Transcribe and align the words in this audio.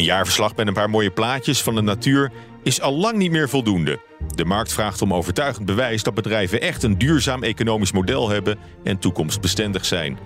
Een 0.00 0.06
jaarverslag 0.06 0.56
met 0.56 0.66
een 0.66 0.72
paar 0.72 0.90
mooie 0.90 1.10
plaatjes 1.10 1.62
van 1.62 1.74
de 1.74 1.80
natuur 1.80 2.32
is 2.62 2.80
al 2.80 2.94
lang 2.94 3.16
niet 3.16 3.30
meer 3.30 3.48
voldoende. 3.48 4.00
De 4.34 4.44
markt 4.44 4.72
vraagt 4.72 5.02
om 5.02 5.14
overtuigend 5.14 5.66
bewijs 5.66 6.02
dat 6.02 6.14
bedrijven 6.14 6.60
echt 6.60 6.82
een 6.82 6.98
duurzaam 6.98 7.42
economisch 7.42 7.92
model 7.92 8.28
hebben 8.28 8.58
en 8.84 8.98
toekomstbestendig 8.98 9.84
zijn. 9.84 10.18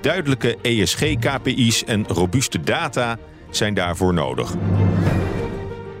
Duidelijke 0.00 0.56
ESG-KPI's 0.62 1.84
en 1.84 2.06
robuuste 2.06 2.60
data 2.60 3.18
zijn 3.50 3.74
daarvoor 3.74 4.14
nodig. 4.14 4.54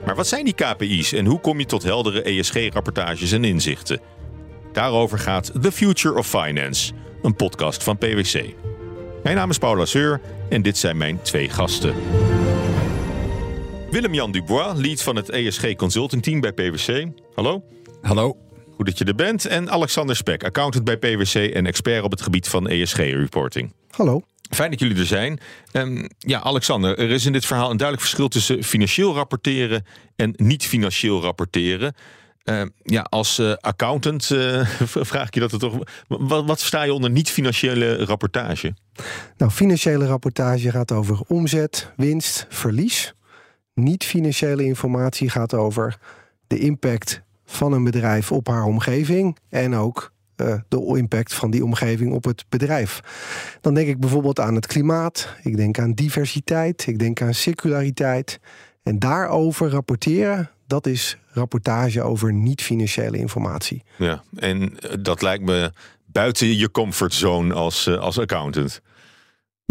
Maar 0.04 0.14
wat 0.14 0.28
zijn 0.28 0.44
die 0.44 0.54
KPI's 0.54 1.12
en 1.12 1.26
hoe 1.26 1.40
kom 1.40 1.58
je 1.58 1.66
tot 1.66 1.82
heldere 1.82 2.22
ESG-rapportages 2.22 3.32
en 3.32 3.44
inzichten? 3.44 4.00
Daarover 4.72 5.18
gaat 5.18 5.52
The 5.62 5.72
Future 5.72 6.18
of 6.18 6.28
Finance, 6.28 6.92
een 7.22 7.36
podcast 7.36 7.82
van 7.82 7.98
PwC. 7.98 8.44
Mijn 9.22 9.36
naam 9.36 9.50
is 9.50 9.58
Paul 9.58 9.76
Lasseur 9.76 10.20
en 10.48 10.62
dit 10.62 10.78
zijn 10.78 10.96
mijn 10.96 11.22
twee 11.22 11.48
gasten. 11.48 11.94
Willem-Jan 13.90 14.32
Dubois, 14.32 14.78
lead 14.78 15.02
van 15.02 15.16
het 15.16 15.30
ESG 15.30 15.74
Consulting 15.74 16.22
Team 16.22 16.40
bij 16.40 16.52
PwC. 16.52 17.06
Hallo. 17.34 17.64
Hallo. 18.02 18.36
Goed 18.76 18.86
dat 18.86 18.98
je 18.98 19.04
er 19.04 19.14
bent. 19.14 19.46
En 19.46 19.70
Alexander 19.70 20.16
Spek, 20.16 20.44
accountant 20.44 20.84
bij 20.84 20.96
PwC 20.96 21.34
en 21.34 21.66
expert 21.66 22.02
op 22.02 22.10
het 22.10 22.22
gebied 22.22 22.48
van 22.48 22.68
ESG-reporting. 22.68 23.74
Hallo. 23.90 24.22
Fijn 24.50 24.70
dat 24.70 24.80
jullie 24.80 24.96
er 24.96 25.06
zijn. 25.06 25.40
Um, 25.72 26.08
ja, 26.18 26.40
Alexander, 26.40 26.98
er 26.98 27.10
is 27.10 27.26
in 27.26 27.32
dit 27.32 27.46
verhaal 27.46 27.70
een 27.70 27.76
duidelijk 27.76 28.06
verschil 28.06 28.28
tussen 28.28 28.64
financieel 28.64 29.14
rapporteren 29.14 29.84
en 30.16 30.34
niet 30.36 30.66
financieel 30.66 31.22
rapporteren. 31.22 31.94
Uh, 32.44 32.62
ja, 32.82 33.02
als 33.02 33.38
uh, 33.38 33.52
accountant 33.60 34.30
uh, 34.30 34.66
vraag 35.10 35.26
ik 35.26 35.34
je 35.34 35.40
dat 35.40 35.52
er 35.52 35.58
toch. 35.58 35.78
Wat, 36.08 36.44
wat 36.44 36.60
sta 36.60 36.82
je 36.82 36.92
onder 36.92 37.10
niet-financiële 37.10 38.04
rapportage? 38.04 38.74
Nou, 39.36 39.50
financiële 39.50 40.06
rapportage 40.06 40.70
gaat 40.70 40.92
over 40.92 41.20
omzet, 41.26 41.92
winst, 41.96 42.46
verlies. 42.48 43.14
Niet-financiële 43.78 44.64
informatie 44.64 45.30
gaat 45.30 45.54
over 45.54 45.98
de 46.46 46.58
impact 46.58 47.22
van 47.44 47.72
een 47.72 47.84
bedrijf 47.84 48.32
op 48.32 48.46
haar 48.46 48.64
omgeving 48.64 49.36
en 49.48 49.74
ook 49.74 50.12
uh, 50.36 50.54
de 50.68 50.96
impact 50.96 51.34
van 51.34 51.50
die 51.50 51.64
omgeving 51.64 52.12
op 52.12 52.24
het 52.24 52.44
bedrijf. 52.48 53.00
Dan 53.60 53.74
denk 53.74 53.88
ik 53.88 54.00
bijvoorbeeld 54.00 54.40
aan 54.40 54.54
het 54.54 54.66
klimaat, 54.66 55.34
ik 55.42 55.56
denk 55.56 55.78
aan 55.78 55.92
diversiteit, 55.92 56.86
ik 56.86 56.98
denk 56.98 57.22
aan 57.22 57.34
circulariteit. 57.34 58.40
En 58.82 58.98
daarover 58.98 59.70
rapporteren, 59.70 60.50
dat 60.66 60.86
is 60.86 61.18
rapportage 61.32 62.02
over 62.02 62.32
niet-financiële 62.32 63.18
informatie. 63.18 63.82
Ja, 63.96 64.22
en 64.36 64.76
dat 65.00 65.22
lijkt 65.22 65.44
me 65.44 65.72
buiten 66.06 66.56
je 66.56 66.70
comfortzone 66.70 67.54
als, 67.54 67.86
uh, 67.86 67.98
als 67.98 68.18
accountant. 68.18 68.80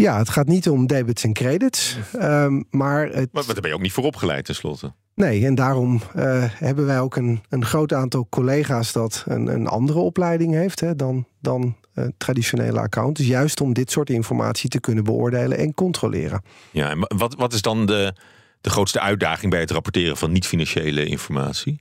Ja, 0.02 0.18
het 0.18 0.28
gaat 0.28 0.46
niet 0.46 0.68
om 0.68 0.86
debits 0.86 1.24
en 1.24 1.32
credits. 1.32 1.96
Um, 2.14 2.64
maar, 2.70 3.02
het... 3.06 3.32
maar, 3.32 3.44
maar 3.44 3.54
daar 3.54 3.60
ben 3.60 3.70
je 3.70 3.76
ook 3.76 3.82
niet 3.82 3.92
voor 3.92 4.04
opgeleid 4.04 4.44
tenslotte. 4.44 4.92
Nee, 5.14 5.46
en 5.46 5.54
daarom 5.54 6.00
uh, 6.16 6.44
hebben 6.46 6.86
wij 6.86 7.00
ook 7.00 7.16
een, 7.16 7.42
een 7.48 7.64
groot 7.64 7.92
aantal 7.92 8.26
collega's 8.30 8.92
dat 8.92 9.24
een, 9.26 9.46
een 9.46 9.66
andere 9.66 9.98
opleiding 9.98 10.54
heeft 10.54 10.80
hè, 10.80 10.96
dan, 10.96 11.26
dan 11.40 11.76
uh, 11.94 12.04
traditionele 12.16 12.80
accountants. 12.80 13.28
Juist 13.28 13.60
om 13.60 13.72
dit 13.72 13.90
soort 13.90 14.10
informatie 14.10 14.70
te 14.70 14.80
kunnen 14.80 15.04
beoordelen 15.04 15.58
en 15.58 15.74
controleren. 15.74 16.42
Ja, 16.70 16.90
en 16.90 16.98
wat, 17.16 17.34
wat 17.34 17.52
is 17.52 17.62
dan 17.62 17.86
de, 17.86 18.14
de 18.60 18.70
grootste 18.70 19.00
uitdaging 19.00 19.50
bij 19.50 19.60
het 19.60 19.70
rapporteren 19.70 20.16
van 20.16 20.32
niet-financiële 20.32 21.04
informatie? 21.04 21.80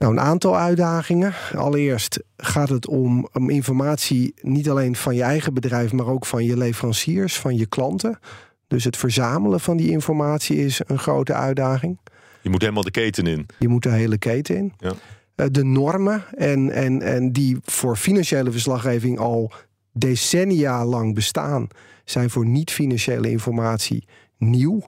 Nou, 0.00 0.12
een 0.12 0.20
aantal 0.20 0.56
uitdagingen. 0.56 1.34
Allereerst 1.56 2.22
gaat 2.36 2.68
het 2.68 2.86
om, 2.86 3.28
om 3.32 3.50
informatie 3.50 4.34
niet 4.40 4.70
alleen 4.70 4.96
van 4.96 5.14
je 5.14 5.22
eigen 5.22 5.54
bedrijf, 5.54 5.92
maar 5.92 6.06
ook 6.06 6.26
van 6.26 6.44
je 6.44 6.56
leveranciers, 6.56 7.38
van 7.38 7.56
je 7.56 7.66
klanten. 7.66 8.18
Dus 8.66 8.84
het 8.84 8.96
verzamelen 8.96 9.60
van 9.60 9.76
die 9.76 9.90
informatie 9.90 10.64
is 10.64 10.80
een 10.86 10.98
grote 10.98 11.32
uitdaging. 11.32 11.98
Je 12.42 12.50
moet 12.50 12.60
helemaal 12.60 12.82
de 12.82 12.90
keten 12.90 13.26
in. 13.26 13.46
Je 13.58 13.68
moet 13.68 13.82
de 13.82 13.90
hele 13.90 14.18
keten 14.18 14.56
in. 14.56 14.72
Ja. 14.78 15.48
De 15.48 15.64
normen 15.64 16.24
en, 16.36 16.70
en, 16.70 17.02
en 17.02 17.32
die 17.32 17.58
voor 17.62 17.96
financiële 17.96 18.52
verslaggeving 18.52 19.18
al 19.18 19.52
decennia 19.92 20.84
lang 20.84 21.14
bestaan, 21.14 21.68
zijn 22.04 22.30
voor 22.30 22.46
niet-financiële 22.46 23.30
informatie 23.30 24.06
nieuw 24.36 24.82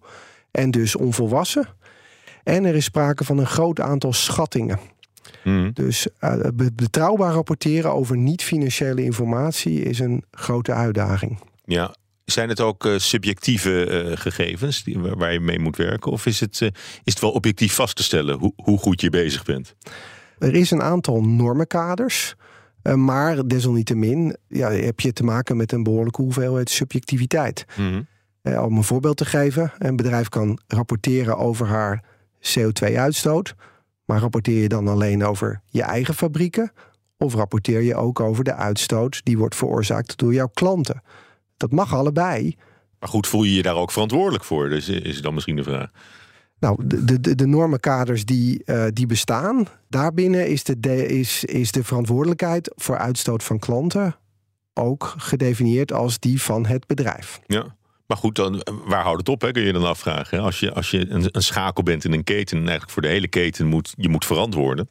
en 0.51 0.71
dus 0.71 0.97
onvolwassen. 0.97 1.69
En 2.43 2.65
er 2.65 2.75
is 2.75 2.85
sprake 2.85 3.25
van 3.25 3.39
een 3.39 3.47
groot 3.47 3.81
aantal 3.81 4.13
schattingen. 4.13 4.79
Mm. 5.45 5.71
Dus 5.75 6.07
uh, 6.21 6.35
betrouwbaar 6.75 7.33
rapporteren 7.33 7.93
over 7.93 8.17
niet-financiële 8.17 9.05
informatie 9.05 9.83
is 9.83 9.99
een 9.99 10.25
grote 10.31 10.73
uitdaging. 10.73 11.41
Ja, 11.65 11.95
zijn 12.25 12.49
het 12.49 12.61
ook 12.61 12.85
uh, 12.85 12.99
subjectieve 12.99 14.05
uh, 14.11 14.17
gegevens 14.17 14.85
die, 14.85 14.99
waar 14.99 15.33
je 15.33 15.41
mee 15.41 15.59
moet 15.59 15.77
werken? 15.77 16.13
Of 16.13 16.27
is 16.27 16.41
het, 16.41 16.61
uh, 16.61 16.69
is 17.05 17.13
het 17.13 17.21
wel 17.21 17.31
objectief 17.31 17.75
vast 17.75 17.97
te 17.97 18.03
stellen 18.03 18.39
hoe, 18.39 18.53
hoe 18.57 18.79
goed 18.79 19.01
je 19.01 19.11
bezig 19.11 19.45
bent? 19.45 19.75
Er 20.39 20.55
is 20.55 20.71
een 20.71 20.83
aantal 20.83 21.23
normenkaders. 21.23 22.35
maar 22.95 23.47
desalniettemin 23.47 24.37
ja, 24.49 24.71
heb 24.71 25.01
je 25.01 25.13
te 25.13 25.25
maken 25.25 25.57
met 25.57 25.73
een 25.73 25.83
behoorlijke 25.83 26.23
hoeveelheid 26.23 26.71
subjectiviteit. 26.71 27.65
Mm 27.77 28.07
-hmm. 28.43 28.59
om 28.59 28.77
een 28.77 28.85
voorbeeld 28.85 29.17
te 29.17 29.25
geven: 29.25 29.73
een 29.79 29.97
bedrijf 29.97 30.29
kan 30.29 30.59
rapporteren 30.67 31.39
over 31.39 31.67
haar 31.67 32.05
CO2-uitstoot. 32.59 33.55
Maar 34.13 34.21
rapporteer 34.21 34.63
je 34.63 34.69
dan 34.69 34.89
alleen 34.89 35.25
over 35.25 35.61
je 35.65 35.83
eigen 35.83 36.15
fabrieken? 36.15 36.73
Of 37.19 37.35
rapporteer 37.35 37.81
je 37.81 37.95
ook 37.95 38.21
over 38.21 38.45
de 38.45 38.55
uitstoot 38.55 39.21
die 39.25 39.39
wordt 39.39 39.57
veroorzaakt 39.57 40.19
door 40.19 40.35
jouw 40.35 40.51
klanten? 40.55 41.03
Dat 41.57 41.71
mag 41.71 41.95
allebei. 41.95 42.57
Maar 42.99 43.09
goed, 43.09 43.27
voel 43.27 43.43
je 43.43 43.55
je 43.55 43.63
daar 43.63 43.77
ook 43.77 43.91
verantwoordelijk 43.91 44.45
voor? 44.45 44.69
Dus 44.69 44.89
is 44.89 45.23
dan 45.23 45.35
misschien 45.35 45.57
de 45.57 45.63
vraag. 45.63 45.91
Nou, 46.59 46.87
de, 46.87 47.21
de, 47.21 47.35
de 47.35 47.47
normenkaders 47.47 48.25
die, 48.25 48.63
uh, 48.67 48.85
die 48.93 49.07
bestaan, 49.07 49.67
daarbinnen 49.89 50.49
is 50.49 50.65
de, 50.65 50.81
de, 50.81 51.07
is, 51.07 51.45
is 51.45 51.73
de 51.73 51.85
verantwoordelijkheid 51.85 52.73
voor 52.77 52.99
uitstoot 52.99 53.43
van 53.43 53.59
klanten 53.59 54.17
ook 54.75 55.15
gedefinieerd 55.17 55.93
als 55.93 56.19
die 56.19 56.43
van 56.43 56.67
het 56.67 56.87
bedrijf. 56.87 57.41
Ja. 57.47 57.77
Maar 58.13 58.21
goed, 58.21 58.37
dan, 58.37 58.63
waar 58.85 59.03
houdt 59.03 59.19
het 59.19 59.29
op, 59.29 59.41
hè, 59.41 59.51
kun 59.51 59.63
je 59.63 59.73
dan 59.73 59.85
afvragen. 59.85 60.41
Als 60.41 60.61
je, 60.61 60.73
als 60.73 60.91
je 60.91 61.11
een, 61.11 61.29
een 61.31 61.43
schakel 61.43 61.83
bent 61.83 62.05
in 62.05 62.13
een 62.13 62.25
keten 62.25 62.57
en 62.57 62.63
eigenlijk 62.63 62.91
voor 62.91 63.03
de 63.03 63.09
hele 63.09 63.29
keten 63.29 63.67
moet, 63.67 63.95
je 63.97 64.09
moet 64.09 64.25
verantwoorden. 64.25 64.89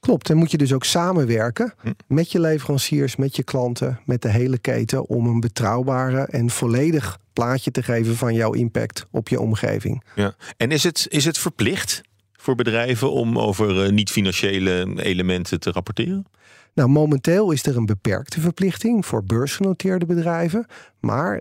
Klopt, 0.00 0.30
en 0.30 0.36
moet 0.36 0.50
je 0.50 0.56
dus 0.56 0.72
ook 0.72 0.84
samenwerken 0.84 1.74
hm. 1.80 1.92
met 2.06 2.32
je 2.32 2.40
leveranciers, 2.40 3.16
met 3.16 3.36
je 3.36 3.42
klanten, 3.42 4.00
met 4.04 4.22
de 4.22 4.28
hele 4.28 4.58
keten 4.58 5.08
om 5.08 5.26
een 5.26 5.40
betrouwbare 5.40 6.20
en 6.20 6.50
volledig 6.50 7.18
plaatje 7.32 7.70
te 7.70 7.82
geven 7.82 8.16
van 8.16 8.34
jouw 8.34 8.52
impact 8.52 9.06
op 9.10 9.28
je 9.28 9.40
omgeving. 9.40 10.04
Ja. 10.14 10.34
En 10.56 10.70
is 10.70 10.82
het, 10.82 11.06
is 11.08 11.24
het 11.24 11.38
verplicht 11.38 12.00
voor 12.32 12.54
bedrijven 12.54 13.12
om 13.12 13.38
over 13.38 13.84
uh, 13.84 13.90
niet-financiële 13.90 15.02
elementen 15.02 15.60
te 15.60 15.70
rapporteren? 15.70 16.26
Nou, 16.74 16.88
momenteel 16.88 17.50
is 17.50 17.66
er 17.66 17.76
een 17.76 17.86
beperkte 17.86 18.40
verplichting 18.40 19.06
voor 19.06 19.24
beursgenoteerde 19.24 20.06
bedrijven, 20.06 20.66
maar 21.00 21.40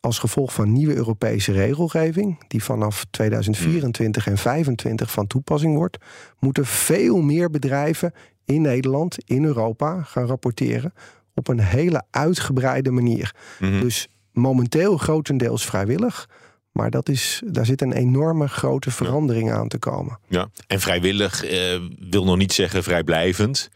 als 0.00 0.18
gevolg 0.18 0.52
van 0.52 0.72
nieuwe 0.72 0.94
Europese 0.94 1.52
regelgeving, 1.52 2.44
die 2.48 2.64
vanaf 2.64 3.06
2024 3.10 4.26
en 4.26 4.32
2025 4.32 5.10
van 5.10 5.26
toepassing 5.26 5.76
wordt, 5.76 5.98
moeten 6.38 6.66
veel 6.66 7.20
meer 7.20 7.50
bedrijven 7.50 8.12
in 8.44 8.60
Nederland, 8.60 9.16
in 9.24 9.44
Europa 9.44 10.02
gaan 10.02 10.26
rapporteren 10.26 10.92
op 11.34 11.48
een 11.48 11.60
hele 11.60 12.02
uitgebreide 12.10 12.90
manier. 12.90 13.34
Mm 13.58 13.70
-hmm. 13.70 13.80
Dus 13.80 14.08
momenteel 14.32 14.96
grotendeels 14.96 15.66
vrijwillig. 15.66 16.28
Maar 16.72 16.90
dat 16.90 17.08
is, 17.08 17.42
daar 17.46 17.66
zit 17.66 17.82
een 17.82 17.92
enorme 17.92 18.48
grote 18.48 18.90
verandering 18.90 19.48
ja. 19.48 19.54
aan 19.54 19.68
te 19.68 19.78
komen. 19.78 20.18
Ja, 20.28 20.48
en 20.66 20.80
vrijwillig 20.80 21.44
eh, 21.44 21.80
wil 21.98 22.24
nog 22.24 22.36
niet 22.36 22.52
zeggen 22.52 22.82
vrijblijvend. 22.82 23.70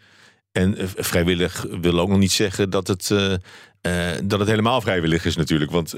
En 0.53 0.81
uh, 0.81 0.87
vrijwillig 0.97 1.67
wil 1.81 2.01
ook 2.01 2.09
nog 2.09 2.19
niet 2.19 2.33
zeggen 2.33 2.71
dat 2.71 2.89
het, 2.89 3.11
uh, 3.11 3.33
uh, 3.83 4.11
dat 4.25 4.39
het 4.39 4.49
helemaal 4.49 4.81
vrijwillig 4.81 5.25
is 5.25 5.37
natuurlijk. 5.37 5.71
Want 5.71 5.95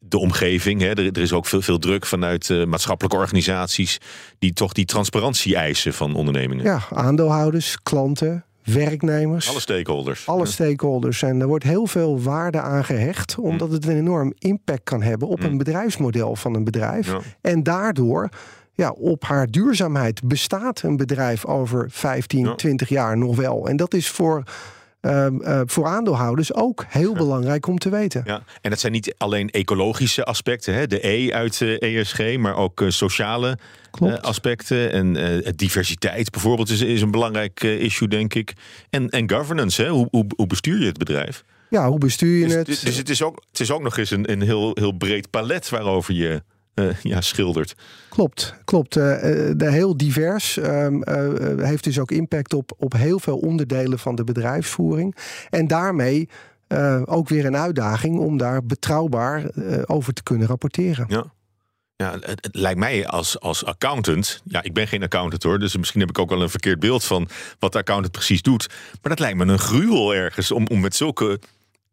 de 0.00 0.18
omgeving, 0.18 0.80
hè, 0.80 0.88
er, 0.88 1.06
er, 1.06 1.18
is 1.18 1.32
ook 1.32 1.46
veel, 1.46 1.62
veel 1.62 1.78
druk 1.78 2.06
vanuit 2.06 2.66
maatschappelijke 2.66 3.18
organisaties... 3.18 3.98
die 4.38 4.52
toch 4.52 4.72
die 4.72 4.84
transparantie 4.84 5.56
eisen 5.56 5.94
van 5.94 6.14
ondernemingen. 6.14 6.64
Ja, 6.64 6.80
aandeelhouders, 6.90 7.82
klanten, 7.82 8.44
werknemers. 8.64 9.48
Alle 9.48 9.60
stakeholders. 9.60 10.26
Alle 10.26 10.46
stakeholders. 10.46 11.22
En 11.22 11.40
er 11.40 11.46
wordt 11.46 11.64
heel 11.64 11.86
veel 11.86 12.20
waarde 12.20 12.60
aan 12.60 12.84
gehecht... 12.84 13.38
omdat 13.38 13.72
het 13.72 13.86
een 13.86 13.96
enorm 13.96 14.32
impact 14.38 14.84
kan 14.84 15.02
hebben 15.02 15.28
op 15.28 15.40
Mm. 15.40 15.46
een 15.46 15.58
bedrijfsmodel 15.58 16.36
van 16.36 16.54
een 16.54 16.64
bedrijf. 16.64 17.06
Ja. 17.06 17.20
En 17.40 17.62
daardoor 17.62 18.28
ja, 18.76 18.90
op 18.90 19.24
haar 19.24 19.46
duurzaamheid 19.46 20.22
bestaat 20.24 20.82
een 20.82 20.96
bedrijf 20.96 21.44
over 21.44 21.86
15, 21.90 22.44
Ja. 22.44 22.54
20 22.54 22.88
jaar 22.88 23.18
nog 23.18 23.36
wel. 23.36 23.68
En 23.68 23.76
dat 23.76 23.94
is 23.94 24.08
voor, 24.08 24.42
ehm, 25.00 25.40
eh, 25.40 25.60
voor 25.64 25.86
aandeelhouders 25.86 26.54
ook 26.54 26.84
heel 26.88 27.14
belangrijk 27.14 27.66
om 27.66 27.78
te 27.78 27.88
weten. 27.88 28.22
Ja, 28.24 28.42
en 28.60 28.70
dat 28.70 28.80
zijn 28.80 28.92
niet 28.92 29.14
alleen 29.18 29.50
ecologische 29.50 30.24
aspecten, 30.24 30.74
hè, 30.74 30.86
de 30.86 31.06
E 31.08 31.32
uit 31.32 31.60
eh, 31.60 31.98
ESG, 32.00 32.36
maar 32.36 32.56
ook 32.56 32.80
eh, 32.80 32.88
sociale 32.88 33.58
aspecten. 34.20 34.92
En 34.92 35.12
diversiteit 35.56 36.30
bijvoorbeeld 36.30 36.68
is, 36.70 36.80
is 36.80 37.02
een 37.02 37.10
belangrijk 37.10 37.62
issue, 37.62 38.08
denk 38.08 38.34
ik. 38.34 38.52
En, 38.90 39.08
en 39.08 39.30
governance, 39.30 39.82
hè? 39.82 39.88
Hoe, 39.88 40.08
hoe, 40.10 40.24
hoe 40.36 40.46
bestuur 40.46 40.78
je 40.80 40.86
het 40.86 40.98
bedrijf? 40.98 41.44
Ja, 41.70 41.88
hoe 41.88 41.98
bestuur 41.98 42.38
je 42.38 42.44
Dus, 42.44 42.54
het? 42.54 42.66
dus, 42.66 42.80
dus 42.80 42.96
het, 42.96 43.08
is 43.08 43.22
ook, 43.22 43.42
het 43.50 43.60
is 43.60 43.70
ook 43.70 43.82
nog 43.82 43.96
eens 43.96 44.10
een, 44.10 44.30
een 44.30 44.42
heel, 44.42 44.70
heel 44.74 44.92
breed 44.92 45.30
palet 45.30 45.68
waarover 45.68 46.14
je 46.14 46.42
ja, 47.02 47.20
schildert. 47.20 47.74
Klopt, 48.08 48.54
klopt. 48.64 48.94
de 48.94 49.54
heel 49.58 49.96
divers. 49.96 50.56
Um, 50.56 51.02
heeft 51.60 51.84
dus 51.84 51.98
ook 51.98 52.10
impact 52.10 52.54
op, 52.54 52.72
op 52.78 52.92
heel 52.92 53.18
veel 53.18 53.38
onderdelen 53.38 53.98
van 53.98 54.14
de 54.14 54.24
bedrijfsvoering. 54.24 55.16
En 55.50 55.66
daarmee 55.66 56.28
ook 57.04 57.28
weer 57.28 57.46
een 57.46 57.56
uitdaging 57.56 58.18
om 58.18 58.36
daar 58.36 58.64
betrouwbaar 58.64 59.50
over 59.86 60.12
te 60.12 60.22
kunnen 60.22 60.46
rapporteren. 60.46 61.04
Ja. 61.08 61.34
Ja, 61.96 62.16
het, 62.20 62.48
lijkt 62.52 62.78
mij 62.78 63.06
als, 63.06 63.40
als 63.40 63.64
accountant. 63.64 64.42
Ja, 64.44 64.62
ik 64.62 64.72
ben 64.72 64.88
geen 64.88 65.02
accountant 65.02 65.42
hoor. 65.42 65.58
Dus 65.58 65.76
misschien 65.76 66.00
heb 66.00 66.08
ik 66.08 66.18
ook 66.18 66.30
wel 66.30 66.42
een 66.42 66.50
verkeerd 66.50 66.78
beeld 66.78 67.04
van 67.04 67.28
wat 67.58 67.72
de 67.72 67.78
accountant 67.78 68.12
precies 68.12 68.42
doet. 68.42 68.68
Maar 69.02 69.10
dat 69.10 69.18
lijkt 69.18 69.36
me 69.38 69.44
een 69.44 69.58
gruwel 69.58 70.14
ergens 70.14 70.50
om, 70.50 70.66
om 70.66 70.80
met 70.80 70.96
zulke 70.96 71.40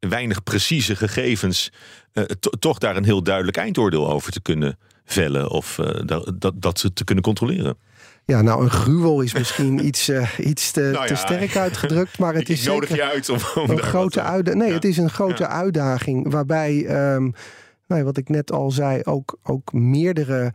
weinig 0.10 0.44
precieze 0.44 0.96
gegevens. 0.96 1.72
Uh, 2.14 2.24
toch 2.60 2.78
daar 2.78 2.96
een 2.96 3.06
heel 3.06 3.24
duidelijk 3.24 3.58
eindoordeel 3.58 4.10
over 4.10 4.32
te 4.32 4.42
kunnen 4.42 4.78
vellen. 5.06 5.50
Of 5.50 5.78
uh, 5.78 6.02
dat, 6.06 6.32
dat, 6.36 6.54
dat 6.62 6.80
ze 6.80 6.94
te 6.94 7.04
kunnen 7.04 7.24
controleren. 7.24 7.78
Ja, 8.26 8.42
nou, 8.42 8.64
een 8.64 8.70
gruwel 8.70 9.22
is 9.22 9.34
misschien 9.34 9.80
iets, 9.88 10.10
uh, 10.10 10.30
iets 10.40 10.72
te, 10.72 10.82
nou 10.82 10.94
ja, 10.94 11.06
te, 11.06 11.16
sterk 11.16 11.56
uitgedrukt. 11.56 12.20
Maar 12.20 12.34
het 12.34 12.50
is 12.56 12.66
nodig 12.66 12.96
je 12.96 13.04
uit 13.04 13.30
om, 13.30 13.38
om 13.56 13.70
een 13.70 13.80
grote 13.80 14.22
uitdaging. 14.22 14.62
Nee, 14.62 14.70
ja. 14.70 14.76
het 14.76 14.86
is 14.86 14.98
een 14.98 15.10
grote 15.10 15.48
uitdaging 15.48 16.32
waarbij. 16.32 16.86
Um, 17.14 17.34
nou, 17.88 18.04
wat 18.04 18.18
ik 18.18 18.30
net 18.30 18.52
al 18.52 18.72
zei, 18.72 19.02
ook, 19.04 19.38
ook 19.44 19.74
meerdere 19.74 20.54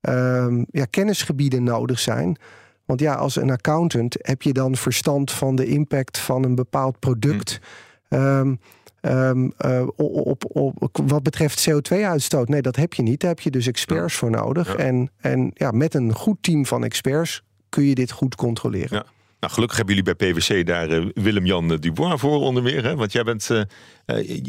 um, 0.00 0.66
ja, 0.70 0.84
kennisgebieden 0.84 1.62
nodig 1.62 1.98
zijn. 1.98 2.38
Want 2.84 3.00
ja, 3.00 3.14
als 3.14 3.36
een 3.36 3.50
accountant 3.50 4.16
heb 4.18 4.42
je 4.42 4.52
dan 4.52 4.76
verstand 4.76 5.32
van 5.32 5.56
de 5.56 5.66
impact 5.66 6.18
van 6.18 6.44
een 6.44 6.54
bepaald 6.54 6.98
product. 6.98 7.60
Hm. 8.08 8.14
Um, 8.14 8.60
um, 9.00 9.52
uh, 9.66 9.86
op, 9.96 10.44
op, 10.48 10.98
wat 11.06 11.22
betreft 11.22 11.70
CO2-uitstoot. 11.70 12.48
Nee, 12.48 12.62
dat 12.62 12.76
heb 12.76 12.94
je 12.94 13.02
niet. 13.02 13.20
Daar 13.20 13.30
heb 13.30 13.40
je 13.40 13.50
dus 13.50 13.66
experts 13.66 14.14
voor 14.14 14.30
nodig. 14.30 14.68
Ja. 14.68 14.76
En, 14.76 15.10
en 15.20 15.50
ja, 15.54 15.70
met 15.70 15.94
een 15.94 16.14
goed 16.14 16.36
team 16.40 16.66
van 16.66 16.84
experts 16.84 17.42
kun 17.68 17.84
je 17.84 17.94
dit 17.94 18.10
goed 18.10 18.34
controleren. 18.34 18.96
Ja. 18.96 19.04
Nou, 19.40 19.52
gelukkig 19.52 19.76
hebben 19.76 19.96
jullie 19.96 20.14
bij 20.14 20.32
PwC 20.32 20.66
daar 20.66 20.90
uh, 20.90 21.06
Willem-Jan 21.14 21.76
Dubois 21.76 22.20
voor 22.20 22.40
onder 22.40 22.62
meer. 22.62 22.84
Hè? 22.84 22.96
Want 22.96 23.12
jij 23.12 23.22
bent, 23.22 23.48
uh, 23.50 23.60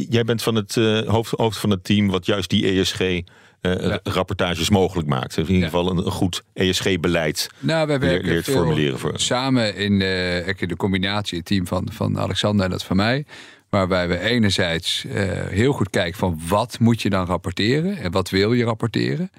jij 0.09 0.23
bent 0.23 0.43
van 0.43 0.55
het 0.55 0.75
hoofd, 1.05 1.31
hoofd 1.31 1.57
van 1.57 1.69
het 1.69 1.83
team 1.83 2.07
wat 2.07 2.25
juist 2.25 2.49
die 2.49 2.65
ESG-rapportages 2.65 4.67
ja. 4.67 4.73
mogelijk 4.73 5.07
maakt. 5.07 5.37
In 5.37 5.43
ieder 5.43 5.57
ja. 5.57 5.65
geval 5.65 5.89
een, 5.89 5.97
een 5.97 6.11
goed 6.11 6.43
ESG-beleid 6.53 7.49
nou, 7.59 7.87
wij 7.87 7.99
werken 7.99 8.29
leert 8.29 8.49
formuleren. 8.49 8.99
Voor. 8.99 9.13
Samen 9.15 9.75
in 9.75 9.99
de 9.99 10.73
combinatie, 10.77 11.37
het 11.37 11.47
team 11.47 11.67
van, 11.67 11.87
van 11.91 12.19
Alexander 12.19 12.65
en 12.65 12.71
dat 12.71 12.83
van 12.83 12.95
mij. 12.95 13.25
Waarbij 13.71 14.07
we 14.07 14.19
enerzijds 14.19 15.05
heel 15.49 15.73
goed 15.73 15.89
kijken 15.89 16.19
van 16.19 16.39
wat 16.47 16.79
moet 16.79 17.01
je 17.01 17.09
dan 17.09 17.25
rapporteren 17.25 17.97
en 17.97 18.11
wat 18.11 18.29
wil 18.29 18.53
je 18.53 18.63
rapporteren. 18.63 19.31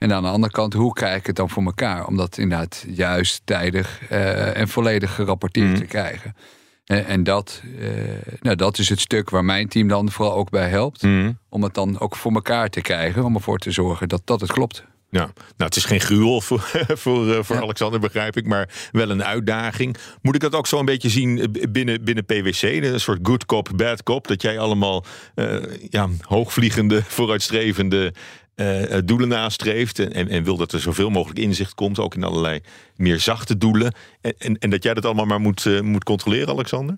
En 0.00 0.12
aan 0.12 0.22
de 0.22 0.28
andere 0.28 0.52
kant, 0.52 0.72
hoe 0.72 0.92
krijg 0.92 1.18
ik 1.18 1.26
het 1.26 1.36
dan 1.36 1.50
voor 1.50 1.62
elkaar? 1.62 2.06
Om 2.06 2.16
dat 2.16 2.38
inderdaad 2.38 2.84
juist 2.88 3.42
tijdig 3.44 4.00
uh, 4.10 4.56
en 4.56 4.68
volledig 4.68 5.14
gerapporteerd 5.14 5.68
mm. 5.68 5.76
te 5.76 5.84
krijgen. 5.84 6.36
En, 6.84 7.06
en 7.06 7.22
dat, 7.22 7.62
uh, 7.78 7.88
nou, 8.40 8.56
dat 8.56 8.78
is 8.78 8.88
het 8.88 9.00
stuk 9.00 9.30
waar 9.30 9.44
mijn 9.44 9.68
team 9.68 9.88
dan 9.88 10.10
vooral 10.10 10.34
ook 10.34 10.50
bij 10.50 10.68
helpt. 10.68 11.02
Mm. 11.02 11.38
Om 11.48 11.62
het 11.62 11.74
dan 11.74 11.98
ook 11.98 12.16
voor 12.16 12.32
elkaar 12.32 12.68
te 12.68 12.80
krijgen. 12.80 13.24
Om 13.24 13.34
ervoor 13.34 13.58
te 13.58 13.70
zorgen 13.70 14.08
dat, 14.08 14.22
dat 14.24 14.40
het 14.40 14.52
klopt. 14.52 14.84
Ja, 15.10 15.20
nou, 15.20 15.32
het 15.56 15.76
is 15.76 15.84
geen 15.84 16.00
gruwel 16.00 16.40
voor, 16.40 16.60
voor, 17.02 17.26
uh, 17.26 17.38
voor 17.42 17.56
ja. 17.56 17.62
Alexander, 17.62 18.00
begrijp 18.00 18.36
ik, 18.36 18.46
maar 18.46 18.68
wel 18.92 19.10
een 19.10 19.24
uitdaging. 19.24 19.96
Moet 20.22 20.34
ik 20.34 20.40
dat 20.40 20.54
ook 20.54 20.66
zo 20.66 20.78
een 20.78 20.84
beetje 20.84 21.08
zien 21.08 21.54
binnen, 21.70 22.04
binnen 22.04 22.24
PwC? 22.24 22.62
Een 22.62 23.00
soort 23.00 23.18
good 23.22 23.46
cop, 23.46 23.68
bad 23.76 24.02
cop, 24.02 24.28
dat 24.28 24.42
jij 24.42 24.58
allemaal 24.58 25.04
uh, 25.34 25.62
ja, 25.88 26.08
hoogvliegende, 26.20 27.02
vooruitstrevende 27.18 28.14
uh, 28.56 28.98
doelen 29.04 29.28
nastreeft. 29.28 29.98
En, 29.98 30.28
en, 30.28 30.44
wil 30.44 30.56
dat 30.56 30.72
er 30.72 30.80
zoveel 30.80 31.10
mogelijk 31.10 31.38
inzicht 31.38 31.74
komt, 31.74 31.98
ook 31.98 32.14
in 32.14 32.24
allerlei 32.24 32.60
meer 32.96 33.20
zachte 33.20 33.58
doelen. 33.58 33.94
En, 34.20 34.34
en, 34.38 34.58
en 34.58 34.70
dat 34.70 34.82
jij 34.82 34.94
dat 34.94 35.04
allemaal 35.04 35.26
maar 35.26 35.40
moet, 35.40 35.64
uh, 35.64 35.80
moet 35.80 36.04
controleren, 36.04 36.48
Alexander? 36.48 36.96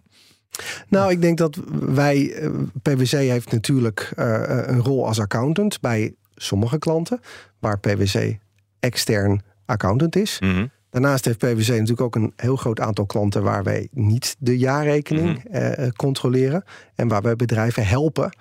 Nou, 0.89 1.11
ik 1.11 1.21
denk 1.21 1.39
dat 1.39 1.61
wij, 1.71 2.51
PwC 2.83 3.11
heeft 3.11 3.53
natuurlijk 3.53 4.13
een 4.17 4.83
rol 4.83 5.07
als 5.07 5.21
accountant 5.21 5.81
bij 5.81 6.15
sommige 6.37 6.79
klanten, 6.79 7.21
waar 7.63 7.79
PwC 7.79 8.37
extern 8.81 9.43
accountant 9.67 10.17
is. 10.17 10.39
Mm 10.41 10.55
-hmm. 10.55 10.71
Daarnaast 10.91 11.25
heeft 11.25 11.39
PwC 11.39 11.69
natuurlijk 11.69 12.01
ook 12.01 12.15
een 12.15 12.33
heel 12.37 12.57
groot 12.57 12.81
aantal 12.81 13.07
klanten 13.07 13.43
waar 13.43 13.63
wij 13.63 13.89
niet 13.91 14.37
de 14.39 14.59
jaarrekening 14.59 15.45
mm 15.45 15.61
-hmm. 15.61 15.93
controleren 15.93 16.65
en 16.95 17.09
waar 17.09 17.23
wij 17.23 17.37
bedrijven 17.37 17.87
helpen 17.87 18.37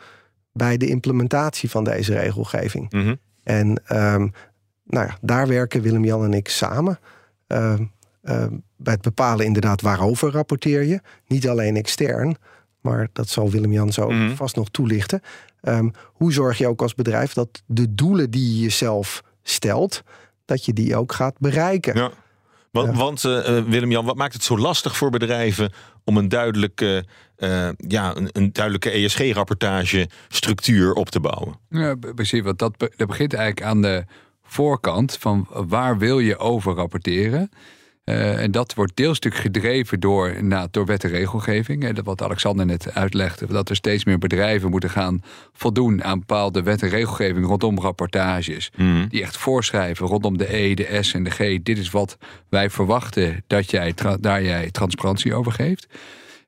bij 0.53 0.77
de 0.77 0.87
implementatie 0.87 1.69
van 1.69 1.83
deze 1.83 2.13
regelgeving. 2.13 2.91
Mm 2.91 3.01
-hmm. 3.03 3.17
En 3.43 3.67
um, 3.67 4.31
nou 4.83 5.07
ja, 5.07 5.17
daar 5.21 5.47
werken 5.47 5.81
Willem-Jan 5.81 6.23
en 6.23 6.33
ik 6.33 6.47
samen. 6.47 6.99
Uh, 7.47 7.73
uh, 8.23 8.45
bij 8.75 8.93
het 8.93 9.01
bepalen 9.01 9.45
inderdaad 9.45 9.81
waarover 9.81 10.31
rapporteer 10.31 10.83
je. 10.83 10.99
Niet 11.27 11.47
alleen 11.47 11.75
extern, 11.75 12.35
maar 12.81 13.07
dat 13.13 13.29
zal 13.29 13.49
Willem-Jan 13.49 13.93
zo 13.93 14.09
mm 14.09 14.17
-hmm. 14.17 14.35
vast 14.35 14.55
nog 14.55 14.69
toelichten. 14.69 15.21
Um, 15.61 15.91
hoe 16.03 16.33
zorg 16.33 16.57
je 16.57 16.67
ook 16.67 16.81
als 16.81 16.95
bedrijf 16.95 17.33
dat 17.33 17.63
de 17.65 17.95
doelen 17.95 18.31
die 18.31 18.55
je 18.55 18.61
jezelf 18.61 19.23
stelt, 19.43 20.03
dat 20.45 20.65
je 20.65 20.73
die 20.73 20.95
ook 20.95 21.11
gaat 21.11 21.35
bereiken? 21.39 21.95
Ja. 21.95 22.11
Want, 22.71 22.87
ja. 22.87 22.97
want 22.97 23.23
uh, 23.23 23.63
Willem-Jan, 23.63 24.05
wat 24.05 24.15
maakt 24.15 24.33
het 24.33 24.43
zo 24.43 24.57
lastig 24.57 24.97
voor 24.97 25.09
bedrijven 25.09 25.71
om 26.03 26.17
een 26.17 26.29
duidelijke, 26.29 27.05
uh, 27.37 27.69
ja, 27.77 28.15
een, 28.15 28.29
een 28.31 28.53
duidelijke 28.53 28.89
ESG-rapportage 28.89 30.09
structuur 30.27 30.93
op 30.93 31.09
te 31.09 31.19
bouwen? 31.19 31.59
Ja, 31.69 31.95
precies. 32.15 32.41
Want 32.41 32.59
dat, 32.59 32.73
dat 32.79 33.07
begint 33.07 33.33
eigenlijk 33.33 33.65
aan 33.65 33.81
de 33.81 34.05
voorkant 34.43 35.17
van 35.19 35.47
waar 35.49 35.97
wil 35.97 36.19
je 36.19 36.37
over 36.37 36.73
rapporteren? 36.73 37.51
Uh, 38.05 38.41
en 38.41 38.51
dat 38.51 38.73
wordt 38.73 38.95
deelstuk 38.95 39.35
gedreven 39.35 39.99
door, 39.99 40.43
nou, 40.43 40.67
door 40.71 40.85
wet 40.85 41.03
en 41.03 41.09
regelgeving. 41.09 41.83
Hè, 41.83 42.03
wat 42.03 42.21
Alexander 42.21 42.65
net 42.65 42.93
uitlegde. 42.93 43.45
Dat 43.47 43.69
er 43.69 43.75
steeds 43.75 44.05
meer 44.05 44.17
bedrijven 44.17 44.69
moeten 44.69 44.89
gaan 44.89 45.21
voldoen 45.53 46.03
aan 46.03 46.19
bepaalde 46.19 46.63
wet 46.63 46.81
en 46.81 46.89
regelgeving 46.89 47.45
rondom 47.45 47.79
rapportages. 47.79 48.71
Mm. 48.77 49.07
Die 49.09 49.21
echt 49.21 49.37
voorschrijven 49.37 50.07
rondom 50.07 50.37
de 50.37 50.55
E, 50.55 50.73
de 50.73 50.97
S 51.01 51.13
en 51.13 51.23
de 51.23 51.29
G. 51.29 51.61
Dit 51.63 51.77
is 51.77 51.89
wat 51.89 52.17
wij 52.49 52.69
verwachten 52.69 53.43
dat 53.47 53.71
jij 53.71 53.93
daar 54.19 54.43
jij 54.43 54.71
transparantie 54.71 55.33
over 55.33 55.51
geeft. 55.51 55.87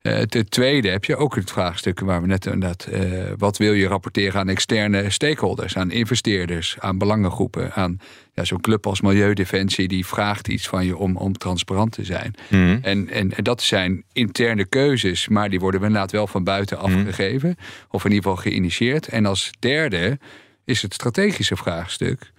Uh, 0.03 0.21
ten 0.21 0.49
tweede 0.49 0.89
heb 0.89 1.05
je 1.05 1.15
ook 1.15 1.35
het 1.35 1.51
vraagstuk 1.51 1.99
waar 1.99 2.21
we 2.21 2.27
net 2.27 2.45
inderdaad. 2.45 2.87
Uh, 2.91 3.23
wat 3.37 3.57
wil 3.57 3.73
je 3.73 3.87
rapporteren 3.87 4.39
aan 4.39 4.49
externe 4.49 5.09
stakeholders, 5.09 5.77
aan 5.77 5.91
investeerders, 5.91 6.75
aan 6.79 6.97
belangengroepen, 6.97 7.73
aan 7.73 7.99
ja, 8.33 8.43
zo'n 8.43 8.61
club 8.61 8.87
als 8.87 9.01
Milieudefensie, 9.01 9.87
die 9.87 10.05
vraagt 10.05 10.47
iets 10.47 10.67
van 10.67 10.85
je 10.85 10.97
om, 10.97 11.17
om 11.17 11.37
transparant 11.37 11.91
te 11.91 12.03
zijn. 12.03 12.33
Mm. 12.49 12.79
En, 12.81 13.09
en, 13.09 13.33
en, 13.33 13.43
dat 13.43 13.61
zijn 13.61 14.03
interne 14.13 14.65
keuzes, 14.65 15.27
maar 15.27 15.49
die 15.49 15.59
worden 15.59 15.81
inderdaad 15.81 16.11
wel 16.11 16.27
van 16.27 16.43
buiten 16.43 16.77
afgegeven, 16.77 17.49
mm. 17.49 17.65
of 17.89 18.05
in 18.05 18.11
ieder 18.11 18.29
geval 18.29 18.43
geïnitieerd. 18.43 19.07
En 19.07 19.25
als 19.25 19.51
derde 19.59 20.19
is 20.65 20.81
het 20.81 20.93
strategische 20.93 21.55
vraagstuk. 21.55 22.31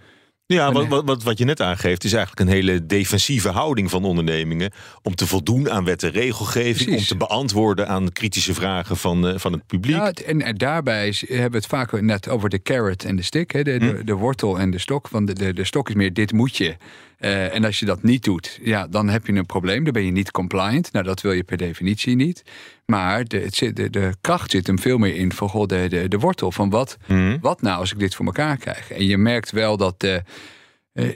Ja, 0.47 0.73
wat, 0.73 1.05
wat, 1.05 1.23
wat 1.23 1.39
je 1.39 1.45
net 1.45 1.61
aangeeft 1.61 2.05
is 2.05 2.13
eigenlijk 2.13 2.49
een 2.49 2.55
hele 2.55 2.87
defensieve 2.87 3.49
houding 3.49 3.91
van 3.91 4.05
ondernemingen. 4.05 4.73
Om 5.03 5.15
te 5.15 5.27
voldoen 5.27 5.71
aan 5.71 5.85
wet 5.85 6.03
en 6.03 6.11
regelgeving. 6.11 6.89
Precies. 6.89 7.13
Om 7.13 7.19
te 7.19 7.27
beantwoorden 7.27 7.89
aan 7.89 8.13
kritische 8.13 8.55
vragen 8.55 8.97
van, 8.97 9.29
uh, 9.29 9.39
van 9.39 9.53
het 9.53 9.67
publiek. 9.67 9.97
Ja, 9.97 10.11
en, 10.11 10.43
en, 10.43 10.57
daarbij 10.57 11.15
hebben 11.19 11.51
we 11.51 11.57
het 11.57 11.67
vaak 11.67 12.01
net 12.01 12.29
over 12.29 12.49
de 12.49 12.63
carrot 12.63 13.05
en 13.05 13.17
de 13.17 13.23
stick. 13.23 13.53
Hè, 13.53 13.63
de, 13.63 13.73
hm. 13.73 13.79
de, 13.79 14.05
de, 14.05 14.15
wortel 14.15 14.59
en 14.59 14.71
de 14.71 14.79
stok. 14.79 15.09
Want 15.09 15.27
de, 15.27 15.33
de, 15.33 15.53
de 15.53 15.65
stok 15.65 15.89
is 15.89 15.95
meer 15.95 16.13
dit 16.13 16.33
moet 16.33 16.57
je. 16.57 16.77
Uh, 17.21 17.55
en 17.55 17.65
als 17.65 17.79
je 17.79 17.87
dat 17.87 18.03
niet 18.03 18.25
doet, 18.25 18.59
ja, 18.63 18.87
dan 18.87 19.09
heb 19.09 19.27
je 19.27 19.33
een 19.33 19.47
probleem. 19.47 19.85
Dan 19.85 19.93
ben 19.93 20.05
je 20.05 20.11
niet 20.11 20.31
compliant. 20.31 20.93
Nou, 20.93 21.05
dat 21.05 21.21
wil 21.21 21.33
je 21.33 21.45
per 21.45 21.57
definitie 21.57 22.17
niet. 22.17 22.43
Maar 22.87 23.25
de, 23.25 23.71
de, 23.73 23.91
de 23.91 24.15
kracht 24.21 24.51
zit 24.51 24.67
hem 24.67 24.79
veel 24.79 24.99
meer 24.99 25.15
in 25.15 25.33
voor 25.33 25.49
God, 25.49 25.69
de, 25.69 25.87
de, 25.89 26.09
de 26.09 26.19
wortel. 26.19 26.53
Van 26.53 26.71
wat, 26.71 26.97
mm. 27.07 27.39
wat 27.41 27.63
nou 27.63 27.79
als 27.79 27.93
ik 27.93 27.99
dit 27.99 28.15
voor 28.15 28.27
elkaar 28.27 28.57
krijg? 28.57 28.91
En 28.91 29.07
je 29.07 29.19
merkt 29.19 29.51
wel 29.51 29.77
dat 29.77 30.05
uh, 30.05 30.17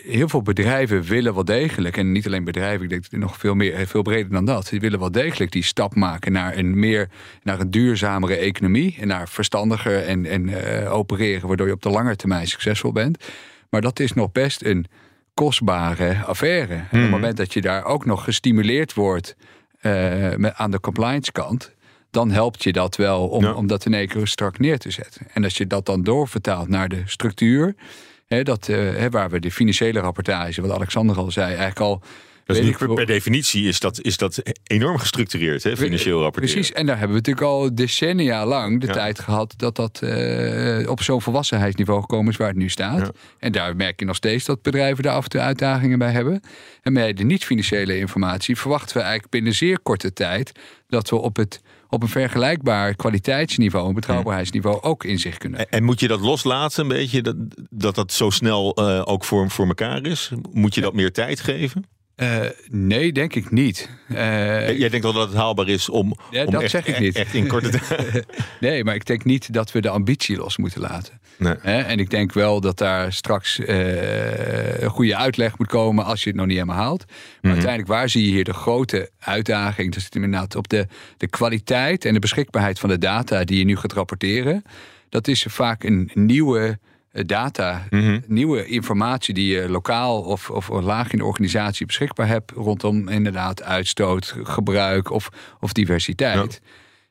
heel 0.03 0.29
veel 0.29 0.43
bedrijven 0.43 1.03
willen 1.03 1.35
wel 1.35 1.45
degelijk, 1.45 1.97
en 1.97 2.13
niet 2.13 2.27
alleen 2.27 2.45
bedrijven, 2.45 2.83
ik 2.83 2.91
denk 2.91 3.23
nog 3.23 3.37
veel, 3.37 3.55
meer, 3.55 3.87
veel 3.87 4.03
breder 4.03 4.33
dan 4.33 4.45
dat, 4.45 4.69
die 4.69 4.81
willen 4.81 4.99
wel 4.99 5.13
degelijk 5.13 5.53
die 5.53 5.65
stap 5.65 5.95
maken 5.95 6.33
naar 6.33 6.57
een 6.57 6.79
meer 6.79 7.09
naar 7.43 7.61
een 7.61 7.71
duurzamere 7.71 8.37
economie 8.37 8.97
en 9.01 9.09
naar 9.09 9.29
verstandiger 9.29 10.05
en, 10.05 10.27
en 10.27 10.49
uh, 10.49 10.93
opereren, 10.93 11.49
waardoor 11.49 11.67
je 11.67 11.73
op 11.73 11.83
de 11.83 11.91
lange 11.91 12.17
termijn 12.17 12.47
succesvol 12.47 12.93
bent. 12.93 13.25
Maar 13.71 13.81
dat 13.81 14.01
is 14.01 14.13
nog 14.13 14.33
best 14.33 14.65
een 14.65 14.87
kostbare 15.35 16.23
affaire. 16.25 16.75
Mm. 16.75 16.81
Op 16.81 16.91
het 16.91 17.01
mhm. 17.01 17.11
moment 17.11 17.37
dat 17.37 17.53
je 17.53 17.61
daar 17.61 17.85
ook 17.85 18.05
nog 18.05 18.25
gestimuleerd 18.25 18.95
wordt 18.95 19.37
uh, 19.83 20.35
met, 20.35 20.55
aan 20.55 20.71
de 20.71 20.81
compliance 20.81 21.33
kant, 21.33 21.73
dan 22.11 22.31
helpt 22.31 22.63
je 22.63 22.73
dat 22.73 22.97
wel 22.97 23.29
om, 23.29 23.45
ja. 23.45 23.53
om 23.53 23.67
dat 23.67 23.85
in 23.85 23.95
één 23.95 24.09
keer 24.09 24.27
strak 24.27 24.59
neer 24.59 24.79
te 24.79 24.91
zetten. 24.91 25.27
En 25.33 25.45
als 25.45 25.57
je 25.57 25.67
dat 25.67 25.87
dan 25.87 26.03
doorvertaalt 26.03 26.69
naar 26.69 26.89
de 26.89 27.03
structuur, 27.05 27.75
hè, 28.27 28.43
dat, 28.43 28.69
uh, 28.69 29.07
waar 29.11 29.31
we 29.31 29.41
de 29.41 29.51
financiële 29.51 30.01
rapportage, 30.01 30.61
wat 30.61 30.71
Alexander 30.71 31.17
al 31.17 31.31
zei, 31.31 31.47
eigenlijk 31.47 31.81
al 31.81 32.03
Dat 32.49 32.57
is 32.57 32.63
Weet 32.63 32.81
niet 32.81 32.89
ik 32.89 32.95
per, 32.95 33.07
definitie 33.07 33.69
is 33.69 33.81
dat, 33.81 34.01
is 34.03 34.17
dat 34.17 34.43
enorm 34.63 34.99
gestructureerd, 34.99 35.63
hè, 35.63 35.77
financieel 35.77 36.21
rapporteren. 36.21 36.55
Precies, 36.55 36.73
en 36.77 36.87
daar 36.87 36.99
hebben 36.99 37.17
we 37.17 37.23
natuurlijk 37.23 37.47
al 37.47 37.75
decennia 37.75 38.47
lang 38.47 38.81
de 38.81 38.87
Ja. 38.87 38.93
tijd 38.93 39.19
gehad 39.19 39.55
dat 39.57 39.77
dat 39.77 40.03
eh, 40.03 40.91
op 40.91 41.03
zo'n 41.03 41.23
volwassenheidsniveau 41.23 42.01
gekomen 42.01 42.33
is 42.33 42.37
waar 42.37 42.49
het 42.49 42.57
nu 42.57 42.69
staat. 42.69 42.99
Ja. 42.99 43.11
En 43.39 43.53
daar 43.53 43.77
merk 43.77 44.01
je 44.01 44.07
nog 44.07 44.17
steeds 44.17 44.45
dat 44.45 44.63
bedrijven 44.63 45.03
daar 45.03 45.15
af 45.15 45.25
en 45.25 45.31
toe 45.31 45.41
uitdagingen 45.41 45.99
bij 45.99 46.11
hebben. 46.11 46.41
En 46.83 46.95
bij 46.95 47.13
de 47.13 47.25
niet-financiële 47.25 47.99
informatie 47.99 48.57
verwachten 48.57 48.97
we 48.97 49.03
eigenlijk 49.03 49.31
binnen 49.33 49.55
zeer 49.55 49.79
korte 49.81 50.13
tijd 50.13 50.53
dat 50.87 51.11
we 51.11 51.17
op, 51.17 51.37
het, 51.37 51.61
op 51.89 52.03
een 52.03 52.09
vergelijkbaar 52.09 52.95
kwaliteitsniveau, 52.95 53.89
een 53.89 53.95
betrouwbaarheidsniveau 53.95 54.83
ook 54.83 55.05
inzicht 55.05 55.39
kunnen. 55.39 55.59
En, 55.59 55.67
en 55.69 55.85
moet 55.85 56.01
je 56.01 56.09
dat 56.09 56.21
loslaten 56.21 56.83
een 56.83 56.89
beetje, 56.89 57.23
dat 57.23 57.37
dat, 57.71 57.95
dat 57.95 58.13
zo 58.13 58.31
snel 58.31 58.75
eh, 58.75 59.03
ook 59.05 59.25
voor, 59.25 59.51
voor 59.51 59.67
elkaar 59.67 60.07
is? 60.07 60.31
Moet 60.53 60.75
je 60.75 60.81
dat 60.81 60.95
meer 60.95 61.13
tijd 61.13 61.41
geven? 61.41 61.85
Eh, 62.19 62.41
nee, 62.71 63.13
denk 63.13 63.35
ik 63.35 63.51
niet. 63.51 63.89
Eh, 64.09 64.79
Jij 64.79 64.89
denkt 64.89 65.03
wel 65.05 65.13
dat 65.13 65.29
het 65.29 65.37
haalbaar 65.37 65.69
is 65.69 65.89
om, 65.89 66.17
Ja, 66.31 66.45
om 66.45 66.53
dat 66.53 66.63
echt, 66.63 66.71
zeg 66.71 66.87
ik 66.87 66.99
niet. 66.99 67.17
echt 67.17 67.35
in 67.35 67.47
korte 67.47 67.69
tijd... 67.79 68.27
Nee, 68.61 68.85
maar 68.85 68.95
ik 68.95 69.07
denk 69.07 69.25
niet 69.25 69.53
dat 69.53 69.73
we 69.73 69.81
de 69.81 69.89
ambitie 69.89 70.37
los 70.37 70.57
moeten 70.57 70.81
laten. 70.81 71.21
Nee. 71.37 71.55
En 71.63 71.99
ik 71.99 72.11
denk 72.11 72.33
wel 72.33 72.61
dat 72.61 72.79
daar 72.79 73.13
straks 73.13 73.59
eh, 73.59 74.81
een 74.83 74.91
goede 74.91 75.17
uitleg 75.17 75.59
moet 75.59 75.67
komen 75.67 76.05
als 76.05 76.23
je 76.23 76.29
het 76.29 76.39
nog 76.39 76.47
niet 76.47 76.55
helemaal 76.59 76.77
haalt. 76.85 77.05
Maar 77.07 77.17
Mhm. 77.41 77.51
uiteindelijk, 77.53 77.89
waar 77.89 78.09
zie 78.09 78.25
je 78.25 78.31
hier 78.31 78.45
de 78.45 78.53
grote 78.55 79.11
uitdaging? 79.19 79.93
Dat 79.93 80.03
zit 80.03 80.15
inderdaad 80.15 80.57
op 80.57 80.69
de, 80.69 80.87
de 81.17 81.29
kwaliteit 81.29 82.05
en 82.05 82.15
de 82.15 82.21
beschikbaarheid 82.21 82.79
van 82.79 82.89
de 82.89 82.99
data 82.99 83.45
die 83.45 83.59
je 83.59 83.65
nu 83.65 83.77
gaat 83.77 83.93
rapporteren. 83.93 84.63
Dat 85.09 85.29
is 85.29 85.47
vaak 85.49 85.85
een 85.85 86.11
nieuwe 86.15 86.79
eh, 87.19 87.25
data, 87.27 87.87
Mhm. 87.91 88.21
nieuwe 88.27 88.67
informatie 88.67 89.35
die 89.35 89.55
je 89.55 89.69
lokaal 89.69 90.23
of, 90.23 90.51
of 90.51 90.69
laag 90.69 91.13
in 91.13 91.19
de 91.19 91.25
organisatie 91.25 91.87
beschikbaar 91.87 92.27
hebt 92.29 92.51
rondom 92.51 93.09
inderdaad 93.09 93.63
uitstoot, 93.63 94.35
gebruik 94.43 95.11
of, 95.11 95.29
of 95.61 95.73
diversiteit. 95.73 96.61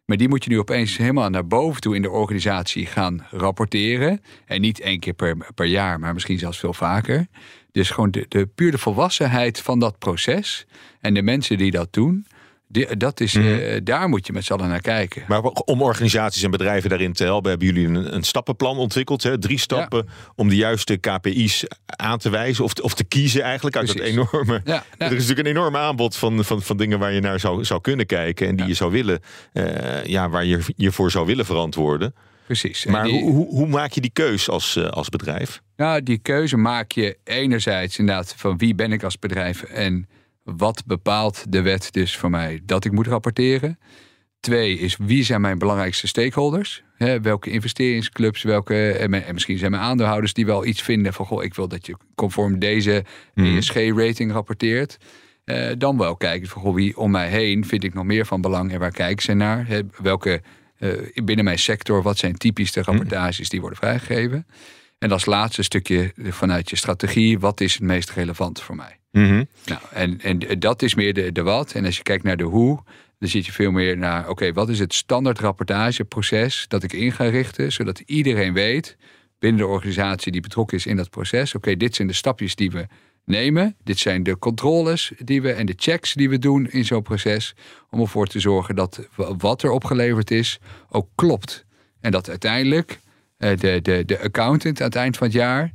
Maar 0.05 0.17
die 0.17 0.27
moet 0.29 0.43
je 0.43 0.49
nu 0.49 0.59
opeens 0.59 0.97
helemaal 0.97 1.29
naar 1.29 1.47
boven 1.47 1.81
toe 1.81 1.95
in 1.95 2.01
de 2.01 2.09
organisatie 2.09 2.85
gaan 2.85 3.25
rapporteren. 3.31 4.21
En 4.45 4.61
niet 4.61 4.79
één 4.79 4.99
keer 4.99 5.13
per, 5.13 5.37
per 5.55 5.65
jaar, 5.65 5.99
maar 5.99 6.13
misschien 6.13 6.39
zelfs 6.39 6.59
veel 6.59 6.73
vaker. 6.73 7.27
Dus 7.71 7.89
gewoon 7.89 8.11
de, 8.11 8.25
de 8.27 8.45
puur 8.45 8.71
de 8.71 8.77
volwassenheid 8.77 9.59
van 9.61 9.79
dat 9.79 9.97
proces. 9.99 10.65
En 11.01 11.13
de 11.13 11.21
mensen 11.21 11.57
die 11.57 11.71
dat 11.71 11.93
doen. 11.93 12.25
Die- 12.67 12.97
dat 12.97 13.19
is, 13.19 13.35
eh, 13.35 13.79
daar 13.83 14.09
moet 14.09 14.27
je 14.27 14.33
met 14.33 14.43
z'n 14.45 14.53
allen 14.53 14.67
naar 14.69 14.81
kijken. 14.81 15.23
Maar 15.27 15.41
om 15.41 15.81
organisaties 15.81 16.43
en 16.43 16.51
bedrijven 16.51 16.89
daarin 16.89 17.13
te 17.13 17.23
helpen, 17.23 17.49
hebben 17.49 17.67
jullie 17.67 17.87
een, 17.87 18.15
een 18.15 18.23
stappenplan 18.23 18.77
ontwikkeld. 18.77 19.23
Hè? 19.23 19.37
Drie 19.39 19.57
stappen 19.59 20.07
om 20.35 20.49
de 20.49 20.55
juiste 20.55 20.97
KPI's 20.97 21.63
aan 21.85 22.17
te 22.17 22.29
wijzen 22.29 22.63
of 22.63 22.73
te, 22.73 22.81
of 22.83 22.93
te 22.93 23.03
kiezen 23.03 23.41
eigenlijk 23.41 23.75
uit 23.75 23.93
Precies. 23.93 24.15
dat 24.15 24.27
enorme. 24.31 24.61
Ja, 24.63 24.83
Er 24.97 25.05
is 25.05 25.11
natuurlijk 25.11 25.39
een 25.39 25.45
enorm 25.55 25.75
aanbod 25.75 26.15
van, 26.15 26.43
van, 26.43 26.61
van 26.61 26.77
dingen 26.77 26.99
waar 26.99 27.13
je 27.13 27.21
naar 27.21 27.39
zou, 27.39 27.65
zou 27.65 27.81
kunnen 27.81 28.05
kijken 28.05 28.47
en 28.47 28.55
die 28.55 28.67
je 28.67 28.73
zou 28.73 28.91
willen, 28.91 29.19
eh, 29.53 30.03
ja, 30.05 30.29
waar 30.29 30.45
je 30.45 30.59
je 30.75 30.91
voor 30.91 31.11
zou 31.11 31.25
willen 31.25 31.45
verantwoorden. 31.45 32.13
precies. 32.45 32.85
Maar 32.85 33.03
die- 33.03 33.21
hoe, 33.21 33.47
hoe, 33.47 33.67
maak 33.67 33.91
je 33.91 34.01
die 34.01 34.11
keus 34.13 34.49
als, 34.49 34.75
eh, 34.75 34.87
als 34.87 35.09
bedrijf? 35.09 35.61
Nou, 35.75 36.03
die 36.03 36.17
keuze 36.17 36.57
maak 36.57 36.91
je 36.91 37.17
enerzijds 37.23 37.97
inderdaad 37.97 38.33
van 38.37 38.57
wie 38.57 38.75
ben 38.75 38.91
ik 38.91 39.03
als 39.03 39.19
bedrijf 39.19 39.63
en 39.63 40.07
wat 40.55 40.83
bepaalt 40.85 41.45
de 41.49 41.61
wet 41.61 41.87
dus 41.91 42.17
voor 42.17 42.29
mij 42.29 42.61
dat 42.63 42.85
ik 42.85 42.91
moet 42.91 43.07
rapporteren. 43.07 43.79
Twee 44.39 44.79
is 44.79 44.97
wie 44.97 45.23
zijn 45.23 45.41
mijn 45.41 45.57
belangrijkste 45.57 46.07
stakeholders? 46.07 46.83
Welke 47.21 47.49
investeringsclubs, 47.49 48.43
welke 48.43 48.91
en, 48.91 49.33
misschien 49.33 49.57
zijn 49.57 49.71
mijn 49.71 49.83
aandeelhouders 49.83 50.33
die 50.33 50.45
wel 50.45 50.65
iets 50.65 50.81
vinden 50.81 51.13
van 51.13 51.25
goh, 51.25 51.43
ik 51.43 51.53
wil 51.53 51.67
dat 51.67 51.85
je 51.85 51.97
conform 52.15 52.59
deze 52.59 53.05
ESG-rating 53.35 54.31
rapporteert. 54.31 54.97
Eh, 55.43 55.71
dan 55.77 55.97
wel 55.97 56.15
kijken 56.15 56.47
van 56.47 56.61
goh, 56.61 56.75
wie 56.75 56.97
om 56.97 57.11
mij 57.11 57.29
heen 57.29 57.65
vind 57.65 57.83
ik 57.83 57.93
nog 57.93 58.03
meer 58.03 58.25
van 58.25 58.41
belang 58.41 58.71
en 58.71 58.79
waar 58.79 58.91
kijken 58.91 59.23
ze 59.23 59.33
naar? 59.33 59.67
Welke 60.01 60.41
eh, 60.77 60.89
binnen 61.23 61.45
mijn 61.45 61.59
sector, 61.59 62.01
wat 62.01 62.17
zijn 62.17 62.35
typisch 62.37 62.71
de 62.71 62.81
rapportages 62.81 63.49
die 63.49 63.59
worden 63.59 63.79
vrijgegeven? 63.79 64.45
En 64.99 65.11
als 65.11 65.25
laatste 65.25 65.63
stukje 65.63 66.13
vanuit 66.17 66.69
je 66.69 66.75
strategie, 66.75 67.39
wat 67.39 67.61
is 67.61 67.73
het 67.73 67.81
meest 67.81 68.11
relevant 68.11 68.61
voor 68.61 68.75
mij? 68.75 68.99
Nou, 69.65 69.81
en, 69.91 70.21
en 70.21 70.59
dat 70.59 70.81
is 70.81 70.95
meer 70.95 71.13
de, 71.13 71.31
de 71.31 71.41
wat. 71.41 71.71
En 71.71 71.85
als 71.85 71.97
je 71.97 72.03
kijkt 72.03 72.23
naar 72.23 72.37
de 72.37 72.43
hoe, 72.43 72.79
dan 73.19 73.29
zit 73.29 73.45
je 73.45 73.51
veel 73.51 73.71
meer 73.71 73.97
naar... 73.97 74.29
oké, 74.29 74.53
wat 74.53 74.69
is 74.69 74.79
het 74.79 74.93
standaard 74.93 75.39
rapportageproces 75.39 76.65
dat 76.67 76.83
ik 76.83 76.93
in 76.93 77.11
ga 77.11 77.23
richten... 77.23 77.71
zodat 77.71 77.99
iedereen 77.99 78.53
weet 78.53 78.97
binnen 79.39 79.61
de 79.61 79.67
organisatie 79.67 80.31
die 80.31 80.41
betrokken 80.41 80.77
is 80.77 80.85
in 80.85 80.95
dat 80.95 81.09
proces... 81.09 81.55
oké, 81.55 81.75
dit 81.75 81.95
zijn 81.95 82.07
de 82.07 82.13
stapjes 82.13 82.55
die 82.55 82.71
we 82.71 82.87
nemen. 83.25 83.75
Dit 83.83 83.99
zijn 83.99 84.23
de 84.23 84.37
controles 84.37 85.11
die 85.17 85.41
we 85.41 85.51
en 85.51 85.65
de 85.65 85.73
checks 85.75 86.13
die 86.13 86.29
we 86.29 86.39
doen 86.39 86.69
in 86.69 86.85
zo'n 86.85 87.01
proces... 87.01 87.55
om 87.89 87.99
ervoor 87.99 88.27
te 88.27 88.39
zorgen 88.39 88.75
dat 88.75 89.07
wat 89.15 89.63
er 89.63 89.71
opgeleverd 89.71 90.31
is 90.31 90.59
ook 90.89 91.07
klopt. 91.15 91.65
En 91.99 92.11
dat 92.11 92.29
uiteindelijk 92.29 92.99
de, 93.37 93.79
de, 93.81 94.03
de 94.05 94.19
accountant 94.19 94.79
aan 94.79 94.87
het 94.87 94.95
eind 94.95 95.17
van 95.17 95.27
het 95.27 95.35
jaar... 95.35 95.73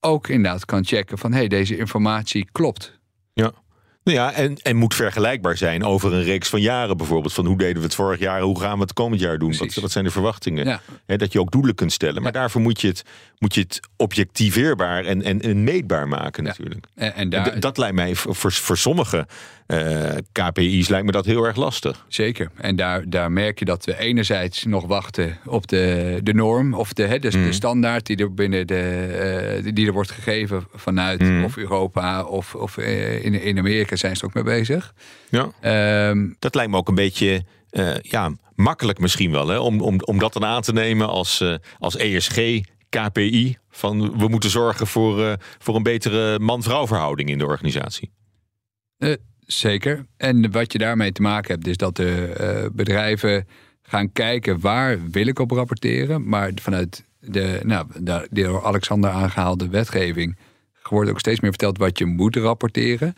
ook 0.00 0.28
inderdaad 0.28 0.64
kan 0.64 0.84
checken 0.84 1.18
van... 1.18 1.32
hé, 1.32 1.38
hey, 1.38 1.48
deze 1.48 1.76
informatie 1.76 2.48
klopt. 2.52 2.98
Ja. 3.32 3.52
Nou 4.04 4.18
ja, 4.18 4.32
en, 4.32 4.56
en 4.56 4.76
moet 4.76 4.94
vergelijkbaar 4.94 5.56
zijn 5.56 5.84
over 5.84 6.12
een 6.12 6.22
reeks 6.22 6.48
van 6.48 6.60
jaren 6.60 6.96
bijvoorbeeld. 6.96 7.32
Van 7.32 7.46
hoe 7.46 7.58
deden 7.58 7.76
we 7.76 7.82
het 7.82 7.94
vorig 7.94 8.20
jaar, 8.20 8.40
hoe 8.40 8.60
gaan 8.60 8.74
we 8.74 8.82
het 8.82 8.92
komend 8.92 9.20
jaar 9.20 9.38
doen? 9.38 9.56
Wat, 9.56 9.74
wat 9.74 9.90
zijn 9.90 10.04
de 10.04 10.10
verwachtingen? 10.10 10.66
Ja. 10.66 10.80
Dat 11.16 11.32
je 11.32 11.40
ook 11.40 11.50
doelen 11.50 11.74
kunt 11.74 11.92
stellen. 11.92 12.22
Maar 12.22 12.32
daarvoor 12.32 12.60
moet 12.60 12.80
je 12.80 12.88
het, 12.88 13.04
moet 13.38 13.54
je 13.54 13.60
het 13.60 13.80
objectiveerbaar 13.96 15.04
en, 15.04 15.22
en, 15.22 15.40
en 15.40 15.64
meetbaar 15.64 16.08
maken 16.08 16.44
natuurlijk. 16.44 16.86
En, 16.94 17.14
en 17.14 17.14
En 17.14 17.30
daar, 17.30 17.60
dat 17.60 17.78
lijkt 17.78 17.94
mij 17.94 18.14
voor, 18.14 18.34
voor, 18.34 18.52
voor 18.52 18.76
sommige 18.76 19.18
eh, 19.18 19.24
KPI's 20.32 20.88
lijkt 20.88 21.06
me 21.06 21.12
dat 21.12 21.24
heel 21.26 21.44
erg 21.44 21.56
lastig. 21.56 22.04
Zeker. 22.08 22.50
En 22.56 22.76
daar, 22.76 23.10
daar 23.10 23.32
merk 23.32 23.58
je 23.58 23.64
dat 23.64 23.84
we 23.84 23.98
enerzijds 23.98 24.64
nog 24.64 24.86
wachten 24.86 25.38
op 25.46 25.66
de, 25.68 26.20
de 26.22 26.34
norm 26.34 26.74
of 26.74 26.92
de, 26.92 27.02
hè, 27.02 27.18
dus 27.18 27.34
de 27.34 27.52
standaard 27.52 28.06
die 28.06 28.16
er 28.16 28.34
binnen 28.34 28.66
de 28.66 28.80
eh, 29.64 29.74
die 29.74 29.86
er 29.86 29.92
wordt 29.92 30.10
gegeven 30.10 30.66
vanuit 30.74 31.20
Mhm. 31.20 31.44
of 31.44 31.56
Europa 31.56 32.24
of, 32.24 32.54
of 32.54 32.76
eh, 32.76 33.24
in, 33.24 33.34
in 33.42 33.58
Amerika 33.58 33.96
zijn 33.96 34.16
ze 34.16 34.24
ook 34.24 34.34
mee 34.34 34.44
bezig. 34.44 34.94
Ja. 35.30 35.50
Ehm, 35.60 36.28
Dat 36.38 36.54
lijkt 36.54 36.70
me 36.70 36.76
ook 36.76 36.88
een 36.88 36.94
beetje 36.94 37.44
eh, 37.70 37.94
ja, 38.02 38.30
makkelijk 38.54 38.98
misschien 38.98 39.30
wel. 39.30 39.48
Hè? 39.48 39.58
Om, 39.58 39.80
om, 39.80 40.00
om 40.04 40.18
dat 40.18 40.32
dan 40.32 40.44
aan 40.44 40.62
te 40.62 40.72
nemen 40.72 41.08
als, 41.08 41.40
eh, 41.40 41.54
als 41.78 41.96
ESG. 41.96 42.60
KPI, 42.88 43.56
van 43.70 44.18
we 44.18 44.28
moeten 44.28 44.50
zorgen 44.50 44.86
voor, 44.86 45.24
eh, 45.24 45.32
voor 45.58 45.76
een 45.76 45.82
betere 45.82 46.38
man-vrouw 46.38 46.86
verhouding 46.86 47.28
in 47.28 47.38
de 47.38 47.46
organisatie. 47.46 48.10
Zeker. 49.58 50.06
En 50.16 50.50
wat 50.50 50.72
je 50.72 50.78
daarmee 50.78 51.12
te 51.12 51.22
maken 51.22 51.54
hebt, 51.54 51.66
is 51.66 51.76
dat 51.76 51.96
de 51.96 52.24
eh, 52.26 52.70
bedrijven 52.72 53.46
gaan 53.82 54.12
kijken 54.12 54.60
waar 54.60 55.10
wil 55.10 55.26
ik 55.26 55.38
op 55.38 55.50
rapporteren. 55.50 56.28
Maar 56.28 56.50
vanuit 56.54 57.04
de, 57.20 57.60
nou, 57.62 57.86
door 58.30 58.64
Alexander 58.64 59.10
aangehaalde 59.10 59.68
wetgeving 59.68 60.36
wordt 60.88 61.10
ook 61.10 61.18
steeds 61.18 61.40
meer 61.40 61.50
verteld 61.50 61.78
wat 61.78 61.98
je 61.98 62.04
moet 62.06 62.36
rapporteren. 62.36 63.16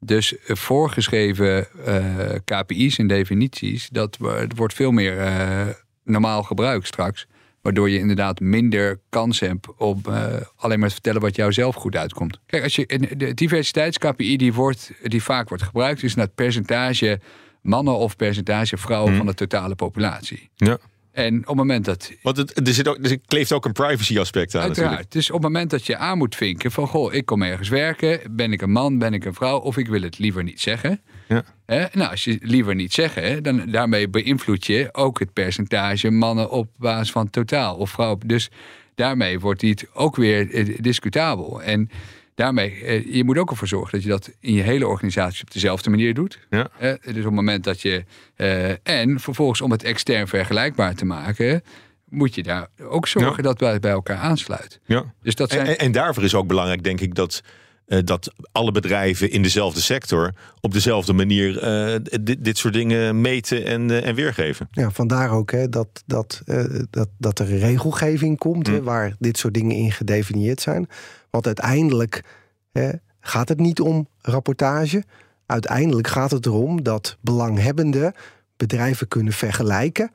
Dus 0.00 0.34
voorgeschreven 0.44 1.66
eh, 1.84 2.34
KPI's 2.44 2.98
en 2.98 3.06
definities, 3.06 3.88
dat 3.88 4.16
wo- 4.16 4.46
wordt 4.56 4.74
veel 4.74 4.90
meer 4.90 5.18
eh, 5.18 5.66
normaal 6.04 6.42
gebruikt 6.42 6.86
straks. 6.86 7.26
Waardoor 7.64 7.90
je 7.90 7.98
inderdaad 7.98 8.40
minder 8.40 9.00
kans 9.08 9.40
hebt 9.40 9.76
om 9.76 10.00
eh, 10.06 10.24
alleen 10.56 10.78
maar 10.78 10.88
te 10.88 10.94
vertellen 10.94 11.20
wat 11.20 11.36
jou 11.36 11.52
zelf 11.52 11.74
goed 11.74 11.96
uitkomt. 11.96 12.40
Kijk, 12.46 12.62
als 12.62 12.76
je 12.76 12.86
de 13.16 13.34
diversiteits-KPI 13.34 14.36
die, 14.36 14.52
wordt, 14.52 14.90
die 15.02 15.22
vaak 15.22 15.48
wordt 15.48 15.64
gebruikt, 15.64 16.02
is 16.02 16.14
naar 16.14 16.24
het 16.24 16.34
percentage 16.34 17.20
mannen 17.60 17.96
of 17.96 18.16
percentage 18.16 18.76
vrouwen 18.76 19.16
van 19.16 19.26
de 19.26 19.34
totale 19.34 19.74
populatie. 19.74 20.50
Ja. 20.54 20.78
En 21.14 21.38
op 21.38 21.46
het 21.46 21.56
moment 21.56 21.84
dat 21.84 22.12
Want 22.22 22.36
het, 22.36 22.68
er, 22.68 22.74
zit 22.74 22.88
ook, 22.88 22.98
er 23.02 23.18
kleeft 23.26 23.52
ook 23.52 23.64
een 23.64 23.72
privacy 23.72 24.18
aspect 24.18 24.54
aan 24.54 24.60
Uiteraard. 24.60 24.90
natuurlijk. 24.90 25.12
Dus 25.12 25.30
op 25.30 25.42
het 25.42 25.52
moment 25.52 25.70
dat 25.70 25.86
je 25.86 25.96
aan 25.96 26.18
moet 26.18 26.36
vinken 26.36 26.70
van... 26.70 26.86
goh, 26.86 27.14
ik 27.14 27.26
kom 27.26 27.42
ergens 27.42 27.68
werken, 27.68 28.20
ben 28.30 28.52
ik 28.52 28.62
een 28.62 28.70
man, 28.70 28.98
ben 28.98 29.14
ik 29.14 29.24
een 29.24 29.34
vrouw... 29.34 29.58
of 29.58 29.76
ik 29.76 29.88
wil 29.88 30.02
het 30.02 30.18
liever 30.18 30.42
niet 30.42 30.60
zeggen. 30.60 31.00
Ja. 31.28 31.44
Hè? 31.66 31.84
Nou, 31.92 32.10
als 32.10 32.24
je 32.24 32.38
liever 32.40 32.74
niet 32.74 32.92
zeggen... 32.92 33.42
dan 33.42 33.70
daarmee 33.70 34.08
beïnvloed 34.08 34.66
je 34.66 34.88
ook 34.92 35.18
het 35.18 35.32
percentage 35.32 36.10
mannen 36.10 36.50
op 36.50 36.68
basis 36.76 37.10
van 37.10 37.30
totaal 37.30 37.76
of 37.76 37.90
vrouw. 37.90 38.18
Dus 38.26 38.50
daarmee 38.94 39.40
wordt 39.40 39.62
het 39.62 39.86
ook 39.92 40.16
weer 40.16 40.50
eh, 40.50 40.78
discutabel. 40.80 41.62
En 41.62 41.90
daarmee, 42.34 42.70
eh, 42.84 43.14
je 43.14 43.24
moet 43.24 43.38
ook 43.38 43.50
ervoor 43.50 43.68
zorgen 43.68 43.92
dat 43.92 44.02
je 44.02 44.08
dat 44.08 44.30
in 44.40 44.54
je 44.54 44.62
hele 44.62 44.86
organisatie 44.86 45.42
op 45.44 45.50
dezelfde 45.52 45.90
manier 45.90 46.14
doet. 46.14 46.38
Ja. 46.50 46.68
Hè? 46.72 46.94
Dus 47.00 47.16
op 47.16 47.24
het 47.24 47.24
moment 47.34 47.64
dat 47.64 47.80
je. 47.80 48.04
eh, 48.36 48.70
en 48.88 49.20
vervolgens 49.20 49.60
om 49.60 49.70
het 49.70 49.82
extern 49.82 50.28
vergelijkbaar 50.28 50.94
te 50.94 51.04
maken. 51.04 51.62
moet 52.08 52.34
je 52.34 52.42
daar 52.42 52.66
ook 52.82 53.06
zorgen 53.08 53.36
Ja. 53.36 53.42
dat 53.42 53.60
wij 53.60 53.80
bij 53.80 53.90
elkaar 53.90 54.16
aansluit. 54.16 54.80
Ja. 54.84 55.04
Dus 55.22 55.34
dat 55.34 55.50
zijn. 55.50 55.76
En, 55.76 55.92
daarvoor 55.92 56.22
is 56.24 56.34
ook 56.34 56.46
belangrijk, 56.46 56.84
denk 56.84 57.00
ik, 57.00 57.14
dat, 57.14 57.42
eh, 57.86 57.98
dat 58.04 58.32
alle 58.52 58.72
bedrijven 58.72 59.30
in 59.30 59.42
dezelfde 59.42 59.80
sector 59.80 60.32
op 60.60 60.72
dezelfde 60.72 61.12
manier 61.12 61.58
eh, 61.58 62.00
dit, 62.20 62.44
dit 62.44 62.58
soort 62.58 62.74
dingen 62.74 63.20
meten 63.20 63.64
en, 63.64 63.90
eh, 63.90 64.06
en 64.06 64.14
weergeven. 64.14 64.68
Ja, 64.70 64.90
vandaar 64.90 65.30
ook 65.30 65.50
hè, 65.50 65.68
dat, 65.68 66.02
dat, 66.06 66.42
eh, 66.46 66.64
dat, 66.90 67.08
dat 67.18 67.38
er 67.38 67.46
regelgeving 67.58 68.38
komt 68.38 68.66
hè, 68.66 68.76
Hm. 68.76 68.82
waar 68.82 69.14
dit 69.18 69.38
soort 69.38 69.54
dingen 69.54 69.76
in 69.76 69.92
gedefinieerd 69.92 70.60
zijn. 70.60 70.88
Want 71.34 71.46
uiteindelijk 71.46 72.24
hè, 72.72 72.90
gaat 73.20 73.48
het 73.48 73.58
niet 73.58 73.80
om 73.80 74.08
rapportage. 74.20 75.04
Uiteindelijk 75.46 76.06
gaat 76.06 76.30
het 76.30 76.46
erom 76.46 76.82
dat 76.82 77.16
belanghebbenden 77.20 78.12
bedrijven 78.56 79.08
kunnen 79.08 79.32
vergelijken 79.32 80.10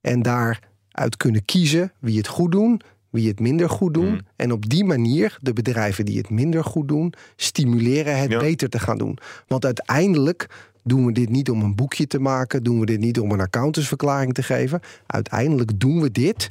en 0.00 0.22
daaruit 0.22 1.16
kunnen 1.16 1.44
kiezen 1.44 1.92
wie 1.98 2.16
het 2.16 2.26
goed 2.26 2.52
doen, 2.52 2.80
wie 3.10 3.28
het 3.28 3.40
minder 3.40 3.70
goed 3.70 3.94
doen. 3.94 4.10
Mm. 4.10 4.20
En 4.36 4.52
op 4.52 4.68
die 4.68 4.84
manier 4.84 5.38
de 5.40 5.52
bedrijven 5.52 6.04
die 6.04 6.18
het 6.18 6.30
minder 6.30 6.64
goed 6.64 6.88
doen, 6.88 7.14
stimuleren 7.36 8.18
het 8.18 8.30
Ja. 8.30 8.38
beter 8.38 8.68
te 8.68 8.78
gaan 8.78 8.98
doen. 8.98 9.18
Want 9.46 9.64
uiteindelijk 9.64 10.46
doen 10.84 11.06
we 11.06 11.12
dit 11.12 11.28
niet 11.28 11.50
om 11.50 11.62
een 11.62 11.74
boekje 11.74 12.06
te 12.06 12.18
maken, 12.18 12.62
doen 12.62 12.80
we 12.80 12.86
dit 12.86 13.00
niet 13.00 13.20
om 13.20 13.30
een 13.30 13.40
accountantsverklaring 13.40 14.34
te 14.34 14.42
geven. 14.42 14.80
Uiteindelijk 15.06 15.80
doen 15.80 16.00
we 16.00 16.10
dit 16.10 16.50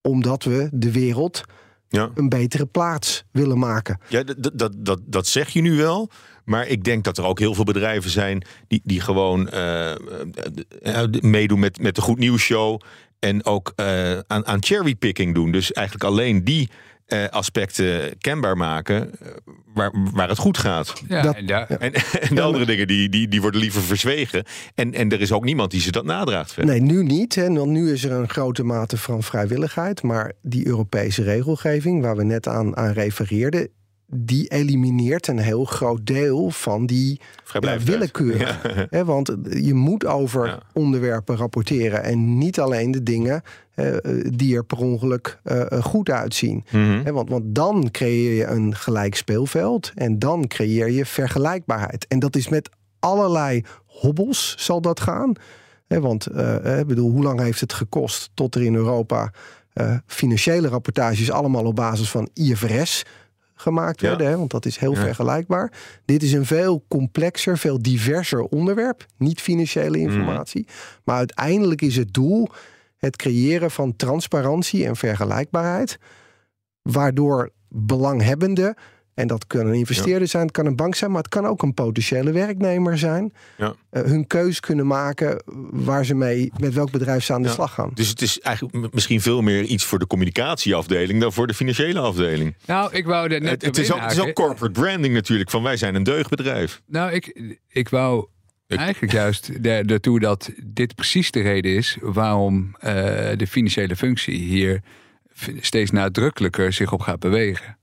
omdat 0.00 0.44
we 0.44 0.68
de 0.72 0.92
wereld 0.92 1.42
Ja. 1.92 2.10
een 2.14 2.28
betere 2.28 2.66
plaats 2.66 3.24
willen 3.30 3.58
maken. 3.58 4.00
Ja, 4.08 4.22
dat, 4.22 4.50
dat, 4.54 4.72
dat, 4.76 5.00
dat 5.04 5.26
zeg 5.26 5.48
je 5.48 5.60
nu 5.60 5.76
wel. 5.76 6.10
Maar 6.44 6.66
ik 6.66 6.84
denk 6.84 7.04
dat 7.04 7.18
er 7.18 7.24
ook 7.24 7.38
heel 7.38 7.54
veel 7.54 7.64
bedrijven 7.64 8.10
zijn 8.10 8.44
die, 8.68 8.80
die 8.84 9.00
gewoon 9.00 9.48
eh, 9.48 9.90
eh, 9.90 9.96
eh, 10.82 11.10
meedoen 11.20 11.58
met, 11.58 11.80
met 11.80 11.94
de 11.94 12.00
Goed 12.00 12.18
Nieuws 12.18 12.42
Show. 12.42 12.80
En 13.18 13.44
ook 13.44 13.72
aan, 14.26 14.46
aan 14.46 14.64
cherrypicking 14.64 15.34
doen. 15.34 15.52
Dus 15.52 15.72
eigenlijk 15.72 16.06
alleen 16.06 16.44
die 16.44 16.70
eh, 17.12 17.28
aspecten 17.28 18.18
kenbaar 18.18 18.56
maken 18.56 19.10
eh, 19.20 19.28
waar, 19.74 19.90
waar 20.12 20.28
het 20.28 20.38
goed 20.38 20.58
gaat. 20.58 20.92
Ja, 21.08 21.22
Dat- 21.22 21.34
En, 21.78 21.92
en 22.28 22.34
de 22.34 22.40
andere 22.42 22.66
dingen 22.66 22.86
die, 22.86 23.08
die, 23.08 23.28
die 23.28 23.40
worden 23.40 23.60
liever 23.60 23.82
verzwegen. 23.82 24.44
En, 24.74 24.94
en 24.94 25.10
er 25.10 25.20
is 25.20 25.32
ook 25.32 25.44
niemand 25.44 25.70
die 25.70 25.80
ze 25.80 25.90
dat 25.92 26.04
nadraagt. 26.04 26.52
verder. 26.52 26.70
Nee, 26.74 26.82
nu 26.82 27.02
niet. 27.04 27.34
Hè, 27.34 27.52
want 27.52 27.70
nu 27.70 27.92
is 27.92 28.04
er 28.04 28.12
een 28.12 28.28
grote 28.28 28.64
mate 28.64 28.96
van 28.96 29.22
vrijwilligheid. 29.22 30.02
Maar 30.02 30.32
die 30.42 30.66
Europese 30.66 31.22
regelgeving, 31.22 32.02
waar 32.02 32.16
we 32.16 32.24
net 32.24 32.48
aan, 32.48 32.76
aan 32.76 32.92
refereerden, 32.92 33.68
die 34.14 34.48
elimineert 34.48 35.26
een 35.26 35.38
heel 35.38 35.64
groot 35.64 36.06
deel 36.06 36.50
van 36.50 36.86
die 36.86 37.20
ja, 37.60 37.78
willekeur. 37.78 38.60
Want 39.04 39.34
je 39.50 39.74
moet 39.74 40.06
over 40.06 40.46
Ja. 40.46 40.60
onderwerpen 40.72 41.36
rapporteren. 41.36 42.02
En 42.02 42.38
niet 42.38 42.60
alleen 42.60 42.90
de 42.90 43.02
dingen 43.02 43.42
eh, 43.74 43.96
eh, 43.96 44.26
die 44.36 44.56
er 44.56 44.64
per 44.64 44.78
ongeluk 44.78 45.38
eh, 45.42 45.72
eh, 45.72 45.82
goed 45.84 46.10
uitzien. 46.10 46.64
Mhm. 46.70 47.12
Want, 47.12 47.28
want 47.28 47.54
dan 47.54 47.88
creëer 47.90 48.34
je 48.34 48.46
een 48.46 48.74
gelijk 48.74 49.14
speelveld. 49.14 49.92
En 49.94 50.18
dan 50.18 50.46
creëer 50.46 50.90
je 50.90 51.06
vergelijkbaarheid. 51.06 52.06
En 52.08 52.18
dat 52.18 52.36
is 52.36 52.48
met 52.48 52.68
allerlei 52.98 53.64
hobbels 53.86 54.54
zal 54.58 54.80
dat 54.80 55.00
gaan. 55.00 55.32
Want 55.88 56.26
eh, 56.26 56.78
ik 56.78 56.86
bedoel, 56.86 57.10
hoe 57.10 57.22
lang 57.22 57.40
heeft 57.40 57.60
het 57.60 57.72
gekost 57.72 58.30
tot 58.34 58.54
er 58.54 58.62
in 58.62 58.74
Europa 58.74 59.32
eh, 59.72 59.96
financiële 60.06 60.68
rapportages 60.68 61.30
allemaal 61.30 61.64
op 61.64 61.76
basis 61.76 62.10
van 62.10 62.28
IFRS 62.34 63.02
gemaakt 63.54 64.00
Ja. 64.00 64.08
werden? 64.08 64.26
Hè? 64.26 64.36
Want 64.36 64.50
dat 64.50 64.66
is 64.66 64.76
heel 64.76 64.94
Ja. 64.94 65.00
vergelijkbaar. 65.00 65.72
Dit 66.04 66.22
is 66.22 66.32
een 66.32 66.46
veel 66.46 66.84
complexer, 66.88 67.58
veel 67.58 67.82
diverser 67.82 68.40
onderwerp. 68.42 69.06
Niet 69.16 69.40
financiële 69.40 69.98
Mhm. 69.98 70.08
informatie. 70.10 70.66
Maar 71.04 71.16
uiteindelijk 71.16 71.82
is 71.82 71.96
het 71.96 72.12
doel 72.14 72.48
het 72.96 73.16
creëren 73.16 73.70
van 73.70 73.96
transparantie 73.96 74.86
en 74.86 74.96
vergelijkbaarheid. 74.96 75.98
Waardoor 76.82 77.50
belanghebbenden, 77.68 78.74
en 79.14 79.26
dat 79.26 79.46
kan 79.46 79.66
een 79.66 79.74
investeerder 79.74 80.28
zijn, 80.28 80.42
het 80.42 80.52
kan 80.52 80.66
een 80.66 80.76
bank 80.76 80.94
zijn, 80.94 81.10
maar 81.10 81.22
het 81.22 81.30
kan 81.30 81.46
ook 81.46 81.62
een 81.62 81.74
potentiële 81.74 82.32
werknemer 82.32 82.98
zijn, 82.98 83.32
Ja. 83.56 83.74
eh, 83.90 84.02
hun 84.02 84.26
keus 84.26 84.60
kunnen 84.60 84.86
maken 84.86 85.42
waar 85.70 86.04
ze 86.04 86.14
mee, 86.14 86.52
met 86.58 86.74
welk 86.74 86.90
bedrijf 86.90 87.24
ze 87.24 87.32
aan 87.32 87.42
de 87.42 87.48
Ja. 87.48 87.54
slag 87.54 87.74
gaan. 87.74 87.90
Dus 87.94 88.08
het 88.08 88.22
is 88.22 88.40
eigenlijk 88.40 88.94
misschien 88.94 89.20
veel 89.20 89.40
meer 89.42 89.62
iets 89.64 89.84
voor 89.84 89.98
de 89.98 90.06
communicatieafdeling 90.06 91.20
dan 91.20 91.32
voor 91.32 91.46
de 91.46 91.54
financiële 91.54 91.98
afdeling. 92.00 92.54
nou, 92.66 92.92
ik 92.92 93.04
wou 93.06 93.28
net 93.28 93.42
Het, 93.42 93.62
het, 93.62 93.78
is 93.78 93.92
ook, 93.92 94.00
het 94.00 94.10
is 94.10 94.18
ook 94.18 94.26
inhaken. 94.26 94.44
corporate 94.44 94.80
branding 94.80 95.14
natuurlijk. 95.14 95.50
Van 95.50 95.62
wij 95.62 95.76
zijn 95.76 95.94
een 95.94 96.02
deugdbedrijf. 96.02 96.82
Nou, 96.86 97.12
ik, 97.12 97.54
ik 97.68 97.88
wou 97.88 98.26
Ik- 98.66 98.78
eigenlijk 98.78 99.12
juist 99.12 99.48
ertoe 99.62 100.20
dat 100.20 100.50
dit 100.64 100.94
precies 100.94 101.30
de 101.30 101.40
reden 101.40 101.74
is 101.74 101.96
waarom 102.00 102.74
eh, 102.78 102.92
de 103.36 103.46
financiële 103.48 103.96
functie 103.96 104.34
hier 104.38 104.80
steeds 105.60 105.90
nadrukkelijker 105.90 106.72
zich 106.72 106.92
op 106.92 107.00
gaat 107.00 107.18
bewegen. 107.20 107.76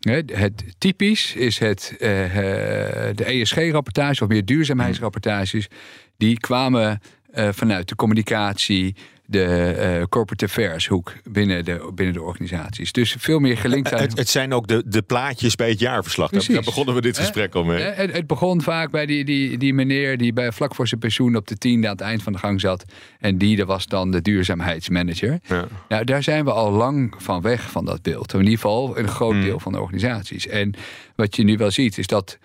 Het 0.00 0.64
typisch 0.78 1.34
is 1.34 1.58
het, 1.58 1.94
eh, 1.98 2.24
eh, 2.24 3.16
de 3.16 3.24
ESG-rapportage 3.24 4.22
of 4.22 4.28
meer 4.28 4.44
duurzaamheidsrapportages. 4.44 5.68
Die 6.16 6.38
kwamen 6.38 7.00
eh, 7.32 7.48
vanuit 7.52 7.88
de 7.88 7.94
communicatie, 7.94 8.94
de 9.26 9.44
eh, 9.44 10.02
corporate 10.08 10.44
affairs 10.44 10.86
hoek 10.86 11.12
binnen 11.24 11.64
de, 11.64 11.90
binnen 11.94 12.14
de 12.14 12.22
organisaties. 12.22 12.92
Dus 12.92 13.16
veel 13.18 13.38
meer 13.38 13.56
gelinkt 13.56 13.92
aan... 13.92 14.00
Het, 14.00 14.18
het 14.18 14.28
zijn 14.28 14.52
ook 14.52 14.66
de, 14.66 14.82
de 14.86 15.02
plaatjes 15.02 15.54
bij 15.54 15.68
het 15.68 15.78
jaarverslag. 15.78 16.30
Daar, 16.30 16.38
Precies. 16.38 16.54
daar 16.54 16.64
begonnen 16.64 16.94
we 16.94 17.00
dit 17.00 17.18
gesprek 17.18 17.54
al 17.54 17.64
mee. 17.64 17.82
Eh, 17.82 17.96
Het, 17.96 18.12
het 18.12 18.26
begon 18.26 18.62
vaak 18.62 18.90
bij 18.90 19.06
die, 19.06 19.24
die, 19.24 19.58
die 19.58 19.74
meneer 19.74 20.18
die 20.18 20.32
bij, 20.32 20.52
vlak 20.52 20.74
voor 20.74 20.88
zijn 20.88 21.00
pensioen 21.00 21.36
op 21.36 21.46
de 21.48 21.58
tiende 21.58 21.86
aan 21.86 21.92
het 21.92 22.02
eind 22.02 22.22
van 22.22 22.32
de 22.32 22.38
gang 22.38 22.60
zat. 22.60 22.84
En 23.18 23.38
die 23.38 23.56
dat 23.56 23.66
was 23.66 23.86
dan 23.86 24.10
de 24.10 24.22
duurzaamheidsmanager. 24.22 25.38
Ja. 25.46 25.66
Nou, 25.88 26.04
daar 26.04 26.22
zijn 26.22 26.44
we 26.44 26.52
al 26.52 26.70
lang 26.70 27.14
van 27.18 27.40
weg 27.40 27.70
van 27.70 27.84
dat 27.84 28.02
beeld. 28.02 28.32
In 28.32 28.38
ieder 28.38 28.54
geval 28.54 28.98
een 28.98 29.08
groot 29.08 29.32
Hmm. 29.32 29.42
deel 29.42 29.60
van 29.60 29.72
de 29.72 29.80
organisaties. 29.80 30.46
En 30.46 30.74
wat 31.16 31.36
je 31.36 31.44
nu 31.44 31.56
wel 31.56 31.70
ziet 31.70 31.98
is 31.98 32.06
dat 32.06 32.38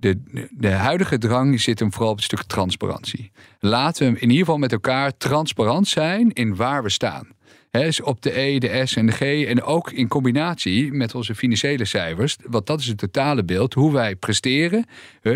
de, 0.00 0.20
de 0.50 0.70
huidige 0.70 1.18
drang 1.18 1.60
zit 1.60 1.78
hem 1.78 1.92
vooral 1.92 2.10
op 2.10 2.16
het 2.16 2.24
stuk 2.24 2.42
transparantie. 2.42 3.30
Laten 3.58 4.12
we 4.12 4.18
in 4.18 4.28
ieder 4.28 4.44
geval 4.44 4.58
met 4.58 4.72
elkaar 4.72 5.16
transparant 5.16 5.88
zijn 5.88 6.32
in 6.32 6.56
waar 6.56 6.82
we 6.82 6.90
staan. 6.90 7.28
Dus 7.70 8.02
op 8.02 8.22
de 8.22 8.38
E, 8.38 8.58
de 8.58 8.86
S 8.86 8.96
en 8.96 9.06
de 9.06 9.12
G. 9.12 9.20
En 9.20 9.62
ook 9.62 9.90
in 9.90 10.08
combinatie 10.08 10.92
met 10.92 11.14
onze 11.14 11.34
financiële 11.34 11.84
cijfers. 11.84 12.36
Want 12.48 12.66
dat 12.66 12.80
is 12.80 12.86
het 12.86 12.98
totale 12.98 13.44
beeld. 13.44 13.74
Hoe 13.74 13.92
wij 13.92 14.16
presteren. 14.16 14.86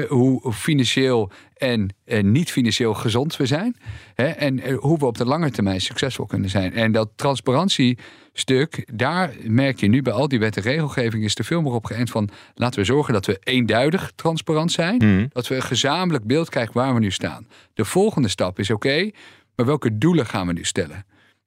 Hoe 0.09 0.53
financieel 0.53 1.31
en, 1.57 1.91
niet 2.21 2.51
financieel 2.51 2.95
gezond 2.95 3.37
we 3.37 3.47
zijn. 3.47 3.77
En 4.15 4.61
eh, 4.61 4.77
hoe 4.77 4.99
we 4.99 5.07
op 5.07 5.19
de 5.19 5.25
lange 5.25 5.51
termijn 5.51 5.81
succesvol 5.81 6.27
kunnen 6.27 6.51
zijn. 6.51 6.73
En 6.73 6.93
dat 6.93 7.11
transparantiestuk, 7.17 8.89
daar 8.93 9.35
merk 9.43 9.81
je 9.81 9.89
nu 9.89 10.03
bij 10.03 10.13
al 10.13 10.29
die 10.29 10.39
wet 10.39 10.57
en 10.57 10.63
regelgeving 10.63 11.25
is 11.25 11.35
er 11.35 11.45
veel 11.45 11.63
meer 11.63 11.73
op 11.73 11.85
geënt 11.85 12.11
van 12.11 12.29
laten 12.55 12.81
we 12.81 12.87
zorgen 12.87 13.13
dat 13.13 13.27
we 13.27 13.39
eenduidig 13.43 14.13
transparant 14.15 14.73
zijn. 14.73 14.97
Mhm. 14.97 15.27
Dat 15.29 15.49
we 15.49 15.55
een 15.55 15.63
gezamenlijk 15.63 16.25
beeld 16.25 16.49
krijgen 16.49 16.75
waar 16.75 16.95
we 16.95 17.01
nu 17.01 17.11
staan. 17.11 17.47
De 17.75 17.85
volgende 17.85 18.29
stap 18.29 18.59
is 18.59 18.71
oké, 18.71 19.11
maar 19.57 19.67
welke 19.67 19.99
doelen 19.99 20.27
gaan 20.27 20.47
we 20.47 20.53
nu 20.53 20.65
stellen? 20.65 21.05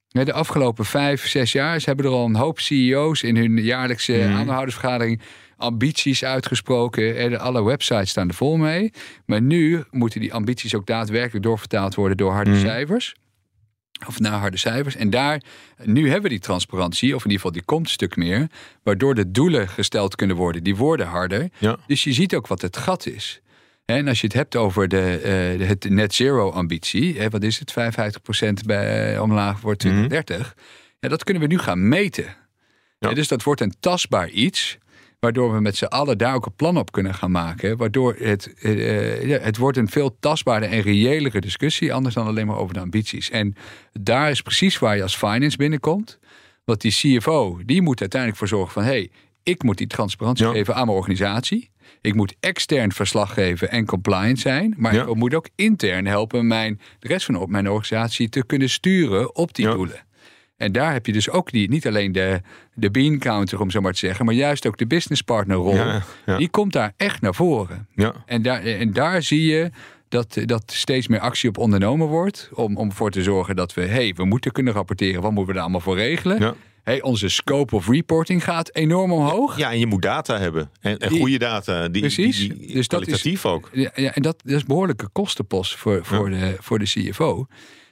De 0.08 0.34
afgelopen 0.34 0.86
vijf, 0.86 1.28
zes 1.28 1.52
jaar 1.52 1.80
ze 1.80 1.86
hebben 1.86 2.06
er 2.06 2.12
al 2.12 2.26
een 2.26 2.36
hoop 2.36 2.60
CEO's 2.60 3.22
in 3.24 3.36
hun 3.36 3.58
jaarlijkse 3.62 4.14
Mhm. 4.14 4.32
aandeelhoudersvergadering 4.34 5.22
ambities 5.58 6.24
uitgesproken. 6.24 7.18
En 7.18 7.40
alle 7.40 7.64
websites 7.64 8.10
staan 8.10 8.28
er 8.28 8.34
vol 8.34 8.58
mee. 8.58 8.92
Maar 9.26 9.42
nu 9.42 9.84
moeten 9.92 10.20
die 10.20 10.34
ambities 10.34 10.76
ook 10.76 10.86
daadwerkelijk 10.86 11.44
doorvertaald 11.44 11.96
worden 11.96 12.18
door 12.18 12.32
harde 12.32 12.50
Mhm. 12.50 12.60
cijfers. 12.60 13.16
Of 14.08 14.20
naar 14.20 14.40
harde 14.40 14.58
cijfers. 14.58 14.96
En 14.96 15.10
daar, 15.10 15.42
nu 15.84 16.04
hebben 16.06 16.22
we 16.22 16.30
die 16.30 16.40
transparantie, 16.40 17.16
of 17.16 17.24
in 17.26 17.30
ieder 17.32 17.36
geval 17.36 17.52
die 17.52 17.64
komt 17.66 17.86
een 17.86 17.92
stuk 17.92 18.16
meer. 18.16 18.48
Waardoor 18.84 19.16
de 19.16 19.32
doelen 19.32 19.68
gesteld 19.70 20.16
kunnen 20.16 20.36
worden. 20.36 20.64
Die 20.64 20.76
worden 20.76 21.08
harder. 21.08 21.50
Ja. 21.58 21.78
Dus 21.88 22.04
je 22.04 22.14
ziet 22.14 22.36
ook 22.36 22.48
wat 22.48 22.62
het 22.62 22.78
gat 22.78 23.06
is. 23.06 23.42
En 23.88 24.08
als 24.08 24.20
je 24.22 24.28
het 24.28 24.36
hebt 24.36 24.56
over 24.56 24.88
de, 24.88 25.20
de- 25.58 25.64
het 25.66 25.90
net 25.90 26.14
zero 26.14 26.50
ambitie, 26.50 27.20
hè, 27.20 27.30
wat 27.30 27.44
is 27.44 27.60
het, 27.60 27.72
55% 27.72 28.66
bij, 28.66 29.14
eh, 29.16 29.22
omlaag 29.22 29.60
voor 29.60 29.76
2030. 29.76 30.56
Ja, 31.00 31.10
dat 31.10 31.24
kunnen 31.24 31.44
we 31.44 31.50
nu 31.50 31.58
gaan 31.58 31.88
meten. 31.88 32.36
Ja. 33.00 33.14
Dus 33.14 33.28
dat 33.28 33.44
wordt 33.44 33.62
een 33.62 33.74
tastbaar 33.80 34.30
iets, 34.30 34.78
waardoor 35.20 35.54
we 35.54 35.60
met 35.62 35.76
z'n 35.76 35.86
allen 35.86 36.18
daar 36.18 36.36
ook 36.36 36.46
een 36.46 36.56
plan 36.56 36.78
op 36.78 36.92
kunnen 36.92 37.14
gaan 37.14 37.32
maken. 37.32 37.78
Waardoor 37.78 38.16
het, 38.20 38.54
eh, 38.62 39.28
ja, 39.28 39.38
het 39.40 39.58
wordt 39.58 39.78
een 39.78 39.90
veel 39.90 40.18
tastbaarder 40.20 40.70
en 40.70 40.82
reëlere 40.82 41.42
discussie, 41.42 41.94
anders 41.94 42.16
dan 42.16 42.28
alleen 42.28 42.48
maar 42.48 42.58
over 42.58 42.74
de 42.74 42.80
ambities. 42.80 43.30
En 43.30 43.56
daar 44.02 44.30
is 44.30 44.42
precies 44.42 44.80
waar 44.80 44.96
je 44.96 45.02
als 45.04 45.18
finance 45.18 45.58
binnenkomt. 45.58 46.20
Want 46.66 46.82
die 46.82 46.92
CFO, 46.92 47.60
die 47.66 47.82
moet 47.82 48.00
uiteindelijk 48.00 48.40
voor 48.40 48.48
zorgen 48.50 48.74
van... 48.74 48.84
hé, 48.84 48.90
hey, 48.90 49.10
ik 49.44 49.64
moet 49.64 49.78
die 49.78 49.88
transparantie 49.88 50.46
Ja. 50.46 50.52
geven 50.52 50.76
aan 50.76 50.86
mijn 50.86 50.98
organisatie. 50.98 51.70
Ik 52.02 52.16
moet 52.16 52.36
extern 52.40 52.92
verslag 52.92 53.34
geven 53.34 53.70
en 53.72 53.86
compliant 53.86 54.40
zijn. 54.40 54.74
Maar 54.78 54.94
Ja. 54.96 55.02
ik 55.06 55.16
moet 55.16 55.34
ook 55.34 55.48
intern 55.56 56.06
helpen 56.06 56.48
mijn, 56.48 56.80
de 57.00 57.08
rest 57.08 57.26
van 57.26 57.36
op 57.36 57.50
mijn 57.50 57.70
organisatie 57.70 58.30
te 58.30 58.46
kunnen 58.46 58.70
sturen 58.70 59.36
op 59.36 59.54
die 59.56 59.66
Ja. 59.66 59.74
doelen. 59.74 60.06
En 60.58 60.72
daar 60.72 60.94
heb 60.94 61.06
je 61.06 61.12
dus 61.14 61.30
ook 61.30 61.52
die, 61.52 61.70
niet 61.70 61.88
alleen 61.88 62.12
de, 62.12 62.42
de 62.74 62.92
bean 62.92 63.18
counter, 63.20 63.60
om 63.62 63.70
zo 63.72 63.82
maar 63.82 63.92
te 63.92 63.98
zeggen, 63.98 64.26
maar 64.26 64.34
juist 64.34 64.68
ook 64.68 64.78
de 64.78 64.88
business 64.88 65.22
partner 65.22 65.56
rol. 65.58 65.76
Ja. 65.76 66.38
Die 66.38 66.50
komt 66.50 66.74
daar 66.74 66.94
echt 66.98 67.22
naar 67.22 67.36
voren. 67.36 67.88
En 68.26 68.42
daar, 68.42 68.64
en 68.64 68.94
daar 68.94 69.22
zie 69.22 69.46
je 69.46 69.70
dat, 70.10 70.38
dat 70.46 70.64
steeds 70.72 71.08
meer 71.08 71.20
actie 71.20 71.50
op 71.50 71.58
ondernomen 71.58 72.08
wordt. 72.08 72.50
Om, 72.54 72.78
om 72.78 72.90
ervoor 72.90 73.12
te 73.12 73.24
zorgen 73.24 73.56
dat 73.56 73.74
we, 73.74 73.82
hey, 73.82 74.14
we 74.16 74.26
moeten 74.26 74.52
kunnen 74.52 74.74
rapporteren. 74.74 75.22
Wat 75.22 75.30
moeten 75.32 75.48
we 75.48 75.54
daar 75.54 75.62
allemaal 75.62 75.82
voor 75.82 75.96
regelen? 75.96 76.40
Ja. 76.40 76.54
Hey, 76.88 77.02
onze 77.02 77.30
scope 77.30 77.76
of 77.76 77.88
reporting 77.88 78.44
gaat 78.44 78.76
enorm 78.76 79.12
omhoog. 79.12 79.58
ja, 79.58 79.72
en 79.72 79.80
je 79.80 79.86
moet 79.88 80.02
data 80.02 80.40
hebben. 80.40 80.70
En, 80.82 80.98
en 80.98 81.10
Die- 81.10 81.20
goede 81.20 81.38
data. 81.38 81.88
Die, 81.88 82.02
Precies. 82.02 82.38
Die, 82.38 82.48
die 82.58 82.74
Dus 82.74 82.88
dat 82.88 83.02
is- 83.02 83.08
kwalitatief 83.08 83.46
ook. 83.46 83.70
Ja, 83.74 83.92
ja, 83.96 84.14
en 84.14 84.22
dat, 84.22 84.42
dat 84.44 84.56
is 84.56 84.64
behoorlijke 84.64 85.08
kostenpost 85.12 85.76
voor, 85.76 86.00
voor, 86.06 86.30
de, 86.30 86.56
voor 86.60 86.80
de 86.80 86.86
CFO. 86.86 87.46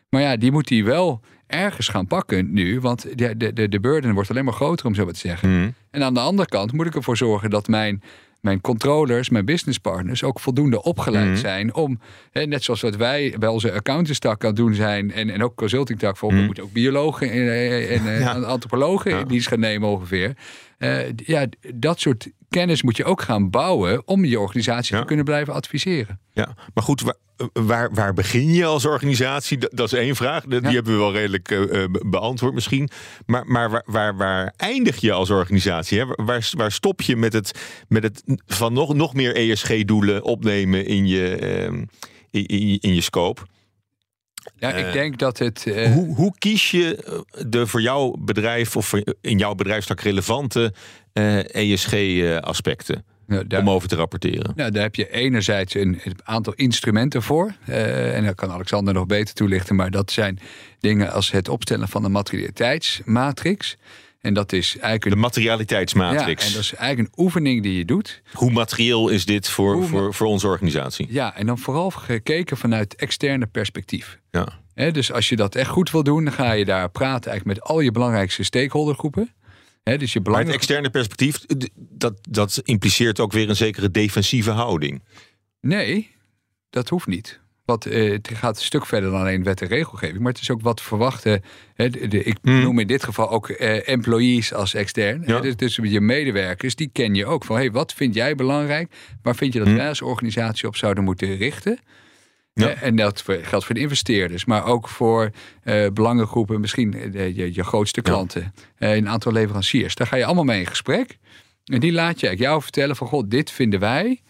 Maar 0.10 0.22
ja, 0.22 0.38
die 0.38 0.52
moet 0.52 0.70
hij 0.70 0.84
wel 0.84 1.22
ergens 1.48 1.88
gaan 1.88 2.08
pakken 2.08 2.54
nu. 2.54 2.80
Want 2.80 3.02
de, 3.18 3.38
de, 3.38 3.54
de, 3.54 3.70
de 3.70 3.80
burden 3.80 4.14
wordt 4.14 4.30
alleen 4.30 4.46
maar 4.46 4.54
groter, 4.54 4.86
om 4.86 4.96
zo 4.96 5.04
maar 5.04 5.14
te 5.14 5.20
zeggen. 5.20 5.60
Mhm. 5.60 5.70
En 5.92 6.04
aan 6.04 6.14
de 6.14 6.20
andere 6.20 6.50
kant 6.50 6.72
moet 6.74 6.86
ik 6.86 6.96
ervoor 6.96 7.18
zorgen 7.18 7.50
dat 7.50 7.68
mijn, 7.68 8.02
mijn 8.46 8.62
controllers, 8.62 9.30
mijn 9.30 9.46
businesspartners 9.46 10.24
ook 10.24 10.40
voldoende 10.40 10.84
opgeleid 10.84 11.28
Mhm. 11.30 11.36
zijn 11.36 11.74
om, 11.74 12.00
hè, 12.32 12.46
net 12.46 12.64
zoals 12.64 12.82
wat 12.82 12.96
wij 12.96 13.36
bij 13.40 13.50
onze 13.50 13.72
accountantstak 13.72 14.42
aan 14.42 14.48
het 14.48 14.56
doen 14.58 14.74
zijn 14.74 15.12
en, 15.14 15.30
en 15.30 15.44
ook 15.44 15.56
consultingtak 15.56 16.18
voor, 16.18 16.30
we 16.30 16.36
Mhm. 16.36 16.46
moeten 16.46 16.64
ook 16.64 16.72
biologen 16.74 17.32
en, 17.32 17.54
en, 17.90 18.08
en 18.08 18.20
Ja. 18.20 18.32
antropologen 18.34 19.12
Ja. 19.12 19.20
in 19.20 19.28
dienst 19.28 19.48
gaan 19.48 19.60
nemen 19.60 19.90
ongeveer. 19.90 20.34
Eh, 20.78 21.00
ja, 21.16 21.46
dat 21.76 22.00
soort 22.00 22.28
kennis 22.50 22.82
moet 22.84 22.98
je 22.98 23.04
ook 23.04 23.22
gaan 23.22 23.50
bouwen 23.50 24.08
om 24.08 24.26
je 24.26 24.40
organisatie 24.40 24.94
Ja. 24.96 25.02
te 25.02 25.08
kunnen 25.08 25.26
blijven 25.26 25.54
adviseren. 25.54 26.20
Ja, 26.34 26.56
maar 26.74 26.84
goed, 26.84 27.02
waar, 27.02 27.16
waar, 27.54 27.94
waar 27.94 28.14
begin 28.14 28.54
je 28.54 28.66
als 28.66 28.86
organisatie? 28.86 29.58
Dat, 29.58 29.70
dat 29.74 29.86
is 29.94 30.00
één 30.00 30.16
vraag. 30.16 30.44
Die 30.44 30.62
Ja. 30.62 30.70
hebben 30.70 30.94
we 30.94 31.00
wel 31.00 31.12
redelijk 31.14 31.52
eh, 31.52 31.84
eh, 31.84 31.90
beantwoord 32.06 32.54
misschien. 32.54 32.90
Maar, 33.26 33.46
maar 33.48 33.70
waar, 33.70 33.84
waar, 33.86 34.16
waar 34.18 34.54
eindig 34.58 34.98
je 34.98 35.12
als 35.12 35.30
organisatie? 35.30 36.00
Hè? 36.00 36.06
Waar, 36.06 36.50
waar 36.58 36.72
stop 36.72 37.02
je 37.02 37.16
met 37.16 37.34
het, 37.34 37.60
met 37.88 38.04
het 38.04 38.24
van 38.46 38.74
nog, 38.74 38.94
nog 38.94 39.14
meer 39.14 39.36
ESG-doelen 39.36 40.24
opnemen 40.24 40.86
in 40.86 41.08
je, 41.08 41.36
ehm, 41.36 41.84
in, 42.32 42.46
in, 42.46 42.78
in 42.80 42.94
je 42.94 43.02
scope? 43.02 43.42
Ja, 44.58 44.72
Eh, 44.74 44.88
ik 44.88 44.94
denk 44.94 45.18
dat 45.18 45.38
het. 45.40 45.66
eh, 45.68 45.92
Hoe, 45.94 46.16
hoe 46.16 46.34
kies 46.38 46.72
je 46.72 46.96
eh, 46.96 47.44
de 47.48 47.68
voor 47.68 47.82
jouw 47.82 48.12
bedrijf 48.20 48.76
of 48.76 48.94
in 49.22 49.38
jouw 49.38 49.56
bedrijfstak 49.56 50.00
relevante 50.02 50.74
ESG-aspecten 51.52 53.04
nou, 53.28 53.48
daar- 53.48 53.62
om 53.62 53.70
over 53.70 53.88
te 53.88 53.96
rapporteren? 53.96 54.54
Nou, 54.56 54.72
daar 54.72 54.84
heb 54.84 54.96
je 54.96 55.10
enerzijds 55.12 55.74
een, 55.76 56.00
een 56.04 56.16
aantal 56.24 56.54
instrumenten 56.54 57.22
voor. 57.22 57.56
Eh, 57.66 58.16
en 58.18 58.24
daar 58.24 58.36
kan 58.36 58.52
Alexander 58.52 58.94
nog 58.94 59.06
beter 59.06 59.34
toelichten. 59.34 59.76
Maar 59.76 59.92
dat 59.92 60.12
zijn 60.12 60.40
dingen 60.80 61.12
als 61.12 61.32
het 61.32 61.50
opstellen 61.50 61.88
van 61.88 62.04
een 62.04 62.12
materialiteitsmatrix. 62.12 63.78
En 64.22 64.34
dat 64.34 64.54
is 64.54 64.72
De 64.72 64.80
eigenlijk 64.80 65.16
een, 65.16 65.22
materialiteitsmatrix. 65.22 66.42
ja, 66.44 66.48
en 66.48 66.54
dat 66.54 66.62
is 66.64 66.74
eigenlijk 66.74 67.10
een 67.18 67.24
oefening 67.24 67.64
die 67.64 67.78
je 67.78 67.86
doet. 67.86 68.22
Hoe 68.34 68.52
materieel 68.52 69.10
is 69.10 69.26
dit 69.26 69.50
voor, 69.50 69.74
Hoe 69.74 69.84
voor, 69.86 70.14
voor 70.14 70.28
onze 70.28 70.48
organisatie? 70.48 71.08
Ja, 71.10 71.36
en 71.36 71.46
dan 71.46 71.58
vooral 71.58 71.92
gekeken 71.92 72.58
vanuit 72.58 72.96
externe 72.96 73.46
perspectief. 73.46 74.20
Ja. 74.76 74.92
Dus 74.92 75.12
als 75.12 75.30
je 75.30 75.36
dat 75.36 75.56
echt 75.56 75.70
goed 75.70 75.92
wil 75.92 76.04
doen, 76.04 76.24
dan 76.24 76.34
ga 76.34 76.52
je 76.52 76.66
daar 76.66 76.90
praten 76.90 77.32
eigenlijk 77.32 77.60
met 77.60 77.70
al 77.70 77.80
je 77.80 77.92
belangrijkste 77.92 78.44
stakeholdergroepen. 78.44 79.34
Dus 79.84 79.94
je 79.94 79.98
Maar 79.98 80.06
het 80.14 80.24
belang... 80.24 80.50
externe 80.50 80.90
perspectief, 80.90 81.40
dat, 81.76 82.14
dat 82.30 82.62
impliceert 82.64 83.20
ook 83.20 83.32
weer 83.32 83.50
een 83.50 83.56
zekere 83.56 83.92
defensieve 83.92 84.52
houding. 84.52 85.04
Nee, 85.62 86.12
dat 86.70 86.90
hoeft 86.90 87.08
niet. 87.08 87.40
Want 87.66 87.86
eh, 87.86 88.12
het 88.12 88.30
gaat 88.34 88.58
een 88.58 88.64
stuk 88.64 88.86
verder 88.86 89.12
dan 89.12 89.20
alleen 89.20 89.44
wet 89.44 89.62
en 89.62 89.68
regelgeving. 89.68 90.20
Maar 90.20 90.32
het 90.32 90.42
is 90.42 90.52
ook 90.52 90.62
wat 90.62 90.82
verwachten. 90.82 91.44
Hè, 91.74 91.90
de, 91.90 92.08
de- 92.08 92.24
ik 92.24 92.38
Hmm. 92.42 92.62
noem 92.62 92.80
in 92.80 92.88
dit 92.88 93.04
geval 93.04 93.30
ook 93.30 93.50
eh, 93.50 93.88
employees 93.90 94.54
als 94.54 94.74
extern. 94.74 95.24
Ja. 95.26 95.40
Dus, 95.40 95.56
dus 95.56 95.76
je 95.76 96.02
medewerkers, 96.02 96.76
die 96.76 96.90
ken 96.94 97.16
je 97.16 97.26
ook. 97.26 97.46
Van 97.46 97.56
hey, 97.56 97.72
wat 97.72 97.94
vind 97.94 98.14
jij 98.14 98.36
belangrijk? 98.36 98.92
Waar 99.22 99.36
vind 99.36 99.54
je 99.54 99.60
dat 99.60 99.68
Hmm. 99.68 99.78
wij 99.78 99.88
als 99.88 100.02
organisatie 100.02 100.68
op 100.68 100.76
zouden 100.76 101.04
moeten 101.04 101.36
richten? 101.38 101.80
Ja. 102.60 102.68
Hè, 102.68 102.72
en 102.74 102.96
dat 102.96 103.24
geldt 103.42 103.66
voor 103.66 103.76
de 103.76 103.82
investeerders, 103.82 104.46
maar 104.46 104.66
ook 104.66 104.90
voor 104.90 105.32
eh, 105.64 105.88
belangengroepen, 105.94 106.60
misschien 106.62 106.94
eh, 106.94 107.12
de- 107.12 107.36
je, 107.36 107.54
je 107.54 107.64
grootste 107.64 108.00
Ja. 108.04 108.12
klanten, 108.12 108.54
eh, 108.78 108.96
een 108.96 109.10
aantal 109.10 109.32
leveranciers. 109.32 109.96
Daar 109.96 110.08
ga 110.08 110.16
je 110.16 110.26
allemaal 110.26 110.44
mee 110.44 110.60
in 110.60 110.66
gesprek. 110.68 111.18
En 111.66 111.80
die 111.80 111.92
laat 111.92 112.20
je 112.20 112.36
jou 112.36 112.62
vertellen 112.62 112.96
van, 112.96 113.08
god, 113.08 113.32
dit 113.32 113.52
vinden 113.52 113.80
wij 113.80 114.22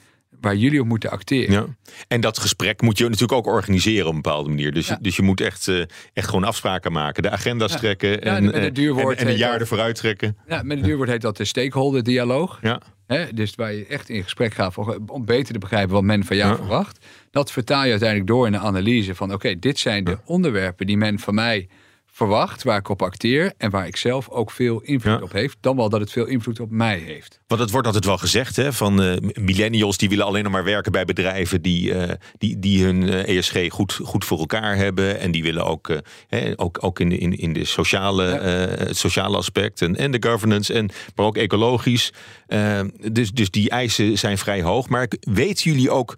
waar 0.41 0.55
jullie 0.55 0.79
op 0.81 0.87
moeten 0.87 1.09
acteren. 1.11 1.53
Ja. 1.53 1.65
En 2.07 2.21
dat 2.21 2.39
gesprek 2.39 2.81
moet 2.81 2.97
je 2.97 3.03
natuurlijk 3.03 3.31
ook 3.31 3.47
organiseren 3.47 4.07
op 4.07 4.15
een 4.15 4.21
bepaalde 4.21 4.49
manier. 4.49 4.71
Dus, 4.73 4.87
Ja. 4.87 4.97
dus 5.01 5.15
je 5.15 5.21
moet 5.21 5.41
echt, 5.41 5.67
eh, 5.67 5.81
echt 6.13 6.27
gewoon 6.27 6.43
afspraken 6.43 6.91
maken, 6.91 7.23
de 7.23 7.29
agenda's 7.29 7.71
Ja. 7.71 7.77
trekken 7.77 8.21
en, 8.21 8.29
eh, 8.31 8.35
en, 8.37 8.53
en 8.53 9.19
een 9.19 9.27
heet 9.27 9.37
jaar 9.37 9.59
ervoor 9.59 9.79
uittrekken. 9.79 10.37
Ja, 10.47 10.61
met 10.63 10.77
een 10.77 10.83
duurwoord 10.83 11.09
heet 11.09 11.21
dat 11.21 11.37
de 11.37 11.45
stakeholder 11.45 12.03
dialoog. 12.03 12.59
Ja. 12.61 12.81
Hè, 13.07 13.33
dus 13.33 13.55
waar 13.55 13.73
je 13.73 13.85
echt 13.85 14.09
in 14.09 14.23
gesprek 14.23 14.53
gaat 14.53 14.75
om 15.07 15.25
beter 15.25 15.53
te 15.53 15.59
begrijpen 15.59 15.93
wat 15.93 16.03
men 16.03 16.23
van 16.23 16.35
jou 16.37 16.49
Ja. 16.51 16.55
verwacht. 16.57 17.05
Dat 17.31 17.51
vertaal 17.51 17.83
je 17.83 17.89
uiteindelijk 17.89 18.29
door 18.29 18.47
in 18.47 18.53
een 18.53 18.59
analyse 18.59 19.15
van 19.15 19.33
oké, 19.33 19.59
dit 19.59 19.79
zijn 19.79 20.03
de 20.03 20.17
onderwerpen 20.25 20.87
die 20.87 20.97
men 20.97 21.19
van 21.19 21.33
mij 21.35 21.67
verwacht, 22.15 22.63
waar 22.63 22.77
ik 22.77 22.89
op 22.89 23.01
acteer 23.01 23.53
en 23.57 23.69
waar 23.69 23.87
ik 23.87 23.95
zelf 23.97 24.29
ook 24.29 24.51
veel 24.51 24.81
invloed 24.81 25.17
Ja. 25.19 25.23
op 25.23 25.31
heeft. 25.31 25.57
Dan 25.59 25.75
wel 25.75 25.89
dat 25.89 25.99
het 25.99 26.11
veel 26.11 26.25
invloed 26.25 26.59
op 26.59 26.69
mij 26.71 26.97
heeft. 26.97 27.39
Want 27.47 27.61
het 27.61 27.71
wordt 27.71 27.85
altijd 27.87 28.05
wel 28.05 28.17
gezegd 28.17 28.55
hè, 28.55 28.73
van 28.73 29.01
eh, 29.01 29.15
millennials 29.33 29.97
die 29.97 30.09
willen 30.09 30.25
alleen 30.25 30.43
nog 30.43 30.51
maar 30.51 30.63
werken 30.63 30.91
bij 30.91 31.05
bedrijven 31.05 31.61
die, 31.61 31.93
eh, 31.93 32.13
die, 32.37 32.59
die 32.59 32.83
hun 32.83 33.09
eh, 33.09 33.37
ESG 33.37 33.69
goed, 33.69 33.99
goed 34.03 34.25
voor 34.25 34.39
elkaar 34.39 34.75
hebben. 34.75 35.19
En 35.19 35.31
die 35.31 35.43
willen 35.43 35.65
ook, 35.65 35.99
hè, 36.27 36.53
ook, 36.55 36.77
ook 36.83 36.99
in, 36.99 37.09
de, 37.09 37.17
in, 37.17 37.37
in 37.37 37.53
de 37.53 37.65
sociale, 37.65 38.25
Ja. 38.25 38.39
het 38.85 38.97
sociale 38.97 39.37
aspect 39.37 39.81
en, 39.81 39.95
en 39.95 40.11
de 40.11 40.27
governance, 40.29 40.73
en, 40.73 40.89
maar 41.15 41.25
ook 41.25 41.37
ecologisch. 41.37 42.11
Eh, 42.47 42.81
dus, 43.11 43.31
dus 43.31 43.49
die 43.51 43.69
eisen 43.69 44.17
zijn 44.17 44.37
vrij 44.37 44.61
hoog. 44.61 44.89
Maar 44.89 45.07
weten 45.19 45.71
jullie 45.71 45.89
ook, 45.91 46.17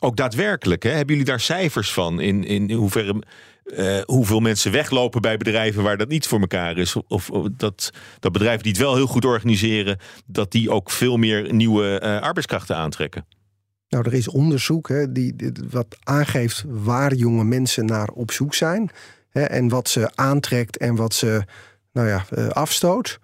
ook 0.00 0.16
daadwerkelijk, 0.16 0.82
hè, 0.82 0.90
hebben 0.90 1.14
jullie 1.14 1.30
daar 1.30 1.40
cijfers 1.40 1.92
van? 1.92 2.20
In, 2.20 2.44
in 2.44 2.70
hoeverre. 2.72 3.22
Eh, 3.66 3.98
hoeveel 4.04 4.40
mensen 4.40 4.72
weglopen 4.72 5.20
bij 5.20 5.36
bedrijven 5.36 5.82
waar 5.82 5.96
dat 5.96 6.08
niet 6.08 6.26
voor 6.26 6.40
elkaar 6.40 6.78
is. 6.78 6.96
Of, 7.08 7.30
of 7.30 7.48
dat, 7.56 7.90
dat 8.20 8.32
bedrijven 8.32 8.62
die 8.62 8.72
het 8.72 8.80
wel 8.80 8.94
heel 8.94 9.06
goed 9.06 9.24
organiseren, 9.24 9.98
dat 10.26 10.52
die 10.52 10.70
ook 10.70 10.90
veel 10.90 11.16
meer 11.16 11.52
nieuwe 11.54 11.98
eh, 11.98 12.20
arbeidskrachten 12.20 12.76
aantrekken. 12.76 13.26
Nou, 13.88 14.04
er 14.06 14.14
is 14.14 14.28
onderzoek 14.28 14.88
hè, 14.88 15.12
die, 15.12 15.36
die- 15.36 15.52
wat 15.70 15.96
aangeeft 16.02 16.64
waar 16.66 17.14
jonge 17.14 17.44
mensen 17.44 17.86
naar 17.86 18.08
op 18.08 18.30
zoek 18.32 18.54
zijn. 18.54 18.90
Hè, 19.30 19.42
en 19.42 19.68
wat 19.68 19.88
ze 19.88 20.10
aantrekt 20.14 20.76
en 20.76 20.94
wat 20.94 21.14
ze 21.14 21.42
nou 21.92 22.08
ja, 22.08 22.24
eh, 22.30 22.48
afstoot. 22.48 23.18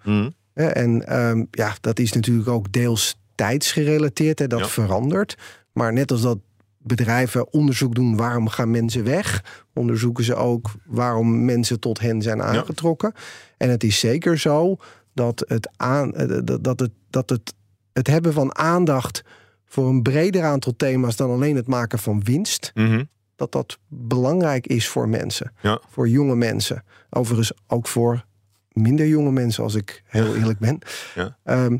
Hè, 0.53 0.65
en 0.67 1.07
ehm, 1.07 1.43
ja, 1.51 1.75
dat 1.81 1.99
is 1.99 2.11
natuurlijk 2.13 2.47
ook 2.47 2.71
deels 2.71 3.15
tijdsgerelateerd. 3.35 4.39
Hè, 4.39 4.47
dat 4.47 4.59
Ja. 4.59 4.67
verandert. 4.67 5.35
Maar 5.71 5.93
net 5.93 6.11
als 6.11 6.21
dat 6.21 6.37
bedrijven 6.83 7.53
onderzoek 7.53 7.95
doen 7.95 8.15
waarom 8.15 8.47
gaan 8.47 8.71
mensen 8.71 9.03
weg, 9.03 9.43
onderzoeken 9.73 10.23
ze 10.23 10.35
ook 10.35 10.71
waarom 10.85 11.45
mensen 11.45 11.79
tot 11.79 11.99
hen 11.99 12.21
zijn 12.21 12.41
aangetrokken. 12.41 13.13
En 13.57 13.69
het 13.69 13.83
is 13.83 13.99
zeker 13.99 14.37
zo 14.39 14.75
dat 15.13 15.43
het, 15.47 15.69
aan, 15.77 16.13
eh, 16.15 16.39
dat- 16.61 16.79
het, 16.79 16.91
dat 17.09 17.29
het, 17.29 17.53
het 17.93 18.07
hebben 18.07 18.33
van 18.33 18.55
aandacht 18.57 19.23
voor 19.65 19.87
een 19.89 20.01
breder 20.01 20.43
aantal 20.43 20.73
thema's 20.75 21.15
dan 21.15 21.29
alleen 21.29 21.55
het 21.55 21.67
maken 21.67 21.99
van 21.99 22.23
winst, 22.23 22.71
Mhm. 22.73 23.03
dat 23.35 23.51
dat 23.51 23.77
belangrijk 23.87 24.67
is 24.67 24.87
voor 24.87 25.09
mensen, 25.09 25.51
Ja. 25.61 25.81
voor 25.89 26.07
jonge 26.09 26.35
mensen. 26.35 26.83
Overigens 27.09 27.53
ook 27.67 27.87
voor 27.87 28.25
minder 28.71 29.07
jonge 29.07 29.31
mensen, 29.31 29.63
als 29.63 29.75
ik 29.75 30.03
heel 30.05 30.35
eerlijk 30.35 30.59
ben. 30.59 30.79
Ja. 31.15 31.37
Ehm, 31.43 31.77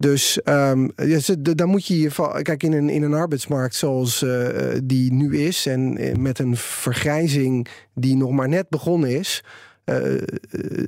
dus 0.00 0.42
ehm, 0.42 0.88
ja, 0.96 1.18
ze- 1.18 1.42
d- 1.42 1.58
daar 1.58 1.68
moet 1.68 1.86
je 1.86 2.00
je 2.00 2.10
van. 2.10 2.42
Kijk, 2.42 2.62
in 2.62 2.72
een, 2.72 2.88
in 2.88 3.02
een 3.02 3.14
arbeidsmarkt 3.14 3.74
zoals 3.74 4.22
eh, 4.22 4.48
die 4.84 5.12
nu 5.12 5.38
is. 5.38 5.66
en 5.66 5.96
eh, 5.96 6.14
met 6.16 6.38
een 6.38 6.56
vergrijzing 6.56 7.66
die 7.94 8.16
nog 8.16 8.30
maar 8.30 8.48
net 8.48 8.68
begonnen 8.68 9.10
is. 9.18 9.44
eh, 9.84 10.12
eh, 10.14 10.22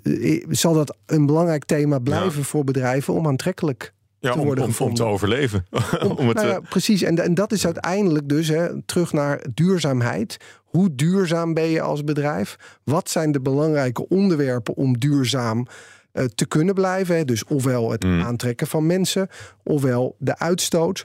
eh, 0.05 0.43
zal 0.51 0.75
dat 0.75 0.97
een 1.07 1.27
belangrijk 1.27 1.65
thema 1.65 1.99
blijven 1.99 2.45
voor 2.45 2.65
bedrijven 2.65 3.15
om 3.15 3.27
aantrekkelijk 3.27 3.93
Ja, 4.19 4.33
te 4.33 4.39
om, 4.39 4.45
worden 4.45 4.65
om, 4.79 4.95
te 4.95 5.05
overleven. 5.05 5.67
om 6.19 6.29
het, 6.29 6.37
nou 6.37 6.47
ja, 6.49 6.55
eh, 6.57 6.69
precies, 6.69 7.03
en, 7.03 7.19
en 7.19 7.35
dat 7.35 7.53
is 7.53 7.65
uiteindelijk 7.65 8.29
dus 8.29 8.49
hè, 8.49 8.83
terug 8.83 9.13
naar 9.13 9.45
duurzaamheid. 9.55 10.37
Hoe 10.65 10.95
duurzaam 10.95 11.55
ben 11.55 11.69
je 11.69 11.81
als 11.81 12.05
bedrijf? 12.05 12.57
Wat 12.85 13.11
zijn 13.11 13.33
de 13.33 13.41
belangrijke 13.41 14.09
onderwerpen 14.09 14.75
om 14.77 14.99
duurzaam 14.99 15.67
eh, 16.13 16.25
te 16.25 16.47
kunnen 16.47 16.75
blijven? 16.75 17.17
hè? 17.17 17.25
Dus 17.25 17.45
ofwel 17.45 17.91
het 17.91 18.05
Mm. 18.05 18.21
aantrekken 18.23 18.67
van 18.67 18.87
mensen, 18.87 19.29
ofwel 19.63 20.17
de 20.19 20.39
uitstoot 20.39 21.05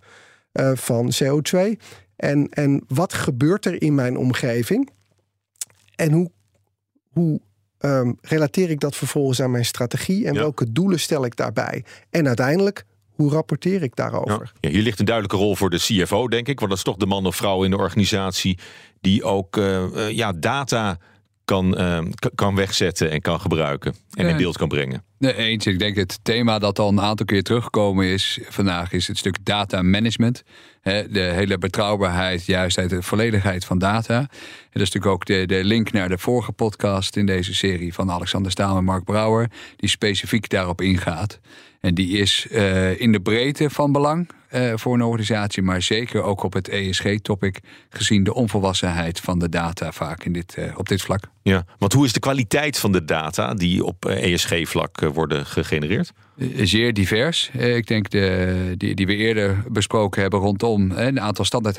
eh, 0.52 0.72
van 0.76 1.12
CO2. 1.24 1.78
En, 2.16 2.50
en 2.50 2.84
wat 2.88 3.14
gebeurt 3.14 3.66
er 3.66 3.82
in 3.82 3.96
mijn 3.96 4.18
omgeving? 4.18 4.90
En 5.96 6.12
hoe, 6.12 6.32
hoe 7.12 7.42
ehm, 7.78 8.12
relateer 8.22 8.70
ik 8.70 8.80
dat 8.80 8.96
vervolgens 8.96 9.42
aan 9.42 9.52
mijn 9.52 9.66
strategie? 9.66 10.26
En 10.28 10.34
Ja. 10.34 10.40
welke 10.40 10.72
doelen 10.72 11.00
stel 11.00 11.26
ik 11.26 11.36
daarbij? 11.36 11.84
En 12.10 12.28
uiteindelijk, 12.28 12.86
hoe 13.10 13.32
rapporteer 13.32 13.84
ik 13.84 13.96
daarover? 13.96 14.52
ja. 14.60 14.70
Hier 14.70 14.82
ligt 14.82 15.00
een 15.00 15.06
duidelijke 15.06 15.38
rol 15.38 15.56
voor 15.56 15.70
de 15.70 15.78
CFO, 15.78 16.28
denk 16.28 16.48
ik. 16.48 16.58
Want 16.60 16.70
dat 16.70 16.78
is 16.78 16.84
toch 16.86 16.98
de 16.98 17.06
man 17.06 17.26
of 17.26 17.36
vrouw 17.36 17.64
in 17.64 17.72
de 17.72 17.78
organisatie 17.78 18.58
die 19.02 19.24
ook 19.24 19.58
eh, 19.58 20.10
ja, 20.10 20.32
data 20.34 20.98
kan, 21.48 21.78
eh, 21.78 22.00
k- 22.16 22.30
kan 22.36 22.56
wegzetten 22.56 23.12
en 23.12 23.22
kan 23.22 23.40
gebruiken. 23.40 23.96
En 24.14 24.26
Ja. 24.26 24.32
in 24.32 24.38
beeld 24.38 24.58
kan 24.58 24.68
brengen. 24.68 25.04
Nee, 25.20 25.34
eens. 25.34 25.66
Ik 25.66 25.80
denk 25.80 25.96
het 25.96 26.20
thema 26.24 26.60
dat 26.60 26.80
al 26.80 26.90
een 26.90 27.02
aantal 27.02 27.26
keer 27.26 27.44
teruggekomen 27.44 28.06
is 28.06 28.40
vandaag 28.50 28.92
is 28.92 29.08
het 29.08 29.18
stuk 29.18 29.38
data 29.44 29.82
management. 29.82 30.44
De 30.84 31.32
hele 31.34 31.58
betrouwbaarheid, 31.58 32.46
juistheid 32.46 32.92
en 32.92 33.04
volledigheid 33.04 33.66
van 33.66 33.80
data. 33.80 34.18
En 34.20 34.28
dat 34.72 34.82
is 34.82 34.92
natuurlijk 34.92 35.06
ook 35.14 35.26
de, 35.26 35.46
de 35.46 35.64
link 35.64 35.92
naar 35.92 36.10
de 36.10 36.18
vorige 36.18 36.52
podcast 36.52 37.16
in 37.16 37.26
deze 37.26 37.56
serie 37.56 37.94
van 37.94 38.12
Alexander 38.12 38.52
Staal 38.52 38.78
en 38.78 38.84
Mark 38.84 39.04
Brouwer, 39.04 39.50
die 39.76 39.90
specifiek 39.90 40.50
daarop 40.50 40.82
ingaat. 40.82 41.40
En 41.82 41.94
die 41.94 42.18
is 42.18 42.48
eh, 42.52 43.00
in 43.00 43.12
de 43.12 43.20
breedte 43.20 43.70
van 43.70 43.92
belang. 43.92 44.30
uh, 44.52 44.72
voor 44.76 44.94
een 44.94 45.02
organisatie, 45.02 45.64
maar 45.64 45.82
zeker 45.82 46.24
ook 46.24 46.44
op 46.44 46.54
het 46.54 46.70
ESG-topic, 46.70 47.60
gezien 47.90 48.24
de 48.24 48.34
onvolwassenheid 48.34 49.20
van 49.20 49.40
de 49.40 49.50
data 49.50 49.92
vaak 49.92 50.24
in 50.24 50.34
dit, 50.34 50.56
uh, 50.60 50.66
op 50.78 50.88
dit 50.88 51.02
vlak. 51.02 51.24
Ja, 51.42 51.66
want 51.78 51.94
hoe 51.94 52.06
is 52.06 52.14
de 52.14 52.20
kwaliteit 52.20 52.78
van 52.78 52.92
de 52.92 53.06
data 53.06 53.54
die 53.54 53.84
op 53.84 54.06
ESG-vlak 54.06 55.00
worden 55.00 55.46
gegenereerd? 55.46 56.12
Zeer 56.56 56.94
divers. 56.94 57.50
Ik 57.50 57.88
denk 57.88 58.10
de, 58.10 58.74
die, 58.78 58.96
die 58.96 59.06
we 59.06 59.16
eerder 59.16 59.64
besproken 59.70 60.22
hebben 60.22 60.40
rondom 60.40 60.92
een 60.92 61.20
aantal 61.20 61.46
standaard 61.46 61.78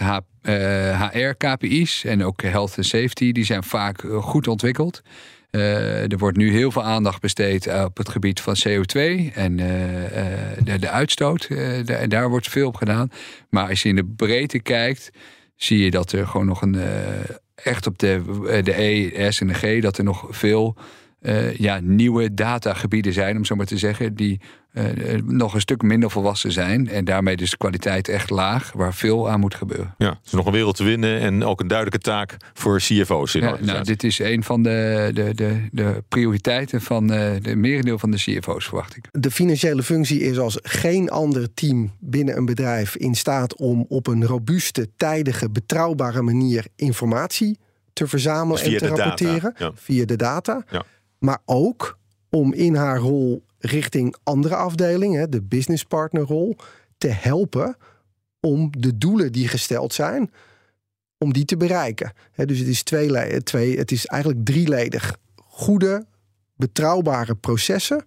HR-KPI's 1.13 2.05
en 2.05 2.25
ook 2.25 2.43
health 2.43 2.77
and 2.77 2.87
safety, 2.87 3.33
die 3.33 3.45
zijn 3.45 3.65
vaak 3.65 4.05
goed 4.21 4.49
ontwikkeld. 4.49 5.03
Uh, 5.51 6.13
er 6.13 6.19
wordt 6.19 6.37
nu 6.37 6.51
heel 6.51 6.71
veel 6.71 6.83
aandacht 6.83 7.21
besteed 7.21 7.75
op 7.85 7.97
het 7.97 8.09
gebied 8.09 8.41
van 8.41 8.57
CO2 8.69 9.01
en 9.35 9.59
uh, 9.59 9.67
de, 10.65 10.79
de, 10.79 10.89
uitstoot. 10.89 11.49
De, 11.49 12.05
daar 12.09 12.29
wordt 12.29 12.49
veel 12.49 12.69
op 12.69 12.77
gedaan. 12.77 13.11
Maar 13.51 13.69
als 13.69 13.83
je 13.83 13.89
in 13.89 13.97
de 13.97 14.05
breedte 14.05 14.59
kijkt, 14.59 15.11
zie 15.57 15.79
je 15.79 15.91
dat 15.91 16.13
er 16.13 16.27
gewoon 16.27 16.47
nog 16.47 16.63
een. 16.63 16.77
echt 17.55 17.87
op 17.87 17.99
de, 17.99 18.23
de 18.63 18.83
E, 18.83 19.31
S 19.31 19.41
en 19.41 19.47
de 19.47 19.55
G, 19.55 19.81
dat 19.81 19.99
er 19.99 20.05
nog 20.05 20.27
veel 20.31 20.77
ja, 21.57 21.81
nieuwe 21.83 22.35
datagebieden 22.35 23.13
zijn, 23.13 23.37
om 23.37 23.45
zo 23.45 23.55
maar 23.55 23.67
te 23.67 23.79
zeggen, 23.79 24.15
die 24.15 24.41
uh, 24.73 25.21
nog 25.25 25.55
een 25.55 25.61
stuk 25.61 25.83
minder 25.83 26.11
volwassen 26.11 26.53
zijn. 26.53 26.89
En 26.89 27.05
daarmee 27.05 27.37
dus 27.37 27.51
de 27.51 27.57
kwaliteit 27.57 28.09
echt 28.09 28.31
laag, 28.31 28.73
waar 28.73 28.95
veel 28.95 29.31
aan 29.31 29.41
moet 29.41 29.55
gebeuren. 29.55 29.95
Ja, 29.99 30.09
het 30.09 30.19
is 30.25 30.33
nog 30.33 30.47
een 30.47 30.53
wereld 30.53 30.77
te 30.77 30.85
winnen 30.85 31.21
en 31.21 31.45
ook 31.45 31.61
een 31.61 31.69
duidelijke 31.69 32.01
taak 32.01 32.37
voor 32.55 32.79
CFO's. 32.79 33.35
In 33.35 33.41
ja, 33.41 33.57
nou, 33.61 33.85
dit 33.85 34.05
is 34.05 34.19
een 34.19 34.45
van 34.45 34.63
de, 34.63 35.11
de, 35.15 35.35
de, 35.35 35.69
de 35.73 36.03
prioriteiten 36.09 36.81
van 36.81 37.13
uh, 37.13 37.31
de 37.43 37.57
merendeel 37.57 37.99
van 37.99 38.11
de 38.11 38.17
CFO's, 38.17 38.65
verwacht 38.65 38.97
ik. 38.97 39.09
De 39.11 39.31
financiële 39.31 39.83
functie 39.83 40.21
is 40.21 40.39
als 40.39 40.59
geen 40.63 41.11
ander 41.11 41.55
team 41.55 41.93
binnen 41.99 42.37
een 42.37 42.45
bedrijf 42.45 42.97
in 42.97 43.15
staat 43.15 43.57
om 43.57 43.87
op 43.89 44.07
een 44.07 44.25
robuuste, 44.25 44.89
tijdige, 44.97 45.51
betrouwbare 45.51 46.23
manier 46.23 46.67
informatie 46.77 47.59
te 47.93 48.07
verzamelen 48.07 48.65
dus 48.65 48.73
en 48.73 48.79
te 48.79 48.87
rapporteren 48.87 49.55
ja. 49.57 49.73
via 49.75 50.05
de 50.05 50.17
data. 50.17 50.65
Ja. 50.71 50.85
Maar 51.19 51.39
ook 51.45 51.99
om 52.31 52.53
in 52.53 52.75
haar 52.75 52.99
rol 52.99 53.45
richting 53.59 54.17
andere 54.23 54.57
afdelingen, 54.57 55.31
de 55.31 55.43
business 55.43 55.85
partner 55.85 56.23
rol, 56.23 56.57
te 56.99 57.09
helpen 57.09 57.77
om 58.41 58.71
de 58.79 58.99
doelen 58.99 59.33
die 59.33 59.49
gesteld 59.49 59.95
zijn, 59.95 60.31
om 61.19 61.33
die 61.33 61.45
te 61.45 61.57
bereiken. 61.57 62.13
dus 62.35 62.59
het 62.59 62.69
is, 62.69 62.83
twee, 62.83 63.43
twee, 63.43 63.79
het 63.79 63.91
is 63.91 64.07
eigenlijk 64.07 64.45
drieledig. 64.45 65.19
Goede, 65.37 66.07
betrouwbare 66.57 67.35
processen, 67.35 68.05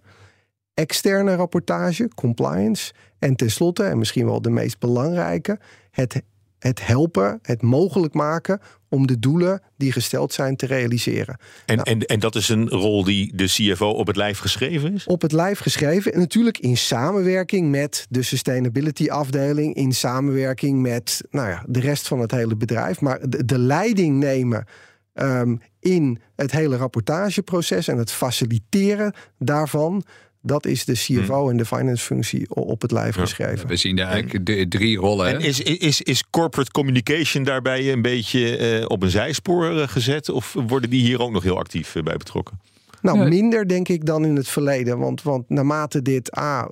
externe 0.74 1.34
rapportage, 1.34 2.08
compliance 2.14 2.92
en 3.18 3.36
tenslotte, 3.36 3.84
en 3.84 3.98
misschien 3.98 4.26
wel 4.26 4.42
de 4.42 4.50
meest 4.50 4.78
belangrijke, 4.78 5.58
het 5.90 6.22
het 6.62 6.86
helpen, 6.86 7.38
het 7.42 7.62
mogelijk 7.62 8.14
maken 8.14 8.60
om 8.88 9.06
de 9.06 9.18
doelen 9.18 9.62
die 9.76 9.92
gesteld 9.92 10.32
zijn 10.32 10.56
te 10.56 10.66
realiseren. 10.66 11.38
En, 11.66 11.76
nou, 11.76 11.90
en, 11.90 12.00
en 12.00 12.20
dat 12.20 12.34
is 12.34 12.48
een 12.48 12.68
rol 12.68 13.04
die 13.04 13.36
de 13.36 13.44
CFO 13.44 13.88
op 13.88 14.06
het 14.06 14.16
lijf 14.16 14.38
geschreven 14.38 14.94
is? 14.94 15.06
Op 15.06 15.22
het 15.22 15.32
lijf 15.32 15.58
geschreven. 15.58 16.12
En 16.12 16.18
natuurlijk 16.18 16.58
in 16.58 16.76
samenwerking 16.76 17.70
met 17.70 18.06
de 18.08 18.22
sustainability 18.22 19.08
afdeling, 19.08 19.74
in 19.74 19.92
samenwerking 19.92 20.80
met 20.80 21.22
nou 21.30 21.48
ja, 21.48 21.64
de 21.66 21.80
rest 21.80 22.08
van 22.08 22.20
het 22.20 22.30
hele 22.30 22.56
bedrijf. 22.56 23.00
Maar 23.00 23.28
de, 23.28 23.44
de 23.44 23.58
leiding 23.58 24.18
nemen 24.18 24.66
um, 25.14 25.60
in 25.80 26.20
het 26.36 26.52
hele 26.52 26.76
rapportageproces 26.76 27.88
en 27.88 27.98
het 27.98 28.12
faciliteren 28.12 29.14
daarvan. 29.38 30.04
Dat 30.44 30.66
is 30.66 30.84
de 30.84 30.92
CFO 30.92 31.40
hmm. 31.40 31.50
en 31.50 31.56
de 31.56 31.64
finance 31.64 32.04
functie 32.04 32.54
op 32.54 32.82
het 32.82 32.90
lijf 32.90 33.14
geschreven. 33.14 33.68
We 33.68 33.76
zien 33.76 33.96
daar 33.96 34.08
eigenlijk 34.08 34.46
de 34.46 34.68
drie 34.68 34.98
rollen. 34.98 35.26
En 35.26 35.40
is, 35.40 35.60
is, 35.60 36.02
is 36.02 36.24
corporate 36.30 36.70
communication 36.70 37.44
daarbij 37.44 37.92
een 37.92 38.02
beetje 38.02 38.78
uh, 38.80 38.84
op 38.88 39.02
een 39.02 39.10
zijspoor 39.10 39.72
uh, 39.72 39.88
gezet? 39.88 40.28
Of 40.28 40.56
worden 40.66 40.90
die 40.90 41.02
hier 41.02 41.20
ook 41.20 41.30
nog 41.30 41.42
heel 41.42 41.58
actief 41.58 41.94
uh, 41.94 42.02
bij 42.02 42.16
betrokken? 42.16 42.60
Nou, 43.02 43.28
minder 43.28 43.68
denk 43.68 43.88
ik 43.88 44.06
dan 44.06 44.24
in 44.24 44.36
het 44.36 44.48
verleden. 44.48 44.98
Want, 44.98 45.22
want 45.22 45.48
naarmate 45.48 46.02
dit 46.02 46.38
A 46.38 46.68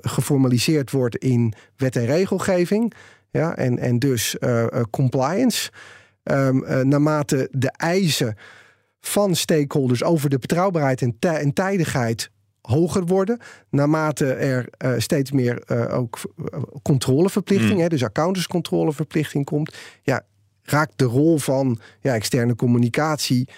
geformaliseerd 0.00 0.90
wordt 0.90 1.16
in 1.16 1.52
wet 1.76 1.96
en 1.96 2.06
regelgeving, 2.06 2.92
ja, 3.30 3.56
en, 3.56 3.78
en 3.78 3.98
dus 3.98 4.36
compliance, 4.90 5.70
um, 6.22 6.88
naarmate 6.88 7.48
de 7.50 7.70
eisen 7.70 8.36
van 9.00 9.34
stakeholders 9.34 10.04
over 10.04 10.30
de 10.30 10.38
betrouwbaarheid 10.38 11.02
en, 11.02 11.16
en 11.18 11.52
tijdigheid 11.52 12.30
hoger 12.62 13.04
worden. 13.04 13.38
Naarmate 13.70 14.32
er 14.32 14.68
uh, 14.84 14.92
steeds 14.98 15.30
meer 15.30 15.62
uh, 15.66 15.98
ook 15.98 16.18
eh, 16.52 16.62
controleverplichting, 16.82 17.74
mm. 17.74 17.80
hè, 17.80 17.88
dus 17.88 18.04
accountantscontroleverplichting 18.04 19.44
komt, 19.44 19.76
ja, 20.02 20.22
raakt 20.62 20.92
de 20.96 21.04
rol 21.04 21.38
van 21.38 21.78
ja, 22.00 22.14
externe 22.14 22.56
communicatie 22.56 23.48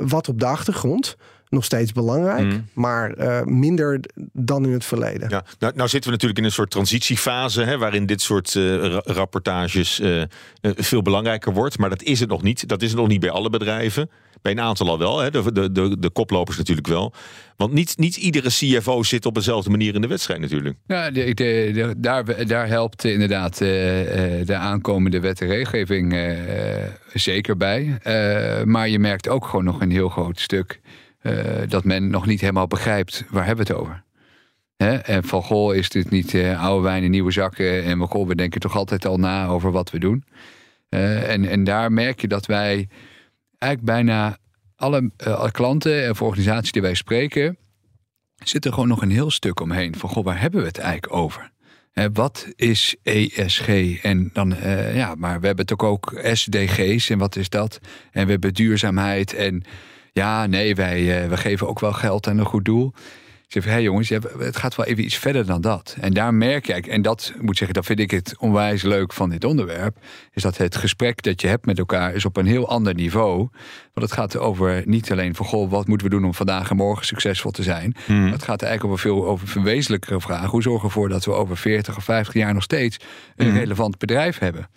wat 0.00 0.28
op 0.28 0.40
de 0.40 0.46
achtergrond. 0.46 1.16
Nog 1.48 1.64
steeds 1.64 1.92
belangrijk, 1.92 2.44
mm. 2.44 2.66
maar 2.72 3.14
minder 3.44 4.00
dan 4.32 4.64
in 4.64 4.72
het 4.72 4.84
verleden. 4.84 5.28
Ja, 5.28 5.44
nou, 5.58 5.72
nou, 5.76 5.88
zitten 5.88 6.10
we 6.10 6.10
natuurlijk 6.10 6.38
in 6.38 6.44
een 6.44 6.52
soort 6.52 6.70
transitiefase, 6.70 7.62
hè, 7.62 7.78
waarin 7.78 8.06
dit 8.06 8.20
soort 8.20 8.58
rapportages 9.04 10.00
veel 10.62 11.02
belangrijker 11.02 11.52
wordt. 11.52 11.78
Maar 11.78 11.90
dat 11.90 12.02
is 12.02 12.20
het 12.20 12.28
nog 12.28 12.42
niet. 12.42 12.68
Dat 12.68 12.82
is 12.82 12.90
het 12.90 12.98
nog 12.98 13.08
niet 13.08 13.20
bij 13.20 13.30
alle 13.30 13.50
bedrijven. 13.50 14.10
Bij 14.42 14.52
een 14.52 14.60
aantal 14.60 14.88
al 14.88 14.98
wel, 14.98 15.18
hè? 15.18 15.30
De, 15.30 15.52
de, 15.52 15.72
de, 15.72 15.98
de 15.98 16.10
koplopers 16.10 16.56
natuurlijk 16.56 16.86
wel. 16.86 17.12
Want 17.56 17.72
niet, 17.72 17.98
niet 17.98 18.16
iedere 18.16 18.48
CFO 18.48 19.02
zit 19.02 19.26
op 19.26 19.34
dezelfde 19.34 19.70
manier 19.70 19.94
in 19.94 20.00
de 20.00 20.06
wedstrijd 20.06 20.40
natuurlijk. 20.40 20.76
Ja, 20.86 21.10
de, 21.10 21.34
de, 21.34 21.94
daar, 21.96 22.46
daar 22.46 22.68
helpt 22.68 23.04
inderdaad 23.04 23.52
uh, 23.52 23.68
de 24.44 24.54
aankomende 24.54 25.20
wet 25.20 25.40
en 25.40 25.48
regelgeving 25.48 26.12
uh, 26.12 26.36
zeker 27.12 27.56
bij. 27.56 27.98
maar 28.64 28.88
je 28.88 28.98
merkt 28.98 29.28
ook 29.28 29.46
gewoon 29.46 29.64
nog 29.64 29.80
een 29.80 29.90
heel 29.90 30.08
groot 30.08 30.40
stuk 30.40 30.80
dat 31.68 31.84
men 31.84 32.10
nog 32.10 32.26
niet 32.26 32.40
helemaal 32.40 32.66
begrijpt 32.66 33.24
waar 33.30 33.46
hebben 33.46 33.66
we 33.66 33.72
het 33.72 33.80
over. 33.80 34.02
Hè? 34.76 34.96
En 34.96 35.24
van 35.24 35.42
goh, 35.42 35.74
is 35.74 35.88
dit 35.88 36.10
niet 36.10 36.34
oude 36.34 36.82
wijn 36.82 37.02
in 37.02 37.10
nieuwe 37.10 37.30
zakken? 37.30 37.84
En 37.84 37.98
van 37.98 38.08
goh, 38.08 38.26
we 38.26 38.34
denken 38.34 38.60
toch 38.60 38.76
altijd 38.76 39.06
al 39.06 39.18
na 39.18 39.46
over 39.46 39.72
wat 39.72 39.90
we 39.90 39.98
doen. 39.98 40.24
en, 40.88 41.44
en 41.44 41.64
daar 41.64 41.92
merk 41.92 42.20
je 42.20 42.28
dat 42.28 42.46
wij 42.46 42.88
eigenlijk 43.58 43.92
bijna 43.92 44.38
alle, 44.76 45.10
klanten 45.50 46.10
of 46.10 46.22
organisaties 46.22 46.72
die 46.72 46.82
wij 46.82 46.94
spreken, 46.94 47.58
zit 48.36 48.64
er 48.64 48.72
gewoon 48.72 48.88
nog 48.88 49.02
een 49.02 49.10
heel 49.10 49.30
stuk 49.30 49.60
omheen. 49.60 49.96
Van 49.96 50.10
goh, 50.10 50.24
waar 50.24 50.40
hebben 50.40 50.60
we 50.60 50.66
het 50.66 50.78
eigenlijk 50.78 51.12
over? 51.12 51.50
wat 52.12 52.46
is 52.56 52.96
ESG? 53.02 53.68
En 54.02 54.30
dan, 54.32 54.56
ja, 54.94 55.14
maar 55.14 55.40
we 55.40 55.46
hebben 55.46 55.66
het 55.68 55.82
ook, 55.82 56.20
SDG's 56.32 57.10
en 57.10 57.18
wat 57.18 57.36
is 57.36 57.48
dat? 57.48 57.78
En 58.10 58.24
we 58.24 58.30
hebben 58.30 58.54
duurzaamheid 58.54 59.34
en 59.34 59.62
ja, 60.12 60.46
nee, 60.46 60.74
wij 60.74 61.22
uh, 61.22 61.28
we 61.28 61.36
geven 61.36 61.68
ook 61.68 61.80
wel 61.80 61.92
geld 61.92 62.26
aan 62.26 62.38
een 62.38 62.44
goed 62.44 62.64
doel. 62.64 62.92
Ik 63.48 63.54
zeg, 63.54 63.64
hé 63.64 63.70
hey 63.70 63.82
jongens, 63.82 64.08
het 64.38 64.56
gaat 64.56 64.74
wel 64.74 64.86
even 64.86 65.04
iets 65.04 65.16
verder 65.16 65.46
dan 65.46 65.60
dat. 65.60 65.96
En 66.00 66.12
daar 66.12 66.34
merk 66.34 66.66
je, 66.66 66.72
en 66.74 67.02
dat 67.02 67.32
moet 67.40 67.56
zeggen, 67.56 67.74
dat 67.74 67.86
vind 67.86 67.98
ik 67.98 68.10
het 68.10 68.34
onwijs 68.38 68.82
leuk 68.82 69.12
van 69.12 69.30
dit 69.30 69.44
onderwerp, 69.44 69.98
is 70.32 70.42
dat 70.42 70.56
het 70.56 70.76
gesprek 70.76 71.22
dat 71.22 71.40
je 71.40 71.46
hebt 71.46 71.66
met 71.66 71.78
elkaar 71.78 72.14
is 72.14 72.24
op 72.24 72.36
een 72.36 72.46
heel 72.46 72.68
ander 72.68 72.94
niveau. 72.94 73.48
Want 73.98 74.10
het 74.10 74.20
gaat 74.20 74.36
over 74.36 74.82
niet 74.84 75.12
alleen 75.12 75.34
van, 75.34 75.46
goh, 75.46 75.70
wat 75.70 75.86
moeten 75.86 76.06
we 76.06 76.14
doen 76.14 76.24
om 76.24 76.34
vandaag 76.34 76.70
en 76.70 76.76
morgen 76.76 77.06
succesvol 77.06 77.50
te 77.50 77.62
zijn. 77.62 77.96
Hmm. 78.06 78.32
Het 78.32 78.42
gaat 78.42 78.62
eigenlijk 78.62 78.92
over 78.92 79.10
veel 79.10 79.26
over 79.26 79.48
verwezenlijkere 79.48 80.20
vragen. 80.20 80.48
Hoe 80.48 80.62
zorgen 80.62 80.80
we 80.80 80.86
ervoor 80.86 81.08
dat 81.08 81.24
we 81.24 81.32
over 81.32 81.56
40 81.56 81.96
of 81.96 82.04
50 82.04 82.34
jaar 82.34 82.54
nog 82.54 82.62
steeds 82.62 82.96
een 83.36 83.48
hmm. 83.48 83.58
relevant 83.58 83.98
bedrijf 83.98 84.38
hebben? 84.38 84.68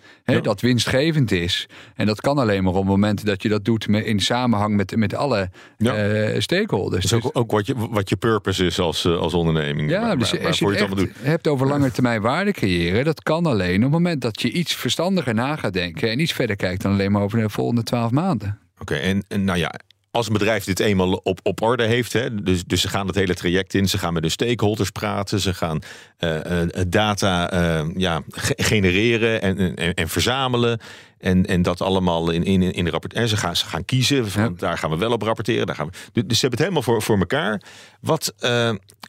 Dat 0.41 0.61
winstgevend 0.61 1.31
is. 1.31 1.69
En 1.95 2.05
dat 2.05 2.21
kan 2.21 2.37
alleen 2.37 2.63
maar 2.63 2.73
op 2.73 2.79
het 2.79 2.87
moment 2.87 3.25
dat 3.25 3.41
je 3.41 3.49
dat 3.49 3.65
doet 3.65 3.87
in 3.87 4.19
samenhang 4.19 4.75
met, 4.75 4.95
met 4.95 5.15
alle 5.15 5.49
ja. 5.77 6.09
uh, 6.09 6.39
stakeholders. 6.39 7.01
Dus 7.05 7.13
ook, 7.13 7.29
ook 7.33 7.51
wat, 7.51 7.67
je, 7.67 7.75
wat 7.77 8.09
je 8.09 8.15
purpose 8.15 8.65
is 8.65 8.79
als, 8.79 9.05
eh, 9.05 9.17
als 9.17 9.33
onderneming. 9.33 9.89
Ja, 9.89 10.15
dus 10.15 10.43
als 10.43 10.59
je, 10.59 10.67
het 10.67 10.99
het 10.99 11.09
hebt 11.21 11.47
over 11.47 11.67
lange 11.67 11.91
termijn 11.91 12.21
waarde 12.21 12.51
creëren, 12.51 13.05
dat 13.05 13.23
kan 13.23 13.45
alleen 13.45 13.75
op 13.75 13.81
het 13.81 13.91
moment 13.91 14.21
dat 14.21 14.41
je 14.41 14.51
iets 14.51 14.75
verstandiger 14.75 15.33
na 15.33 15.55
gaat 15.55 15.73
denken 15.73 16.09
en 16.09 16.19
iets 16.19 16.33
verder 16.33 16.55
kijkt 16.55 16.81
dan 16.81 16.91
alleen 16.91 17.11
maar 17.11 17.21
over 17.21 17.39
de 17.39 17.49
volgende 17.49 17.83
twaalf 17.83 18.11
maanden. 18.11 18.60
Oké, 18.81 18.95
en, 18.95 19.25
en 19.27 19.43
nou 19.43 19.59
ja, 19.59 19.71
als 20.11 20.27
een 20.27 20.33
bedrijf 20.33 20.63
dit 20.63 20.79
eenmaal 20.79 21.13
op, 21.13 21.39
op 21.43 21.61
orde 21.61 21.83
heeft, 21.83 22.13
hè, 22.13 22.43
dus, 22.43 22.63
dus 22.63 22.81
ze 22.81 22.87
gaan 22.87 23.07
het 23.07 23.15
hele 23.15 23.33
traject 23.33 23.73
in, 23.73 23.89
ze 23.89 23.97
gaan 23.97 24.13
met 24.13 24.23
de 24.23 24.29
stakeholders 24.29 24.89
praten, 24.89 25.39
ze 25.39 25.53
gaan 25.53 25.79
uh, 26.19 26.61
data 26.87 27.53
uh, 27.53 27.89
ja, 27.95 28.21
genereren 28.55 29.41
en, 29.41 29.75
en, 29.75 29.93
en, 29.93 30.09
verzamelen. 30.09 30.79
En, 31.17 31.45
en 31.45 31.61
dat 31.61 31.81
allemaal 31.81 32.29
in, 32.29 32.43
in, 32.43 32.61
in 32.61 32.85
de 32.85 32.91
rapport. 32.91 33.13
En 33.13 33.27
ze 33.27 33.37
gaan, 33.37 33.55
ze 33.55 33.65
gaan 33.65 33.85
kiezen, 33.85 34.29
van, 34.29 34.55
daar 34.57 34.77
gaan 34.77 34.89
we 34.89 34.97
wel 34.97 35.11
op 35.11 35.21
rapporteren. 35.21 35.65
Daar 35.65 35.75
gaan 35.75 35.89
we, 36.13 36.25
dus 36.25 36.39
ze 36.39 36.47
hebben 36.47 36.49
het 36.49 36.59
helemaal 36.59 36.81
voor, 36.81 37.01
voor 37.01 37.17
elkaar. 37.17 37.61
Wat, 37.99 38.33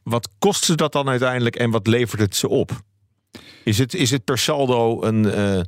wat 0.04 0.28
kost 0.38 0.64
ze 0.64 0.74
dat 0.74 0.92
dan 0.92 1.08
uiteindelijk 1.08 1.56
en 1.56 1.70
wat 1.70 1.86
levert 1.86 2.20
het 2.20 2.36
ze 2.36 2.48
op? 2.48 2.70
Is 3.64 3.78
het, 3.78 3.94
is 3.94 4.10
het 4.10 4.24
per 4.24 4.38
saldo 4.38 5.02
een 5.02 5.66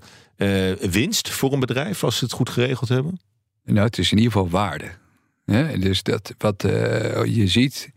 winst 0.91 1.31
voor 1.31 1.53
een 1.53 1.61
bedrijf 1.61 2.05
als 2.05 2.17
ze 2.17 2.25
het 2.25 2.33
goed 2.33 2.51
geregeld 2.51 2.89
hebben? 2.89 3.21
Nou, 3.65 3.87
het 3.87 3.99
is 3.99 4.13
in 4.13 4.17
ieder 4.19 4.33
geval 4.33 4.49
waarde. 4.49 4.91
dus 5.79 6.03
dat 6.03 6.35
wat 6.39 6.65
uh, 6.65 6.71
je 7.25 7.47
ziet, 7.47 7.91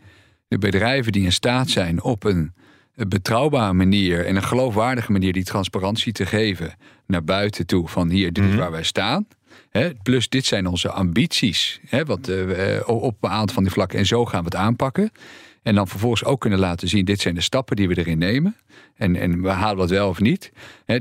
de 0.48 0.58
bedrijven 0.58 1.12
die 1.12 1.24
in 1.24 1.32
staat 1.32 1.70
zijn 1.70 2.04
op 2.04 2.24
een 2.24 2.54
een 2.98 3.10
betrouwbare 3.10 3.74
manier 3.74 4.26
en 4.26 4.36
een 4.36 4.44
geloofwaardige 4.44 5.12
manier 5.12 5.34
die 5.34 5.44
transparantie 5.44 6.12
te 6.14 6.26
geven 6.26 6.76
naar 7.08 7.24
buiten 7.24 7.66
toe. 7.66 7.88
Van 7.88 8.10
hier, 8.10 8.34
dit 8.34 8.44
is 8.44 8.50
Mhm. 8.50 8.60
waar 8.60 8.72
wij 8.72 8.84
staan. 8.84 9.28
Hè, 9.70 9.94
plus, 10.04 10.30
dit 10.30 10.46
zijn 10.46 10.68
onze 10.68 10.90
ambities. 10.92 11.80
Hè, 11.86 12.06
wat, 12.06 12.28
eh, 12.28 12.78
eh, 12.78 12.88
op 12.88 13.24
een 13.24 13.30
aantal 13.30 13.54
van 13.54 13.64
die 13.64 13.72
vlakken. 13.72 14.00
En 14.00 14.06
zo 14.06 14.26
gaan 14.26 14.40
we 14.40 14.46
het 14.46 14.56
aanpakken. 14.56 15.12
En 15.64 15.76
dan 15.76 15.88
vervolgens 15.88 16.24
ook 16.24 16.42
kunnen 16.42 16.60
laten 16.60 16.88
zien: 16.88 17.06
dit 17.06 17.20
zijn 17.22 17.36
de 17.36 17.42
stappen 17.42 17.76
die 17.76 17.88
we 17.88 17.98
erin 17.98 18.18
nemen. 18.18 18.56
En, 18.98 19.16
en 19.16 19.42
we 19.42 19.50
halen 19.50 19.78
dat 19.78 19.90
wel 19.90 20.10
of 20.10 20.20
niet. 20.20 20.52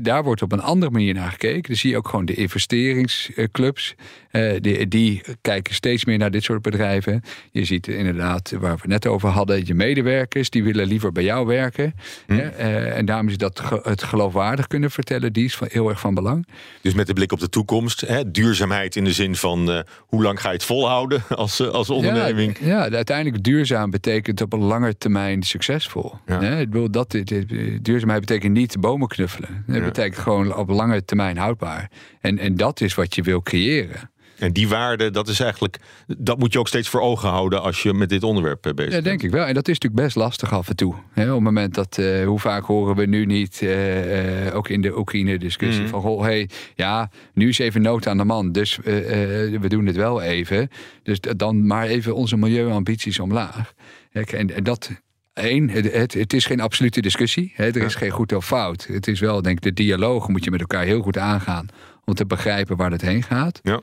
Daar 0.01 0.23
wordt 0.23 0.41
op 0.41 0.51
een 0.51 0.61
andere 0.61 0.91
manier 0.91 1.13
naar 1.13 1.31
gekeken. 1.31 1.61
Dan 1.61 1.75
zie 1.75 1.89
je 1.89 1.97
ook 1.97 2.07
gewoon 2.07 2.25
de 2.25 2.33
investeringsclubs. 2.33 3.95
eh, 4.31 4.53
die, 4.61 4.87
die 4.87 5.21
kijken 5.41 5.73
steeds 5.73 6.05
meer 6.05 6.17
naar 6.17 6.31
dit 6.31 6.43
soort 6.43 6.61
bedrijven. 6.61 7.21
Je 7.51 7.65
ziet 7.65 7.87
inderdaad, 7.87 8.51
waar 8.51 8.73
we 8.75 8.81
het 8.81 8.87
net 8.87 9.07
over 9.07 9.29
hadden, 9.29 9.65
je 9.65 9.73
medewerkers 9.73 10.49
die 10.49 10.63
willen 10.63 10.87
liever 10.87 11.11
bij 11.11 11.23
jou 11.23 11.45
werken. 11.47 11.93
Hè, 12.27 12.41
eh, 12.41 12.97
en 12.97 13.05
daarom 13.05 13.27
is 13.27 13.37
dat 13.37 13.59
ge- 13.59 13.79
het 13.83 14.03
geloofwaardig 14.03 14.67
kunnen 14.67 14.91
vertellen, 14.91 15.33
die 15.33 15.45
is 15.45 15.55
van, 15.55 15.67
heel 15.71 15.89
erg 15.89 15.99
van 15.99 16.13
belang. 16.13 16.47
Dus 16.81 16.93
met 16.93 17.07
de 17.07 17.13
blik 17.13 17.31
op 17.31 17.39
de 17.39 17.49
toekomst, 17.49 18.01
hè, 18.01 18.31
duurzaamheid 18.31 18.95
in 18.95 19.03
de 19.03 19.11
zin 19.11 19.35
van 19.35 19.71
eh, 19.71 19.79
hoe 19.97 20.23
lang 20.23 20.41
ga 20.41 20.47
je 20.49 20.53
het 20.55 20.63
volhouden 20.63 21.23
als, 21.29 21.61
als 21.61 21.89
onderneming? 21.89 22.57
Ja, 22.59 22.85
ja, 22.85 22.89
uiteindelijk 22.95 23.43
duurzaam 23.43 23.89
betekent 23.89 24.41
op 24.41 24.53
een 24.53 24.63
lange 24.63 24.97
termijn 24.97 25.43
succesvol. 25.43 26.13
Ja. 26.25 26.41
Hè, 26.41 26.59
ik 26.59 26.69
bedoel, 26.69 26.91
dat, 26.91 27.11
dit- 27.11 27.27
dit- 27.27 27.85
duurzaamheid 27.87 28.19
betekent 28.25 28.53
niet 28.53 28.79
bomen 28.79 29.07
knuffelen. 29.07 29.63
Het 29.67 29.75
Ja. 29.75 29.83
betekent 29.83 30.21
gewoon 30.21 30.55
op 30.55 30.69
lange 30.69 31.05
termijn 31.05 31.37
houdbaar. 31.37 31.91
En, 32.21 32.37
en 32.37 32.55
dat 32.55 32.81
is 32.81 32.95
wat 32.95 33.15
je 33.15 33.21
wil 33.21 33.41
creëren. 33.41 34.11
En 34.37 34.53
die 34.53 34.67
waarde, 34.67 35.09
dat 35.09 35.27
is 35.27 35.39
eigenlijk, 35.39 35.77
dat 36.17 36.39
moet 36.39 36.53
je 36.53 36.59
ook 36.59 36.67
steeds 36.67 36.89
voor 36.89 37.01
ogen 37.01 37.29
houden 37.29 37.61
als 37.61 37.83
je 37.83 37.93
met 37.93 38.09
dit 38.09 38.23
onderwerp 38.23 38.65
eh, 38.65 38.73
bezig 38.73 38.91
Ja, 38.93 39.01
bent. 39.01 39.05
denk 39.19 39.23
ik 39.23 39.31
wel. 39.37 39.45
En 39.45 39.53
dat 39.53 39.67
is 39.67 39.73
natuurlijk 39.73 40.03
best 40.03 40.15
lastig 40.15 40.53
af 40.53 40.69
en 40.69 40.75
toe. 40.75 40.93
Op 40.93 41.15
het 41.15 41.39
moment 41.39 41.73
dat, 41.73 41.97
eh, 41.97 42.25
hoe 42.25 42.39
vaak 42.39 42.63
horen 42.65 42.95
we 42.95 43.05
nu 43.05 43.25
niet, 43.25 43.61
eh, 43.61 44.55
ook 44.55 44.69
in 44.69 44.81
de 44.81 44.97
Oekraïne-discussie, 44.97 45.81
Mhm. 45.81 45.91
van 45.91 46.01
goh, 46.01 46.21
hey, 46.21 46.49
ja, 46.75 47.09
nu 47.33 47.47
is 47.49 47.59
even 47.59 47.81
nood 47.81 48.07
aan 48.07 48.17
de 48.17 48.23
man, 48.25 48.51
dus 48.51 48.77
we 48.83 49.65
doen 49.67 49.85
het 49.85 49.95
wel 49.95 50.21
even. 50.21 50.69
Dus 51.03 51.19
dan 51.19 51.67
maar 51.67 51.87
even 51.87 52.15
onze 52.15 52.37
milieuambities 52.37 53.19
omlaag. 53.19 53.73
En, 54.11 54.55
en 54.55 54.63
dat. 54.63 54.91
Eén, 55.37 55.69
het, 55.69 55.91
het, 55.93 56.13
het 56.13 56.33
is 56.33 56.45
geen 56.45 56.59
absolute 56.59 57.01
discussie. 57.01 57.51
Hè, 57.55 57.65
er 57.65 57.81
is 57.81 57.95
geen 57.95 58.09
goed 58.09 58.33
of 58.33 58.45
fout. 58.45 58.87
Het 58.91 59.07
is 59.07 59.19
wel, 59.19 59.41
denk 59.41 59.57
ik, 59.57 59.63
de 59.63 59.73
dialoog 59.73 60.27
moet 60.27 60.43
je 60.43 60.51
met 60.51 60.59
elkaar 60.59 60.83
heel 60.83 61.01
goed 61.01 61.17
aangaan. 61.17 61.67
Om 62.05 62.13
te 62.13 62.25
begrijpen 62.25 62.77
waar 62.77 62.91
het 62.91 63.01
heen 63.01 63.23
gaat. 63.23 63.59
Ja. 63.63 63.81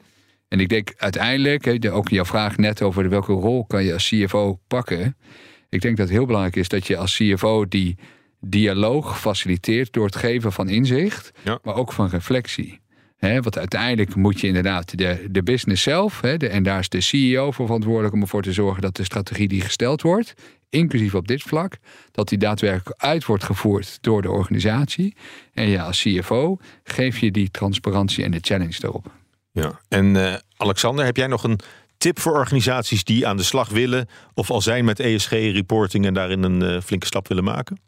En 0.49 0.61
ik 0.61 0.69
denk 0.69 0.95
uiteindelijk, 0.97 1.64
hè, 1.64 1.93
ook 1.93 2.09
jouw 2.09 2.25
vraag 2.25 2.57
net 2.57 2.83
over 2.83 3.09
welke 3.09 3.33
rol 3.33 3.64
kan 3.67 3.85
je 3.85 3.93
als 3.93 4.09
CFO 4.09 4.61
pakken. 4.67 5.17
Ik 5.69 5.81
denk 5.81 5.97
dat 5.97 6.07
het 6.09 6.17
heel 6.17 6.27
belangrijk 6.27 6.57
is 6.57 6.69
dat 6.69 6.87
je 6.87 6.97
als 6.97 7.17
CFO 7.17 7.69
die 7.69 7.99
dialoog 8.40 9.21
faciliteert 9.21 9.93
door 9.93 10.05
het 10.07 10.17
geven 10.17 10.53
van 10.53 10.69
inzicht, 10.69 11.31
Ja. 11.45 11.59
maar 11.62 11.75
ook 11.75 11.93
van 11.93 12.09
reflectie. 12.09 12.81
Hè, 13.25 13.41
want 13.41 13.59
uiteindelijk 13.59 14.15
moet 14.15 14.41
je 14.41 14.47
inderdaad 14.47 14.99
de, 14.99 15.27
de 15.31 15.43
business 15.43 15.83
zelf, 15.83 16.21
de, 16.21 16.49
en 16.49 16.63
daar 16.63 16.79
is 16.79 16.89
de 16.89 17.01
CEO 17.01 17.51
voor 17.51 17.67
verantwoordelijk 17.67 18.15
om 18.15 18.21
ervoor 18.21 18.43
te 18.43 18.53
zorgen 18.53 18.83
dat 18.83 18.97
de 18.97 19.05
strategie 19.05 19.49
die 19.49 19.61
gesteld 19.61 20.03
wordt, 20.03 20.35
inclusief 20.71 21.15
op 21.15 21.29
dit 21.29 21.43
vlak, 21.43 21.77
dat 22.11 22.29
die 22.29 22.39
daadwerkelijk 22.39 23.03
uit 23.03 23.25
wordt 23.25 23.45
gevoerd 23.45 23.99
door 24.01 24.23
de 24.23 24.31
organisatie. 24.31 25.17
En 25.53 25.69
ja, 25.69 25.85
als 25.85 26.03
CFO 26.03 26.59
geef 26.83 27.19
je 27.19 27.31
die 27.31 27.51
transparantie 27.51 28.25
en 28.25 28.31
de 28.31 28.39
challenge 28.41 28.81
daarop. 28.81 29.13
Ja. 29.53 29.81
En 29.89 30.17
eh, 30.17 30.35
Alexander, 30.57 31.05
heb 31.05 31.17
jij 31.17 31.27
nog 31.27 31.45
een 31.45 31.61
tip 31.99 32.19
voor 32.19 32.33
organisaties 32.33 33.05
die 33.05 33.27
aan 33.27 33.37
de 33.37 33.43
slag 33.43 33.69
willen 33.69 34.09
of 34.35 34.51
al 34.51 34.61
zijn 34.61 34.85
met 34.85 35.01
ESG-reporting 35.01 36.07
en 36.07 36.15
daarin 36.15 36.43
een 36.43 36.63
eh, 36.63 36.81
flinke 36.81 37.07
stap 37.07 37.29
willen 37.29 37.45
maken? 37.45 37.81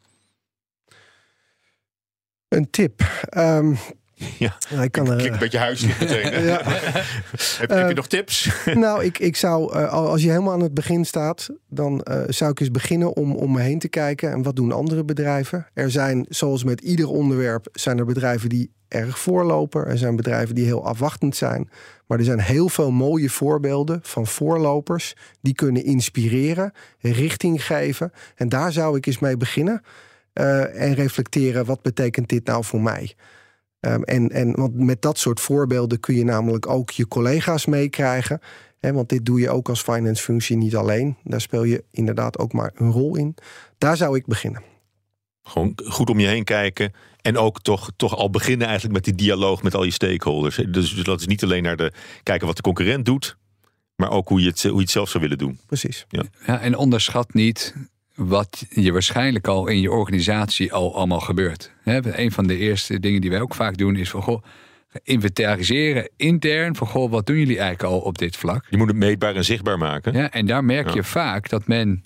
Een 2.49 2.70
tip. 2.70 3.01
Ehm, 3.29 3.75
Ja. 4.38 4.57
ik 4.83 4.92
kan 4.92 5.07
er, 5.11 5.16
Klinkt 5.16 5.33
een 5.35 5.38
beetje 5.38 5.59
huiselijk 5.59 6.00
meteen. 6.00 6.42
Ja. 6.44 6.61
heb, 6.64 7.59
heb 7.59 7.70
je 7.70 7.74
Eh, 7.74 7.94
nog 7.94 8.07
tips? 8.07 8.50
nou, 8.74 9.05
ik, 9.05 9.18
ik 9.18 9.37
zou, 9.37 9.72
eh, 9.74 9.92
al- 9.92 10.09
als 10.09 10.22
je 10.22 10.29
helemaal 10.31 10.52
aan 10.52 10.61
het 10.62 10.74
begin 10.74 11.05
staat, 11.05 11.48
dan 11.68 12.02
eh, 12.02 12.20
zou 12.29 12.50
ik 12.50 12.61
eens 12.61 12.70
beginnen 12.70 13.12
om 13.16 13.35
om 13.37 13.52
me 13.52 13.61
heen 13.61 13.79
te 13.79 13.88
kijken. 13.88 14.31
En 14.31 14.42
wat 14.42 14.57
doen 14.57 14.72
andere 14.72 15.05
bedrijven? 15.05 15.66
Er 15.74 15.90
zijn, 15.90 16.26
zoals 16.29 16.64
met 16.64 16.81
ieder 16.81 17.09
onderwerp, 17.09 17.68
zijn 17.72 17.98
er 17.98 18.05
bedrijven 18.05 18.48
die 18.48 18.70
erg 18.88 19.18
voorlopen. 19.18 19.87
Er 19.87 19.98
zijn 19.98 20.16
bedrijven 20.16 20.55
die 20.55 20.64
heel 20.64 20.87
afwachtend 20.87 21.37
zijn. 21.37 21.70
Maar 22.07 22.18
er 22.18 22.24
zijn 22.24 22.40
heel 22.40 22.68
veel 22.68 22.90
mooie 22.90 23.31
voorbeelden 23.31 24.00
van 24.02 24.26
voorlopers 24.26 25.14
die 25.40 25.55
kunnen 25.55 25.85
inspireren, 25.85 26.72
richting 27.00 27.64
geven. 27.66 28.12
En 28.35 28.48
daar 28.48 28.72
zou 28.72 28.96
ik 28.96 29.07
eens 29.07 29.18
mee 29.18 29.37
beginnen. 29.37 29.83
eh, 30.33 30.83
en 30.83 30.94
reflecteren, 30.94 31.64
wat 31.64 31.83
betekent 31.83 32.29
dit 32.29 32.46
nou 32.46 32.64
voor 32.64 32.81
mij? 32.83 33.14
Ehm, 33.87 34.03
en, 34.03 34.31
en 34.31 34.53
want 34.53 34.75
met 34.75 35.03
dat 35.03 35.18
soort 35.18 35.40
voorbeelden 35.40 36.01
kun 36.01 36.14
je 36.14 36.25
namelijk 36.25 36.68
ook 36.68 36.90
je 36.90 37.09
collega's 37.09 37.66
meekrijgen. 37.66 38.40
Hè, 38.79 38.92
want 38.92 39.09
dit 39.09 39.25
doe 39.25 39.40
je 39.40 39.51
ook 39.51 39.68
als 39.68 39.83
finance 39.83 40.22
functie 40.22 40.57
niet 40.57 40.77
alleen. 40.77 41.16
Daar 41.25 41.40
speel 41.40 41.64
je 41.64 41.85
inderdaad 41.90 42.38
ook 42.38 42.53
maar 42.53 42.72
een 42.75 42.90
rol 42.90 43.16
in. 43.16 43.35
Daar 43.79 43.96
zou 43.96 44.16
ik 44.16 44.27
beginnen. 44.27 44.62
Gewoon 45.42 45.72
goed 45.85 46.11
om 46.11 46.20
je 46.20 46.27
heen 46.27 46.44
kijken. 46.44 46.92
En 47.20 47.37
ook 47.37 47.62
toch, 47.62 47.90
toch 47.96 48.16
al 48.16 48.31
beginnen 48.31 48.66
eigenlijk 48.66 48.94
met 48.94 49.05
die 49.05 49.14
dialoog 49.14 49.62
met 49.62 49.75
al 49.75 49.85
je 49.85 49.90
stakeholders. 49.90 50.57
Dus, 50.57 50.94
dus 50.94 51.05
dat 51.05 51.20
is 51.20 51.27
niet 51.27 51.42
alleen 51.42 51.62
naar 51.62 51.77
de 51.77 51.92
kijken 52.22 52.46
wat 52.46 52.57
de 52.57 52.62
concurrent 52.62 53.05
doet. 53.05 53.37
Maar 53.96 54.11
ook 54.11 54.29
hoe 54.29 54.40
je 54.40 54.49
het, 54.49 54.62
hoe 54.62 54.72
je 54.72 54.81
het 54.81 54.90
zelf 54.90 55.09
zou 55.09 55.22
willen 55.22 55.38
doen. 55.38 55.61
Precies. 55.66 56.07
Ja, 56.09 56.61
en 56.61 56.77
onderschat 56.77 57.35
niet 57.35 57.75
wat 58.16 58.66
je 58.70 58.92
waarschijnlijk 58.92 59.46
al 59.46 59.66
in 59.66 59.81
je 59.81 59.90
organisatie 59.90 60.72
al 60.72 60.94
allemaal 60.94 61.20
gebeurt. 61.20 61.72
Een 61.85 62.33
van 62.33 62.46
de 62.46 62.57
eerste 62.57 63.00
dingen 63.00 63.20
die 63.20 63.31
wij 63.31 63.40
ook 63.40 63.55
vaak 63.55 63.76
doen 63.76 63.96
is 63.96 64.11
van 64.11 64.22
goh, 64.22 64.42
inventariseren 65.02 66.09
intern 66.16 66.76
van 66.76 66.87
goh, 66.87 67.11
wat 67.11 67.26
doen 67.26 67.37
jullie 67.38 67.59
eigenlijk 67.59 67.92
al 67.92 68.00
op 68.00 68.18
dit 68.18 68.37
vlak? 68.37 68.66
Je 68.70 68.76
moet 68.76 68.88
het 68.88 68.96
meetbaar 68.96 69.35
en 69.35 69.44
zichtbaar 69.44 69.79
maken. 69.79 70.12
Ja, 70.12 70.31
en 70.31 70.46
daar 70.46 70.64
merk 70.64 70.88
Ja. 70.88 70.94
je 70.94 71.05
vaak 71.05 71.48
dat 71.48 71.66
men 71.66 72.02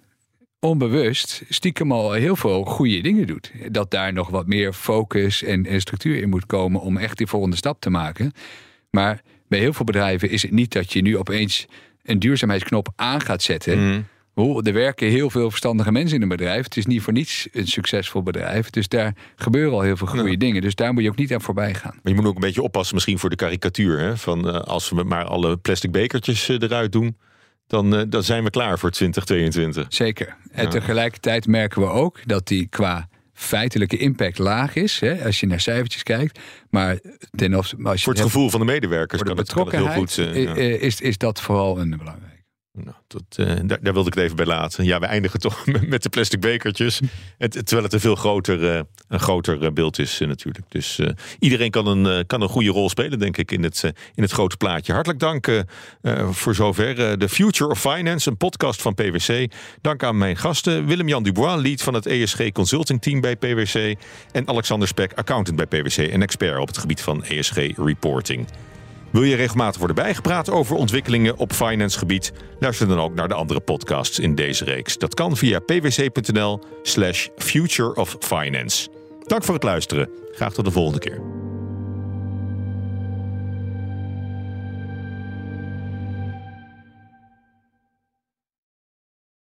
onbewust 0.60 1.42
stiekem 1.48 1.92
al 1.92 2.12
heel 2.12 2.36
veel 2.36 2.64
goede 2.64 3.00
dingen 3.00 3.26
doet. 3.26 3.52
Dat 3.68 3.90
daar 3.90 4.12
nog 4.12 4.28
wat 4.28 4.46
meer 4.46 4.72
focus 4.72 5.42
en, 5.42 5.66
en 5.66 5.80
structuur 5.80 6.22
in 6.22 6.28
moet 6.28 6.46
komen 6.46 6.80
om 6.80 6.96
echt 6.96 7.18
die 7.18 7.26
volgende 7.26 7.56
stap 7.56 7.80
te 7.80 7.90
maken. 7.90 8.32
Maar 8.90 9.22
bij 9.48 9.58
heel 9.58 9.72
veel 9.72 9.84
bedrijven 9.84 10.30
is 10.30 10.42
het 10.42 10.50
niet 10.50 10.72
dat 10.72 10.92
je 10.92 11.02
nu 11.02 11.18
opeens 11.18 11.66
een 12.02 12.18
duurzaamheidsknop 12.18 12.88
aan 12.96 13.20
gaat 13.20 13.42
zetten. 13.42 13.88
Mhm. 13.88 14.00
Er 14.34 14.72
werken 14.72 15.08
heel 15.08 15.30
veel 15.30 15.48
verstandige 15.50 15.92
mensen 15.92 16.16
in 16.16 16.22
een 16.22 16.28
bedrijf. 16.28 16.64
Het 16.64 16.76
is 16.76 16.86
niet 16.86 17.02
voor 17.02 17.12
niets 17.12 17.48
een 17.52 17.66
succesvol 17.66 18.22
bedrijf. 18.22 18.70
Dus 18.70 18.88
daar 18.88 19.14
gebeuren 19.36 19.72
al 19.72 19.80
heel 19.80 19.96
veel 19.96 20.06
goede 20.06 20.30
Ja. 20.30 20.36
dingen. 20.36 20.62
Dus 20.62 20.74
daar 20.74 20.92
moet 20.92 21.02
je 21.02 21.08
ook 21.08 21.16
niet 21.16 21.32
aan 21.34 21.40
voorbij 21.40 21.74
gaan. 21.74 21.98
Maar 22.02 22.12
je 22.12 22.14
moet 22.14 22.26
ook 22.26 22.34
een 22.34 22.40
beetje 22.40 22.62
oppassen 22.62 22.94
misschien 22.94 23.18
voor 23.18 23.30
de 23.30 23.36
karikatuur. 23.36 23.98
Hè? 23.98 24.16
Van, 24.16 24.48
eh, 24.48 24.54
als 24.60 24.90
we 24.90 25.02
maar 25.02 25.24
alle 25.24 25.56
plastic 25.56 25.90
bekertjes 25.90 26.48
eh, 26.48 26.56
eruit 26.60 26.92
doen, 26.92 27.16
dan, 27.66 27.96
eh, 27.96 28.02
dan 28.08 28.22
zijn 28.22 28.44
we 28.44 28.50
klaar 28.50 28.78
voor 28.78 28.90
2022. 28.90 29.86
Zeker. 29.88 30.36
En 30.52 30.64
Ja. 30.64 30.70
tegelijkertijd 30.70 31.46
merken 31.46 31.80
we 31.82 31.88
ook 31.88 32.20
dat 32.26 32.46
die 32.48 32.66
qua 32.66 33.08
feitelijke 33.32 33.96
impact 33.96 34.38
laag 34.38 34.74
is. 34.74 35.00
Hè, 35.00 35.24
als 35.24 35.40
je 35.40 35.46
naar 35.46 35.60
cijfertjes 35.60 36.02
kijkt. 36.02 36.38
Maar 36.70 36.98
ten 37.30 37.54
opzichte 37.54 37.82
Voor 37.82 37.92
het 37.94 38.04
hebt 38.06 38.20
gevoel 38.20 38.50
van 38.50 38.60
de 38.60 38.66
medewerkers 38.66 39.22
voor 39.22 39.30
de 39.36 39.44
kan 39.44 39.44
het, 39.44 39.52
kan 39.52 39.66
het 39.66 39.94
heel 39.94 40.00
goed. 40.02 40.14
ja. 40.14 40.54
eh, 40.56 40.82
is, 40.82 41.00
is 41.00 41.18
dat 41.18 41.40
vooral 41.40 41.80
een 41.80 41.90
belangrijk. 41.98 42.39
Nou, 42.84 42.96
eh, 43.36 43.60
daar, 43.64 43.92
wilde 43.92 44.08
ik 44.08 44.14
het 44.14 44.24
even 44.24 44.36
bij 44.36 44.46
laten. 44.46 44.84
Ja, 44.84 44.98
we 44.98 45.06
eindigen 45.06 45.40
toch 45.40 45.66
met- 45.88 46.02
de 46.02 46.08
plastic 46.08 46.40
bekertjes. 46.40 47.00
Het, 47.38 47.52
terwijl 47.52 47.82
het 47.82 47.92
een 47.92 48.00
veel 48.00 48.14
groter, 48.14 48.70
eh, 48.74 48.80
een 49.08 49.20
groter 49.20 49.64
eh, 49.64 49.72
beeld 49.72 49.98
is 49.98 50.18
natuurlijk. 50.18 50.64
Dus 50.68 51.00
iedereen 51.38 51.70
kan 51.70 51.86
een, 51.86 52.26
kan 52.26 52.40
een 52.42 52.48
goede 52.48 52.70
rol 52.70 52.88
spelen, 52.88 53.18
denk 53.18 53.36
ik, 53.36 53.50
in 53.50 53.62
het, 53.62 53.82
in 54.14 54.22
het 54.22 54.32
grote 54.32 54.56
plaatje. 54.56 54.92
Hartelijk 54.92 55.20
dank 55.20 55.64
voor 56.30 56.54
zover. 56.54 57.18
The 57.18 57.28
Future 57.28 57.70
of 57.70 57.80
Finance, 57.80 58.30
een 58.30 58.36
podcast 58.36 58.82
van 58.82 58.94
PwC. 58.94 59.52
Dank 59.80 60.02
aan 60.02 60.18
mijn 60.18 60.36
gasten. 60.36 60.86
Willem-Jan 60.86 61.22
Dubois, 61.22 61.62
lead 61.62 61.82
van 61.82 61.94
het 61.94 62.06
ESG 62.06 62.52
Consulting 62.52 63.02
Team 63.02 63.20
bij 63.20 63.36
PwC. 63.36 63.94
En 64.32 64.48
Alexander 64.48 64.88
Spek, 64.88 65.12
accountant 65.14 65.56
bij 65.56 65.66
PwC 65.66 65.96
en 65.96 66.22
expert 66.22 66.58
op 66.58 66.66
het 66.66 66.78
gebied 66.78 67.00
van 67.00 67.24
ESG 67.24 67.56
Reporting. 67.76 68.46
Wil 69.10 69.22
je 69.22 69.36
regelmatig 69.36 69.78
worden 69.78 69.96
bijgepraat 69.96 70.50
over 70.50 70.76
ontwikkelingen 70.76 71.36
op 71.36 71.52
finance 71.52 71.98
gebied? 71.98 72.32
Luister 72.58 72.88
dan 72.88 73.00
ook 73.00 73.14
naar 73.14 73.28
de 73.28 73.34
andere 73.34 73.60
podcasts 73.60 74.18
in 74.18 74.34
deze 74.34 74.64
reeks. 74.64 74.98
Dat 74.98 75.14
kan 75.14 75.36
via 75.36 75.58
pwc.nl 75.58 76.60
slash 76.82 77.28
future 77.36 77.94
of 77.94 78.16
finance. 78.20 78.88
Dank 79.26 79.44
voor 79.44 79.54
het 79.54 79.62
luisteren. 79.62 80.10
Graag 80.32 80.52
tot 80.52 80.64
de 80.64 80.70
volgende 80.70 80.98
keer. 80.98 81.39